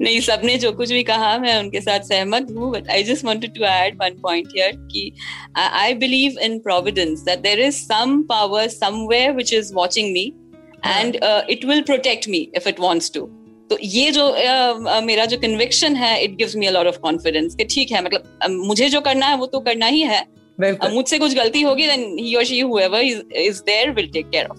नहीं 0.00 0.20
सबने 0.20 0.56
जो 0.58 0.72
कुछ 0.72 0.92
भी 0.92 1.02
कहा 1.02 1.38
मैं 1.38 1.56
उनके 1.58 1.80
साथ 1.80 2.00
सहमत 2.00 2.46
हूँ 2.50 2.70
but 2.72 2.88
I 2.90 3.02
just 3.02 3.24
wanted 3.24 3.54
to 3.54 3.64
add 3.64 3.94
one 3.94 4.18
point 4.22 4.48
here 4.56 4.72
कि 4.92 5.12
I 5.56 5.94
believe 5.94 6.38
in 6.38 6.58
providence 6.58 7.20
that 7.20 7.38
there 7.38 7.60
is 7.60 7.76
some 7.76 8.20
power 8.22 8.68
somewhere 8.68 9.32
which 9.32 9.52
is 9.54 9.72
watching 9.74 10.12
me 10.12 10.32
and 10.86 11.18
it 11.50 11.64
will 11.64 11.82
protect 11.82 12.28
me 12.28 12.50
if 12.56 12.68
it 12.68 12.80
wants 12.80 13.10
to 13.14 13.28
तो 13.70 13.78
ये 13.82 14.10
जो 14.10 14.22
uh, 14.28 14.96
uh, 14.96 15.02
मेरा 15.02 15.24
जो 15.24 15.36
conviction 15.38 15.96
है 15.96 16.24
it 16.24 16.34
gives 16.36 16.56
me 16.56 16.66
a 16.66 16.70
lot 16.70 16.86
of 16.86 16.98
confidence 16.98 17.54
कि 17.54 17.64
ठीक 17.64 17.92
है 17.92 18.04
मतलब 18.04 18.38
uh, 18.44 18.50
मुझे 18.50 18.88
जो 18.88 19.00
करना 19.00 19.26
है 19.26 19.36
वो 19.36 19.46
तो 19.46 19.60
करना 19.60 19.86
ही 19.86 20.00
है 20.00 20.33
मुझसे 20.60 21.18
कुछ 21.18 21.34
गलती 21.34 21.62
होगी 21.62 21.86
देन 21.86 22.16
ही 22.18 22.34
और 22.34 22.44
she 22.44 22.60
whoever 22.60 23.02
is 23.02 23.62
there 23.62 23.90
will 23.90 24.10
take 24.12 24.30
care 24.30 24.46
of 24.46 24.58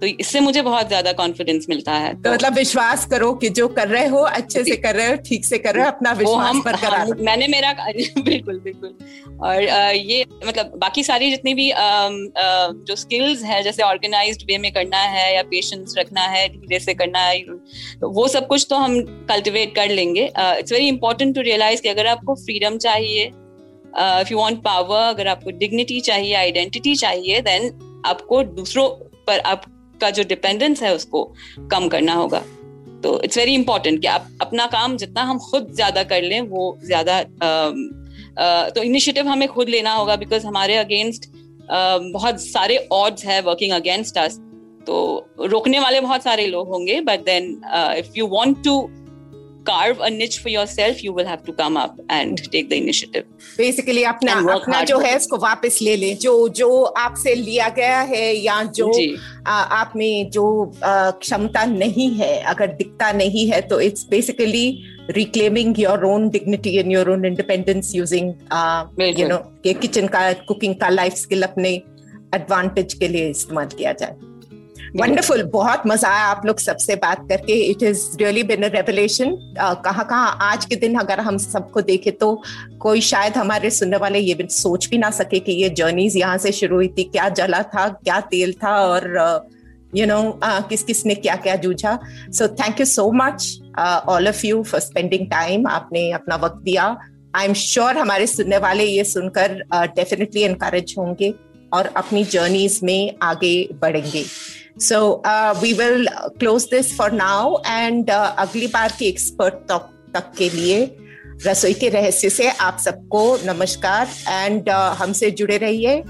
तो 0.00 0.06
इससे 0.06 0.40
मुझे 0.40 0.62
बहुत 0.62 0.88
ज़्यादा 0.88 1.12
कॉन्फिडेंस 1.12 1.66
मिलता 1.68 1.92
है। 1.92 2.12
तो, 2.14 2.20
तो 2.22 2.32
मतलब 2.32 2.54
विश्वास 2.54 3.06
करो 3.06 3.32
कि 3.34 3.48
जो 3.48 3.66
कर 3.68 3.88
रहे 3.88 4.06
हो 4.06 4.18
अच्छे 4.18 4.62
से 4.64 4.76
कर 4.76 4.94
रहे 4.96 5.06
हो 5.06 5.16
ठीक 5.26 5.44
से 5.44 5.58
कर 5.58 5.74
रहे 5.74 5.84
हो 5.84 5.90
अपना 5.90 6.12
विश्वास 6.12 6.46
हम, 6.46 6.62
बरकरार 6.62 6.94
हाँ, 6.94 7.16
मैंने 7.18 7.46
मेरा 7.48 7.72
बिल्कुल 8.18 8.60
बिल्कुल। 8.60 8.94
और 9.44 9.62
ये 9.94 10.24
मतलब 10.46 10.72
बाकी 10.76 11.04
सारी 11.04 11.30
जितनी 11.30 11.54
भी 11.54 11.70
जो 12.86 12.96
स्किल्स 12.96 13.42
है 13.42 13.62
जैसे 13.62 13.82
ऑर्गेनाइज्ड 13.82 14.42
वे 14.42 14.58
में 14.58 14.70
करना 14.72 15.00
है 15.08 15.34
या 15.34 15.42
पेशेंस 15.42 15.94
रखना 15.98 16.26
है 16.26 16.48
धीरे 16.48 16.78
से 16.78 16.94
करना 16.94 17.18
है 17.18 17.40
तो 18.00 18.10
वो 18.10 18.28
सब 18.28 18.46
कुछ 18.46 18.66
तो 18.70 18.76
हम 18.76 19.00
कल्टिवेट 19.28 19.74
कर 19.74 19.88
लेंगे। 19.88 20.30
It's 20.38 20.72
very 20.72 20.88
important 20.88 21.34
to 21.34 21.40
realise 21.40 21.82
कि 21.82 21.88
अगर 21.88 22.06
आपको 22.06 22.34
फ्रीडम 22.34 22.78
चाहिए 22.78 23.30
इफ़ 23.96 24.32
यू 24.32 24.38
वांट 24.38 24.62
पावर 24.62 25.00
अगर 25.00 25.28
आपको 25.28 25.50
डिग्निटी 25.58 26.00
चाहिए 26.00 26.34
आइडेंटिटी 26.34 26.94
चाहिए 26.96 27.40
देन 27.40 28.02
आपको 28.06 28.42
दूसरों 28.42 28.88
पर 29.26 29.38
आप 29.46 29.64
का 30.00 30.10
जो 30.10 30.22
डिपेंडेंस 30.24 30.82
है 30.82 30.94
उसको 30.94 31.22
कम 31.70 31.88
करना 31.88 32.14
होगा। 32.14 32.42
तो 33.02 33.20
इट्स 33.22 33.38
वेरी 33.38 33.54
इंपॉर्टेंट 33.54 34.00
कि 34.00 34.06
आप 34.06 34.28
अपना 34.40 34.66
काम 34.66 34.96
जितना 34.96 35.22
हम 35.22 35.38
खुद 35.40 35.72
ज़्यादा 35.74 36.02
कर 36.02 36.22
लें, 36.22 36.40
वो 36.40 36.78
ज़्यादा 36.84 37.22
तो 38.70 38.82
इनिशिएटिव 38.82 39.28
हमें 39.28 39.48
खुद 39.48 39.68
लेना 39.68 39.92
होगा 39.94 40.16
बिकॉज़ 40.16 40.46
हमारे 40.46 40.76
अगेंस्ट 40.76 41.30
बहुत 42.12 42.40
सारे 42.40 42.76
ऑड्स 42.92 43.24
है 43.24 43.40
वर्किंग 43.42 43.72
अगेंस्ट 43.72 44.18
अस 44.18 44.38
तो 44.86 44.98
रोकने 45.40 45.78
वाले 45.78 46.00
बहुत 46.00 46.22
सारे 46.22 46.46
लोग 46.46 46.68
होंगे 46.68 47.00
but 47.00 47.24
then 47.24 47.50
if 47.98 48.12
you 48.16 48.26
want 48.26 48.62
to 48.64 48.78
carve 49.68 50.00
a 50.00 50.10
niche 50.10 50.38
for 50.42 50.48
yourself, 50.48 51.02
you 51.04 51.12
will 51.12 51.26
have 51.26 51.42
to 51.44 51.52
come 51.52 51.76
up 51.76 52.00
and 52.08 52.42
take 52.52 52.68
the 52.68 52.76
initiative. 52.76 53.24
Basically 53.58 54.02
अपना 54.04 54.32
अपना 54.32 54.82
जो 54.84 54.98
है 54.98 55.16
it. 55.18 55.26
वापस 55.32 55.78
ले 55.82 55.96
ले 55.96 56.14
जो 56.14 56.48
जो 56.48 56.82
आपसे 56.82 57.34
लिया 57.34 57.68
गया 57.68 58.00
है 58.00 58.36
या 58.36 58.62
जो 58.62 58.92
आ, 59.46 59.52
आप 59.52 59.92
में 59.96 60.30
जो 60.30 60.72
आ, 60.84 61.10
क्षमता 61.10 61.64
नहीं 61.64 62.10
है 62.10 62.42
अगर 62.42 62.66
दिखता 62.66 63.12
नहीं 63.12 63.50
है 63.50 63.60
तो 63.60 63.80
it's 63.80 64.06
basically 64.10 64.66
your 65.78 66.04
own 66.04 66.28
dignity 66.28 66.76
and 66.76 66.92
your 66.92 67.10
own 67.10 67.24
independence 67.24 67.94
using 67.94 68.28
you 68.28 68.96
बिल्कुल। 68.96 69.26
नो 69.26 69.38
कि 69.38 69.74
किचन 69.74 70.06
का 70.06 70.32
कुकिंग 70.32 70.74
का 70.74 70.88
लाइफ 70.88 71.14
स्किल 71.14 71.42
अपने 71.42 71.70
एडवांटेज 72.34 72.94
के 72.94 73.08
लिए 73.08 73.28
इस्तेमाल 73.30 73.66
किया 73.66 73.92
जाए 73.92 74.16
वंडरफुल 74.96 75.42
बहुत 75.52 75.82
मज़ा 75.86 76.08
आया 76.08 76.24
आप 76.26 76.46
लोग 76.46 76.58
सबसे 76.58 76.94
बात 76.96 77.26
करके. 77.28 77.52
It 77.62 77.82
is 77.82 78.04
really 78.18 78.42
been 78.42 78.64
revelation 78.66 79.36
कहाँ 79.84 80.38
आज 80.42 80.64
के 80.64 80.76
दिन 80.76 80.94
अगर 80.98 81.20
हम 81.20 81.38
सबको 81.38 81.80
देखें 81.82 82.12
तो 82.16 82.34
कोई 82.80 83.00
शायद 83.00 83.36
हमारे 83.36 83.70
सुनने 83.70 83.96
वाले 83.96 84.18
ये 84.18 84.34
भी 84.34 84.46
सोच 84.52 84.88
भी 84.90 84.98
ना 84.98 85.10
सके 85.10 85.38
कि 85.40 85.52
ये 85.52 85.68
जर्नीज 85.70 86.16
यहाँ 86.16 86.38
से 86.38 86.52
शुरू 86.52 86.76
हुई 86.76 86.88
थी. 86.88 87.04
क्या 87.04 87.28
जला 87.28 87.62
था? 87.64 87.88
क्या 87.88 88.20
तेल 88.20 88.52
था? 88.62 88.74
और 88.78 89.48
you 89.94 90.04
uh, 90.04 90.10
know 90.10 90.16
you 90.16 90.30
know, 90.30 90.48
uh, 90.48 90.68
किस 90.68 90.82
किस 90.82 91.04
ने 91.06 91.14
क्या 91.14 91.36
क्या 91.36 91.56
जूझा? 91.56 91.98
So 92.32 92.48
thank 92.48 92.80
you 92.80 92.86
so 92.86 93.10
much 93.12 93.58
all 94.08 94.28
of 94.28 94.46
you 94.46 94.62
for 94.62 94.80
spending 94.80 95.26
time 95.30 95.66
आपने 95.66 96.10
अपना 96.12 96.36
वक्त 96.36 96.62
दिया. 96.64 96.96
आई 97.36 97.46
एम 97.46 97.52
श्योर 97.54 97.98
हमारे 97.98 98.26
सुनने 98.26 98.58
वाले 98.58 98.84
ये 98.84 99.04
सुनकर 99.04 99.62
डेफिनेटली 99.74 100.40
uh, 100.40 100.48
एनकरेज 100.48 100.94
होंगे 100.98 101.34
और 101.72 101.86
अपनी 101.96 102.24
जर्नीज 102.24 102.80
में 102.82 103.14
आगे 103.22 103.68
बढ़ेंगे. 103.82 104.24
So 104.80 105.22
we 105.60 105.72
will 105.72 106.08
close 106.38 106.64
this 106.70 106.96
for 106.98 107.12
now 107.12 107.56
and 107.66 108.10
अगली 108.10 108.66
बार 108.66 108.92
की 108.98 109.06
एक्सपर्ट 109.06 109.54
तक 109.70 109.88
तक 110.14 110.32
के 110.38 110.48
लिए 110.50 110.80
रसोई 111.46 111.74
के 111.74 111.88
रहस्य 111.88 112.30
से 112.30 112.48
आप 112.50 112.78
सबको 112.84 113.22
नमस्कार 113.44 114.08
एंड 114.28 114.70
हमसे 114.70 115.30
जुड़े 115.30 115.56
रहिए। 115.56 116.02